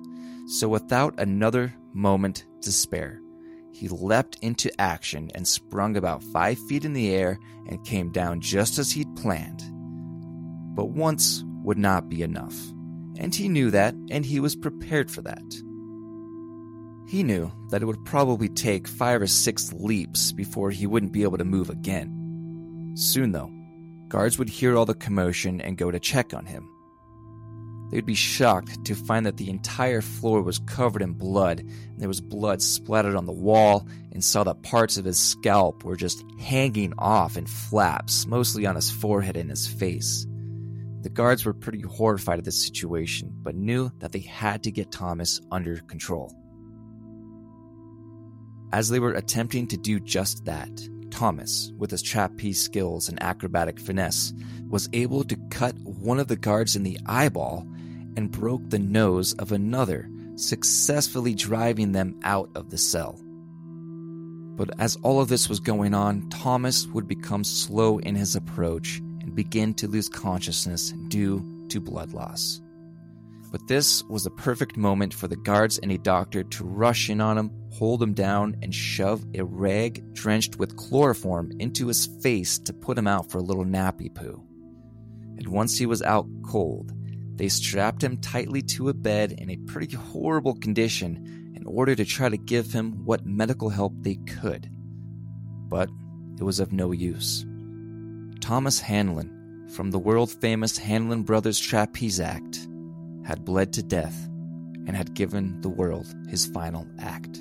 So 0.47 0.67
without 0.69 1.19
another 1.19 1.73
moment 1.93 2.45
to 2.61 2.71
spare, 2.71 3.19
he 3.73 3.87
leapt 3.87 4.37
into 4.41 4.71
action 4.81 5.29
and 5.35 5.47
sprung 5.47 5.95
about 5.95 6.23
five 6.23 6.57
feet 6.67 6.85
in 6.85 6.93
the 6.93 7.13
air 7.13 7.39
and 7.67 7.85
came 7.85 8.11
down 8.11 8.41
just 8.41 8.77
as 8.79 8.91
he'd 8.91 9.15
planned. 9.15 9.63
But 10.75 10.89
once 10.89 11.43
would 11.63 11.77
not 11.77 12.09
be 12.09 12.23
enough, 12.23 12.55
and 13.17 13.33
he 13.33 13.47
knew 13.47 13.69
that, 13.71 13.93
and 14.09 14.25
he 14.25 14.39
was 14.39 14.55
prepared 14.55 15.11
for 15.11 15.21
that. 15.21 15.43
He 17.09 17.23
knew 17.23 17.51
that 17.71 17.81
it 17.81 17.85
would 17.85 18.05
probably 18.05 18.49
take 18.49 18.87
five 18.87 19.19
or 19.19 19.25
six 19.25 19.73
leaps 19.73 20.31
before 20.31 20.69
he 20.69 20.85
wouldn't 20.85 21.11
be 21.11 21.23
able 21.23 21.39
to 21.39 21.43
move 21.43 21.71
again. 21.71 22.93
Soon, 22.95 23.31
though, 23.31 23.51
guards 24.09 24.37
would 24.37 24.47
hear 24.47 24.77
all 24.77 24.85
the 24.85 24.93
commotion 24.93 25.59
and 25.59 25.75
go 25.75 25.89
to 25.89 25.99
check 25.99 26.35
on 26.35 26.45
him. 26.45 26.69
They 27.89 27.97
would 27.97 28.05
be 28.05 28.13
shocked 28.13 28.85
to 28.85 28.93
find 28.93 29.25
that 29.25 29.37
the 29.37 29.49
entire 29.49 30.01
floor 30.01 30.43
was 30.43 30.59
covered 30.59 31.01
in 31.01 31.13
blood, 31.13 31.61
and 31.61 31.99
there 31.99 32.07
was 32.07 32.21
blood 32.21 32.61
splattered 32.61 33.15
on 33.15 33.25
the 33.25 33.31
wall, 33.31 33.87
and 34.11 34.23
saw 34.23 34.43
that 34.43 34.61
parts 34.61 34.97
of 34.97 35.05
his 35.05 35.17
scalp 35.17 35.83
were 35.83 35.95
just 35.95 36.23
hanging 36.39 36.93
off 36.99 37.37
in 37.37 37.47
flaps, 37.47 38.27
mostly 38.27 38.67
on 38.67 38.75
his 38.75 38.91
forehead 38.91 39.35
and 39.35 39.49
his 39.49 39.65
face. 39.65 40.27
The 41.01 41.09
guards 41.09 41.43
were 41.43 41.53
pretty 41.53 41.81
horrified 41.81 42.37
at 42.37 42.45
this 42.45 42.63
situation, 42.63 43.33
but 43.41 43.55
knew 43.55 43.91
that 43.97 44.11
they 44.11 44.19
had 44.19 44.61
to 44.63 44.71
get 44.71 44.91
Thomas 44.91 45.41
under 45.51 45.77
control. 45.77 46.38
As 48.71 48.89
they 48.89 48.99
were 48.99 49.13
attempting 49.13 49.67
to 49.67 49.77
do 49.77 49.99
just 49.99 50.45
that, 50.45 50.69
Thomas, 51.09 51.71
with 51.77 51.91
his 51.91 52.03
trapeze 52.03 52.61
skills 52.61 53.09
and 53.09 53.21
acrobatic 53.21 53.79
finesse, 53.79 54.33
was 54.69 54.89
able 54.93 55.23
to 55.23 55.37
cut 55.49 55.75
one 55.79 56.19
of 56.19 56.27
the 56.27 56.35
guards 56.35 56.75
in 56.75 56.83
the 56.83 56.99
eyeball 57.07 57.67
and 58.15 58.31
broke 58.31 58.69
the 58.69 58.79
nose 58.79 59.33
of 59.33 59.51
another, 59.51 60.09
successfully 60.35 61.33
driving 61.33 61.91
them 61.91 62.19
out 62.23 62.49
of 62.53 62.69
the 62.69 62.77
cell. 62.77 63.19
But 64.55 64.69
as 64.79 64.97
all 64.97 65.19
of 65.19 65.29
this 65.29 65.49
was 65.49 65.59
going 65.59 65.93
on, 65.93 66.29
Thomas 66.29 66.85
would 66.87 67.07
become 67.07 67.43
slow 67.43 67.97
in 67.99 68.15
his 68.15 68.35
approach 68.35 68.99
and 69.21 69.33
begin 69.33 69.73
to 69.75 69.87
lose 69.87 70.09
consciousness 70.09 70.91
due 71.07 71.65
to 71.69 71.79
blood 71.79 72.13
loss. 72.13 72.61
But 73.51 73.67
this 73.67 74.03
was 74.03 74.25
a 74.25 74.31
perfect 74.31 74.77
moment 74.77 75.13
for 75.13 75.27
the 75.27 75.35
guards 75.35 75.79
and 75.79 75.91
a 75.91 75.97
doctor 75.97 76.43
to 76.43 76.63
rush 76.63 77.09
in 77.09 77.19
on 77.19 77.37
him, 77.37 77.51
hold 77.71 78.01
him 78.01 78.13
down, 78.13 78.55
and 78.61 78.73
shove 78.73 79.25
a 79.33 79.43
rag 79.43 80.13
drenched 80.13 80.57
with 80.57 80.75
chloroform 80.75 81.51
into 81.59 81.87
his 81.87 82.05
face 82.21 82.59
to 82.59 82.73
put 82.73 82.97
him 82.97 83.07
out 83.07 83.31
for 83.31 83.39
a 83.39 83.43
little 83.43 83.65
nappy 83.65 84.13
poo. 84.13 84.43
And 85.37 85.47
once 85.47 85.77
he 85.77 85.87
was 85.87 86.03
out 86.03 86.27
cold, 86.45 86.91
they 87.37 87.49
strapped 87.49 88.03
him 88.03 88.17
tightly 88.17 88.61
to 88.63 88.89
a 88.89 88.93
bed 88.93 89.31
in 89.31 89.49
a 89.49 89.57
pretty 89.57 89.95
horrible 89.95 90.55
condition 90.55 91.53
in 91.55 91.65
order 91.65 91.95
to 91.95 92.05
try 92.05 92.29
to 92.29 92.37
give 92.37 92.71
him 92.71 93.03
what 93.05 93.25
medical 93.25 93.69
help 93.69 93.93
they 94.01 94.15
could. 94.15 94.69
But 95.69 95.89
it 96.37 96.43
was 96.43 96.59
of 96.59 96.71
no 96.71 96.91
use. 96.91 97.45
Thomas 98.41 98.79
Hanlon, 98.79 99.67
from 99.69 99.91
the 99.91 99.99
world 99.99 100.31
famous 100.31 100.77
Hanlon 100.77 101.23
Brothers 101.23 101.59
Trapeze 101.59 102.19
Act, 102.19 102.67
had 103.29 103.45
bled 103.45 103.71
to 103.71 103.83
death 103.83 104.25
and 104.87 104.97
had 104.97 105.13
given 105.13 105.61
the 105.61 105.69
world 105.69 106.07
his 106.27 106.47
final 106.47 106.87
act. 106.99 107.37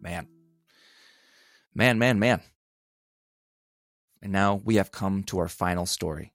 Man. 0.00 0.26
Man, 1.72 2.00
man, 2.00 2.18
man. 2.18 2.40
And 4.20 4.32
now 4.32 4.60
we 4.64 4.74
have 4.74 4.90
come 4.90 5.22
to 5.24 5.38
our 5.38 5.46
final 5.46 5.86
story. 5.86 6.32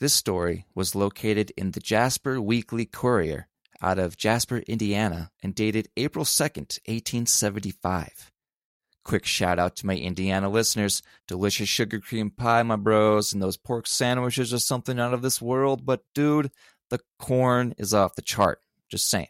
This 0.00 0.14
story 0.14 0.64
was 0.74 0.94
located 0.94 1.52
in 1.58 1.72
the 1.72 1.80
Jasper 1.80 2.40
Weekly 2.40 2.86
Courier 2.86 3.48
out 3.82 3.98
of 3.98 4.16
Jasper, 4.16 4.62
Indiana, 4.66 5.30
and 5.42 5.54
dated 5.54 5.90
April 5.94 6.24
2nd, 6.24 6.78
1875. 6.86 8.32
Quick 9.04 9.26
shout 9.26 9.58
out 9.58 9.76
to 9.76 9.86
my 9.86 9.96
Indiana 9.96 10.48
listeners. 10.48 11.02
Delicious 11.28 11.68
sugar 11.68 12.00
cream 12.00 12.30
pie, 12.30 12.62
my 12.62 12.76
bros, 12.76 13.34
and 13.34 13.42
those 13.42 13.58
pork 13.58 13.86
sandwiches 13.86 14.52
are 14.54 14.58
something 14.58 14.98
out 14.98 15.12
of 15.12 15.20
this 15.20 15.42
world. 15.42 15.84
But 15.84 16.02
dude, 16.14 16.50
the 16.88 17.00
corn 17.18 17.74
is 17.76 17.92
off 17.92 18.14
the 18.14 18.22
chart. 18.22 18.60
Just 18.88 19.10
saying. 19.10 19.28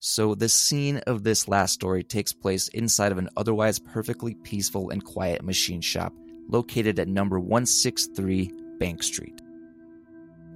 So, 0.00 0.34
the 0.34 0.48
scene 0.48 0.98
of 1.08 1.24
this 1.24 1.48
last 1.48 1.74
story 1.74 2.04
takes 2.04 2.32
place 2.32 2.68
inside 2.68 3.10
of 3.10 3.18
an 3.18 3.28
otherwise 3.36 3.80
perfectly 3.80 4.34
peaceful 4.34 4.90
and 4.90 5.04
quiet 5.04 5.42
machine 5.42 5.80
shop 5.80 6.12
located 6.48 6.98
at 6.98 7.08
number 7.08 7.38
163 7.38 8.52
Bank 8.78 9.02
Street. 9.02 9.42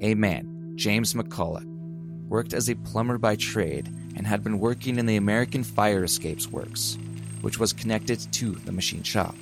A 0.00 0.14
man, 0.14 0.72
James 0.76 1.12
McCullough, 1.12 1.66
worked 2.28 2.54
as 2.54 2.70
a 2.70 2.76
plumber 2.76 3.18
by 3.18 3.34
trade 3.36 3.88
and 4.16 4.26
had 4.26 4.44
been 4.44 4.60
working 4.60 4.98
in 4.98 5.06
the 5.06 5.16
American 5.16 5.64
Fire 5.64 6.04
Escapes 6.04 6.46
Works 6.48 6.96
which 7.42 7.58
was 7.58 7.72
connected 7.72 8.18
to 8.32 8.52
the 8.52 8.72
machine 8.72 9.02
shop. 9.02 9.34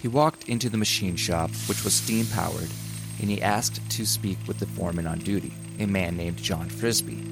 He 0.00 0.08
walked 0.08 0.48
into 0.48 0.70
the 0.70 0.78
machine 0.78 1.16
shop, 1.16 1.50
which 1.68 1.84
was 1.84 1.94
steam 1.94 2.26
powered, 2.26 2.70
and 3.20 3.28
he 3.28 3.42
asked 3.42 3.88
to 3.90 4.06
speak 4.06 4.38
with 4.46 4.58
the 4.58 4.66
foreman 4.66 5.06
on 5.06 5.18
duty, 5.18 5.52
a 5.78 5.86
man 5.86 6.16
named 6.16 6.38
John 6.38 6.68
Frisbee. 6.68 7.22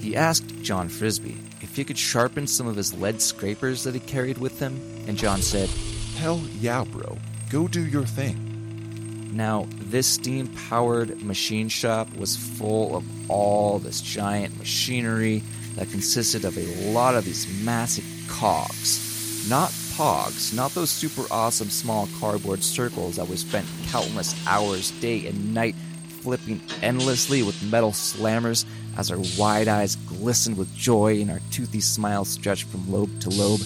He 0.00 0.16
asked 0.16 0.62
John 0.62 0.88
Frisbee 0.88 1.36
if 1.60 1.76
he 1.76 1.84
could 1.84 1.98
sharpen 1.98 2.46
some 2.46 2.66
of 2.66 2.76
his 2.76 2.94
lead 2.94 3.20
scrapers 3.20 3.84
that 3.84 3.94
he 3.94 4.00
carried 4.00 4.38
with 4.38 4.58
him, 4.58 4.80
and 5.06 5.18
John 5.18 5.42
said, 5.42 5.68
Hell 6.16 6.40
yeah, 6.58 6.84
bro. 6.84 7.18
Go 7.50 7.68
do 7.68 7.84
your 7.84 8.06
thing. 8.06 9.30
Now, 9.32 9.68
this 9.78 10.06
steam 10.06 10.48
powered 10.68 11.22
machine 11.22 11.68
shop 11.68 12.14
was 12.16 12.36
full 12.36 12.96
of 12.96 13.30
all 13.30 13.78
this 13.78 14.00
giant 14.00 14.58
machinery 14.58 15.42
that 15.76 15.90
consisted 15.90 16.44
of 16.44 16.56
a 16.56 16.90
lot 16.90 17.14
of 17.14 17.24
these 17.24 17.46
massive 17.64 18.04
cogs. 18.30 19.48
Not 19.48 19.70
pogs, 19.70 20.54
not 20.54 20.72
those 20.72 20.90
super 20.90 21.24
awesome 21.30 21.68
small 21.68 22.08
cardboard 22.18 22.62
circles 22.62 23.16
that 23.16 23.28
we 23.28 23.36
spent 23.36 23.66
countless 23.88 24.34
hours 24.46 24.90
day 25.00 25.26
and 25.26 25.52
night 25.52 25.74
flipping 26.22 26.60
endlessly 26.82 27.42
with 27.42 27.62
metal 27.62 27.90
slammers 27.90 28.64
as 28.96 29.10
our 29.10 29.18
wide 29.38 29.68
eyes 29.68 29.96
glistened 29.96 30.56
with 30.56 30.74
joy 30.74 31.20
and 31.20 31.30
our 31.30 31.40
toothy 31.50 31.80
smiles 31.80 32.28
stretched 32.28 32.64
from 32.64 32.90
lobe 32.90 33.20
to 33.20 33.30
lobe. 33.30 33.60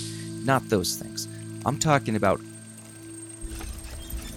Not 0.45 0.69
those 0.69 0.97
things. 0.97 1.29
I'm 1.67 1.79
talking 1.79 2.17
about, 2.17 2.41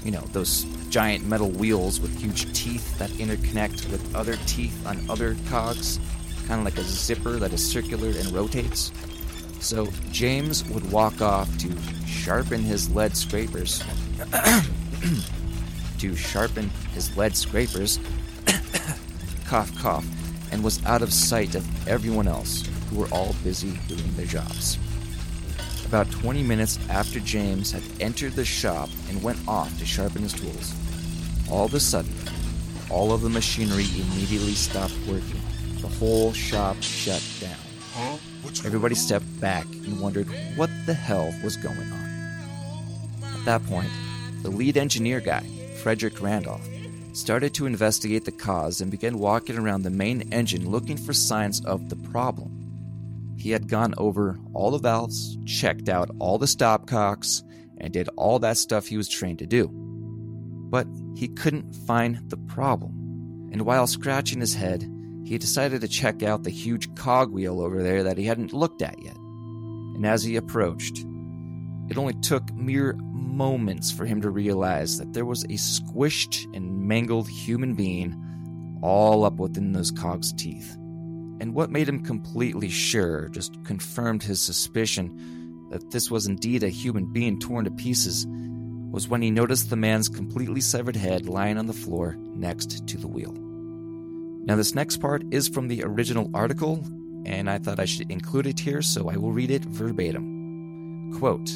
you 0.04 0.12
know, 0.12 0.22
those 0.34 0.66
giant 0.90 1.26
metal 1.26 1.50
wheels 1.50 2.00
with 2.00 2.16
huge 2.20 2.52
teeth 2.54 2.98
that 3.00 3.10
interconnect 3.12 3.90
with 3.92 4.16
other 4.16 4.38
teeth 4.46 4.86
on 4.86 5.00
other 5.10 5.36
cogs 5.50 6.00
kind 6.48 6.60
of 6.62 6.66
like 6.66 6.78
a 6.78 6.84
zipper 6.84 7.38
that 7.40 7.52
is 7.52 7.64
circular 7.64 8.08
and 8.08 8.32
rotates. 8.32 8.92
So 9.68 9.90
James 10.12 10.64
would 10.70 10.90
walk 10.94 11.22
off 11.22 11.50
to 11.58 11.70
sharpen 12.06 12.64
his 12.64 12.90
lead 12.90 13.18
scrapers. 13.18 13.84
to 16.00 16.16
sharpen 16.16 16.70
his 16.94 17.18
lead 17.18 17.36
scrapers. 17.36 18.00
cough, 19.46 19.78
cough, 19.78 20.06
and 20.54 20.64
was 20.64 20.82
out 20.86 21.02
of 21.02 21.12
sight 21.12 21.54
of 21.54 21.66
everyone 21.86 22.30
else 22.30 22.64
who 22.90 23.00
were 23.00 23.10
all 23.12 23.36
busy 23.44 23.78
doing 23.90 24.10
their 24.16 24.26
jobs. 24.26 24.78
About 25.86 26.10
20 26.12 26.44
minutes 26.44 26.80
after 26.90 27.20
James 27.20 27.74
had 27.74 27.84
entered 28.00 28.36
the 28.36 28.46
shop 28.46 28.88
and 29.10 29.22
went 29.22 29.46
off 29.50 29.78
to 29.80 29.86
sharpen 29.86 30.22
his 30.22 30.32
tools, 30.32 30.74
all 31.52 31.66
of 31.66 31.74
a 31.74 31.82
sudden, 31.82 32.14
all 32.90 33.12
of 33.12 33.20
the 33.20 33.30
machinery 33.30 33.88
immediately 33.98 34.54
stopped 34.54 34.96
working. 35.10 35.42
The 35.82 35.90
whole 35.90 36.32
shop 36.32 36.82
shut 36.82 37.22
down. 37.42 37.67
Everybody 38.66 38.96
stepped 38.96 39.40
back 39.40 39.66
and 39.66 40.00
wondered 40.00 40.28
what 40.56 40.70
the 40.86 40.94
hell 40.94 41.34
was 41.44 41.58
going 41.58 41.78
on. 41.78 42.08
At 43.24 43.46
that 43.46 43.66
point, 43.66 43.90
the 44.42 44.50
lead 44.50 44.78
engineer 44.78 45.20
guy, 45.20 45.44
Frederick 45.82 46.22
Randolph, 46.22 46.68
started 47.14 47.54
to 47.56 47.66
investigate 47.66 48.26
the 48.26 48.32
cause 48.32 48.82
and 48.82 48.92
began 48.92 49.20
walking 49.20 49.58
around 49.58 49.82
the 49.82 49.90
main 49.90 50.32
engine 50.32 50.70
looking 50.70 50.98
for 50.98 51.14
signs 51.14 51.64
of 51.66 51.90
the 51.90 51.96
problem. 51.96 53.36
He 53.38 53.52
had 53.52 53.68
gone 53.68 53.94
over 53.98 54.38
all 54.54 54.72
the 54.72 54.80
valves, 54.80 55.38
checked 55.46 55.90
out 55.90 56.10
all 56.20 56.38
the 56.38 56.46
stopcocks, 56.46 57.44
and 57.78 57.94
did 57.94 58.10
all 58.16 58.40
that 58.40 58.58
stuff 58.58 58.88
he 58.88 58.98
was 58.98 59.08
trained 59.08 59.40
to 59.40 59.46
do. 59.46 59.70
But 60.70 60.88
he 61.16 61.28
couldn't 61.28 61.74
find 61.74 62.30
the 62.30 62.38
problem. 62.38 63.50
And 63.52 63.62
while 63.62 63.88
scratching 63.88 64.42
his 64.42 64.56
head, 64.56 64.92
he 65.28 65.38
decided 65.38 65.82
to 65.82 65.90
check 65.90 66.24
out 66.24 66.44
the 66.44 66.50
huge 66.50 66.96
cogwheel 66.96 67.60
over 67.60 67.84
there 67.84 68.02
that 68.04 68.18
he 68.18 68.24
hadn't 68.24 68.54
looked 68.54 68.82
at 68.82 69.04
yet. 69.04 69.18
And 69.18 70.06
as 70.06 70.24
he 70.24 70.38
approached, 70.38 71.06
it 71.90 71.98
only 71.98 72.14
took 72.22 72.54
mere 72.54 72.94
moments 73.02 73.92
for 73.92 74.06
him 74.06 74.22
to 74.22 74.30
realize 74.30 74.98
that 74.98 75.12
there 75.12 75.26
was 75.26 75.44
a 75.44 75.58
squished 75.58 76.46
and 76.56 76.88
mangled 76.88 77.28
human 77.28 77.74
being 77.74 78.16
all 78.82 79.26
up 79.26 79.34
within 79.34 79.74
those 79.74 79.92
cog's 79.92 80.32
teeth. 80.32 80.76
And 81.42 81.54
what 81.54 81.72
made 81.72 81.90
him 81.90 82.06
completely 82.06 82.70
sure, 82.70 83.28
just 83.28 83.62
confirmed 83.66 84.24
his 84.24 84.42
suspicion 84.42 85.68
that 85.72 85.92
this 85.92 86.10
was 86.10 86.26
indeed 86.26 86.64
a 86.64 86.70
human 86.70 87.12
being 87.12 87.38
torn 87.38 87.66
to 87.66 87.72
pieces, 87.72 88.26
was 88.92 89.10
when 89.10 89.22
he 89.22 89.30
noticed 89.30 89.70
the 89.70 89.76
man's 89.76 90.08
completely 90.08 90.62
severed 90.62 90.96
head 90.96 91.28
lying 91.28 91.58
on 91.58 91.68
the 91.68 91.74
floor 91.74 92.16
next 92.18 92.88
to 92.88 92.98
the 92.98 93.10
wheel. 93.10 93.36
Now, 94.48 94.56
this 94.56 94.74
next 94.74 95.02
part 95.02 95.24
is 95.30 95.50
from 95.50 95.68
the 95.68 95.84
original 95.84 96.32
article, 96.34 96.82
and 97.26 97.50
I 97.50 97.58
thought 97.58 97.82
I 97.82 97.86
should 97.86 98.10
include 98.10 98.48
it 98.48 98.62
here, 98.62 98.82
so 98.82 99.10
I 99.10 99.18
will 99.18 99.34
read 99.34 99.52
it 99.52 99.66
verbatim. 99.66 101.12
Quote 101.20 101.50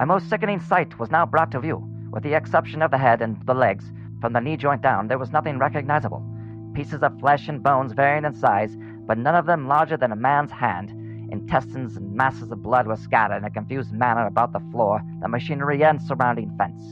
A 0.00 0.06
most 0.06 0.28
sickening 0.28 0.58
sight 0.58 0.98
was 0.98 1.12
now 1.12 1.24
brought 1.24 1.52
to 1.52 1.60
view. 1.60 1.88
With 2.10 2.24
the 2.24 2.34
exception 2.34 2.82
of 2.82 2.90
the 2.90 2.98
head 2.98 3.22
and 3.22 3.40
the 3.46 3.54
legs, 3.54 3.92
from 4.20 4.32
the 4.32 4.40
knee 4.40 4.56
joint 4.56 4.82
down, 4.82 5.06
there 5.06 5.18
was 5.18 5.30
nothing 5.30 5.60
recognizable. 5.60 6.20
Pieces 6.74 7.04
of 7.04 7.16
flesh 7.20 7.46
and 7.46 7.62
bones 7.62 7.92
varying 7.92 8.24
in 8.24 8.34
size, 8.34 8.76
but 9.06 9.18
none 9.18 9.36
of 9.36 9.46
them 9.46 9.68
larger 9.68 9.96
than 9.96 10.10
a 10.10 10.16
man's 10.16 10.50
hand. 10.50 10.90
Intestines 11.30 11.96
and 11.96 12.12
masses 12.12 12.50
of 12.50 12.60
blood 12.60 12.88
were 12.88 12.96
scattered 12.96 13.36
in 13.36 13.44
a 13.44 13.50
confused 13.50 13.92
manner 13.92 14.26
about 14.26 14.52
the 14.52 14.66
floor, 14.72 15.00
the 15.20 15.28
machinery, 15.28 15.84
and 15.84 16.02
surrounding 16.02 16.52
fence. 16.58 16.82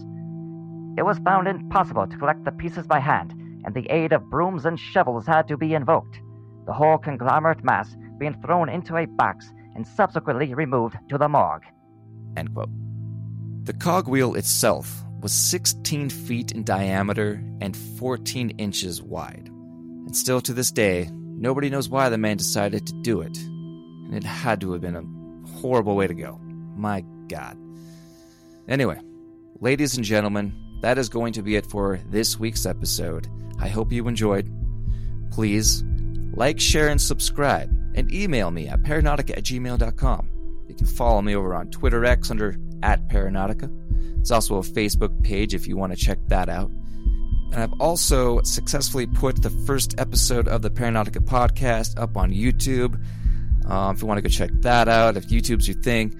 It 0.97 1.03
was 1.03 1.18
found 1.18 1.49
impossible 1.49 2.07
to 2.07 2.16
collect 2.18 2.45
the 2.45 2.53
pieces 2.53 2.87
by 2.87 3.01
hand, 3.01 3.35
and 3.64 3.74
the 3.74 3.90
aid 3.90 4.12
of 4.12 4.30
brooms 4.30 4.64
and 4.64 4.78
shovels 4.78 5.26
had 5.26 5.48
to 5.48 5.56
be 5.56 5.74
invoked, 5.74 6.20
the 6.66 6.72
whole 6.72 6.98
conglomerate 6.98 7.64
mass 7.64 7.96
being 8.18 8.40
thrown 8.42 8.68
into 8.68 8.96
a 8.96 9.06
box 9.06 9.52
and 9.74 9.86
subsequently 9.86 10.54
removed 10.54 10.96
to 11.08 11.18
the 11.18 11.28
morgue. 11.28 11.64
End 12.36 12.54
quote. 12.54 12.70
The 13.64 13.72
cogwheel 13.72 14.34
itself 14.34 15.02
was 15.20 15.32
16 15.32 16.10
feet 16.10 16.52
in 16.52 16.64
diameter 16.64 17.42
and 17.60 17.76
14 17.76 18.50
inches 18.50 19.00
wide. 19.00 19.48
And 19.48 20.14
still 20.14 20.40
to 20.42 20.52
this 20.52 20.70
day, 20.70 21.08
nobody 21.12 21.70
knows 21.70 21.88
why 21.88 22.10
the 22.10 22.18
man 22.18 22.36
decided 22.36 22.86
to 22.86 22.92
do 23.00 23.22
it. 23.22 23.36
And 23.38 24.14
it 24.14 24.24
had 24.24 24.60
to 24.60 24.72
have 24.72 24.82
been 24.82 24.96
a 24.96 25.48
horrible 25.60 25.96
way 25.96 26.06
to 26.06 26.14
go. 26.14 26.38
My 26.76 27.04
God. 27.28 27.56
Anyway, 28.68 29.00
ladies 29.60 29.96
and 29.96 30.04
gentlemen, 30.04 30.54
that 30.82 30.98
is 30.98 31.08
going 31.08 31.32
to 31.32 31.42
be 31.42 31.56
it 31.56 31.64
for 31.66 31.98
this 32.10 32.38
week's 32.38 32.66
episode. 32.66 33.26
I 33.64 33.68
hope 33.68 33.90
you 33.90 34.06
enjoyed. 34.08 34.52
Please 35.32 35.82
like, 36.34 36.60
share, 36.60 36.88
and 36.88 37.00
subscribe, 37.00 37.70
and 37.94 38.12
email 38.12 38.50
me 38.50 38.68
at 38.68 38.82
paranautica 38.82 39.38
at 39.38 39.44
gmail.com. 39.44 40.28
You 40.68 40.74
can 40.74 40.86
follow 40.86 41.22
me 41.22 41.34
over 41.34 41.54
on 41.54 41.70
Twitter 41.70 42.04
X 42.04 42.30
under 42.30 42.58
at 42.82 43.08
Paranautica. 43.08 43.70
It's 44.20 44.30
also 44.30 44.56
a 44.56 44.60
Facebook 44.60 45.22
page 45.24 45.54
if 45.54 45.66
you 45.66 45.78
want 45.78 45.94
to 45.94 45.98
check 45.98 46.18
that 46.28 46.50
out. 46.50 46.70
And 47.52 47.56
I've 47.56 47.72
also 47.80 48.42
successfully 48.42 49.06
put 49.06 49.42
the 49.42 49.50
first 49.50 49.94
episode 49.98 50.46
of 50.46 50.60
the 50.60 50.70
Paranautica 50.70 51.24
podcast 51.24 51.98
up 51.98 52.18
on 52.18 52.32
YouTube. 52.32 53.00
Um, 53.66 53.94
if 53.94 54.02
you 54.02 54.06
want 54.06 54.18
to 54.18 54.22
go 54.22 54.28
check 54.28 54.50
that 54.60 54.88
out, 54.88 55.16
if 55.16 55.28
YouTube's 55.28 55.68
your 55.68 55.80
thing. 55.80 56.14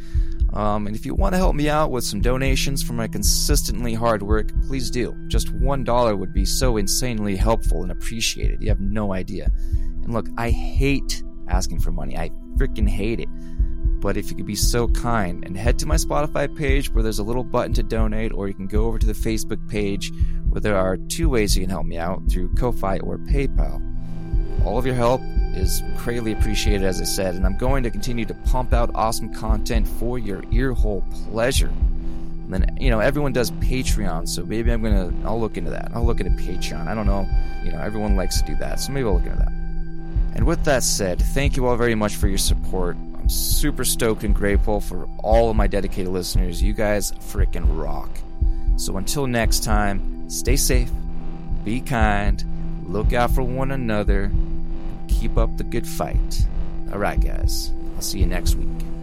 Um, 0.55 0.87
and 0.87 0.95
if 0.95 1.05
you 1.05 1.15
want 1.15 1.35
to 1.35 1.39
help 1.39 1.57
me 1.57 1.69
out 1.69 1.91
with 1.91 2.05
some 2.05 2.21
donations 2.21 2.83
for 2.83 2.93
my 2.93 3.09
consistently 3.09 3.93
hard 3.93 4.23
work, 4.23 4.51
please 4.67 4.89
do. 4.89 5.15
Just 5.27 5.49
$1 5.49 6.19
would 6.19 6.33
be 6.33 6.45
so 6.45 6.77
insanely 6.77 7.35
helpful 7.35 7.83
and 7.83 7.91
appreciated. 7.91 8.63
You 8.63 8.69
have 8.69 8.81
no 8.81 9.13
idea. 9.13 9.51
And 10.05 10.15
look, 10.15 10.29
I 10.39 10.51
hate 10.51 11.25
asking 11.49 11.81
for 11.81 11.91
money. 11.91 12.17
I 12.17 12.31
freaking 12.57 12.89
hate 12.89 13.19
it. 13.19 13.29
But 14.01 14.17
if 14.17 14.31
you 14.31 14.37
could 14.37 14.47
be 14.47 14.55
so 14.55 14.87
kind 14.89 15.45
and 15.45 15.57
head 15.57 15.79
to 15.81 15.87
my 15.87 15.97
Spotify 15.97 16.55
page 16.55 16.91
where 16.93 17.03
there's 17.03 17.19
a 17.19 17.25
little 17.25 17.43
button 17.43 17.73
to 17.75 17.83
donate, 17.83 18.33
or 18.33 18.47
you 18.47 18.55
can 18.55 18.69
go 18.69 18.85
over 18.85 18.99
to 18.99 19.07
the 19.07 19.13
Facebook 19.13 19.67
page 19.69 20.13
where 20.51 20.61
there 20.61 20.77
are 20.77 20.97
two 20.97 21.29
ways 21.29 21.57
you 21.57 21.63
can 21.63 21.71
help 21.71 21.87
me 21.87 21.99
out 21.99 22.23
through 22.31 22.55
Ko-Fi 22.55 22.99
or 22.99 23.19
PayPal. 23.19 23.83
All 24.65 24.79
of 24.79 24.87
your 24.87 24.95
help 24.95 25.21
is 25.57 25.83
greatly 25.97 26.33
appreciated, 26.33 26.85
as 26.85 27.01
I 27.01 27.05
said, 27.05 27.35
and 27.35 27.47
I'm 27.47 27.57
going 27.57 27.83
to 27.83 27.91
continue 27.91 28.25
to 28.27 28.35
pump 28.35 28.73
out 28.73 28.91
awesome 28.95 29.33
content 29.35 29.87
for 29.87 30.19
your 30.19 30.43
earhole 30.53 31.03
pleasure. 31.31 31.69
And 31.69 32.53
then, 32.53 32.77
you 32.79 32.91
know, 32.91 33.01
everyone 33.01 33.33
does 33.33 33.51
Patreon, 33.53 34.29
so 34.29 34.45
maybe 34.45 34.71
I'm 34.71 34.83
gonna, 34.83 35.13
I'll 35.25 35.41
look 35.41 35.57
into 35.57 35.71
that. 35.71 35.91
I'll 35.95 36.05
look 36.05 36.21
into 36.21 36.43
Patreon. 36.43 36.89
I 36.89 36.95
don't 36.95 37.07
know, 37.07 37.27
you 37.63 37.73
know, 37.73 37.81
everyone 37.81 38.17
likes 38.17 38.41
to 38.43 38.47
do 38.47 38.55
that, 38.57 38.81
so 38.81 38.93
maybe 38.93 39.07
I'll 39.07 39.15
look 39.15 39.25
into 39.25 39.39
that. 39.39 39.53
And 40.35 40.47
with 40.47 40.65
that 40.65 40.83
said, 40.83 41.21
thank 41.21 41.57
you 41.57 41.67
all 41.67 41.77
very 41.77 41.95
much 41.95 42.17
for 42.17 42.29
your 42.29 42.39
support. 42.39 42.97
I'm 42.97 43.29
super 43.29 43.85
stoked 43.85 44.25
and 44.25 44.35
grateful 44.35 44.81
for 44.81 45.09
all 45.23 45.49
of 45.49 45.57
my 45.57 45.67
dedicated 45.67 46.13
listeners. 46.13 46.63
You 46.63 46.75
guys 46.75 47.13
freaking 47.13 47.65
rock. 47.81 48.11
So 48.77 48.97
until 48.99 49.27
next 49.27 49.65
time, 49.65 50.29
stay 50.29 50.57
safe, 50.57 50.91
be 51.65 51.81
kind, 51.81 52.45
look 52.87 53.13
out 53.13 53.31
for 53.31 53.43
one 53.43 53.71
another, 53.71 54.31
keep 55.21 55.39
up 55.39 55.57
the 55.57 55.65
good 55.65 55.87
fight. 55.87 56.47
All 56.93 56.99
right, 56.99 57.21
guys. 57.21 57.73
I'll 57.97 58.03
see 58.03 58.19
you 58.19 58.27
next 58.27 58.57
week. 58.57 58.94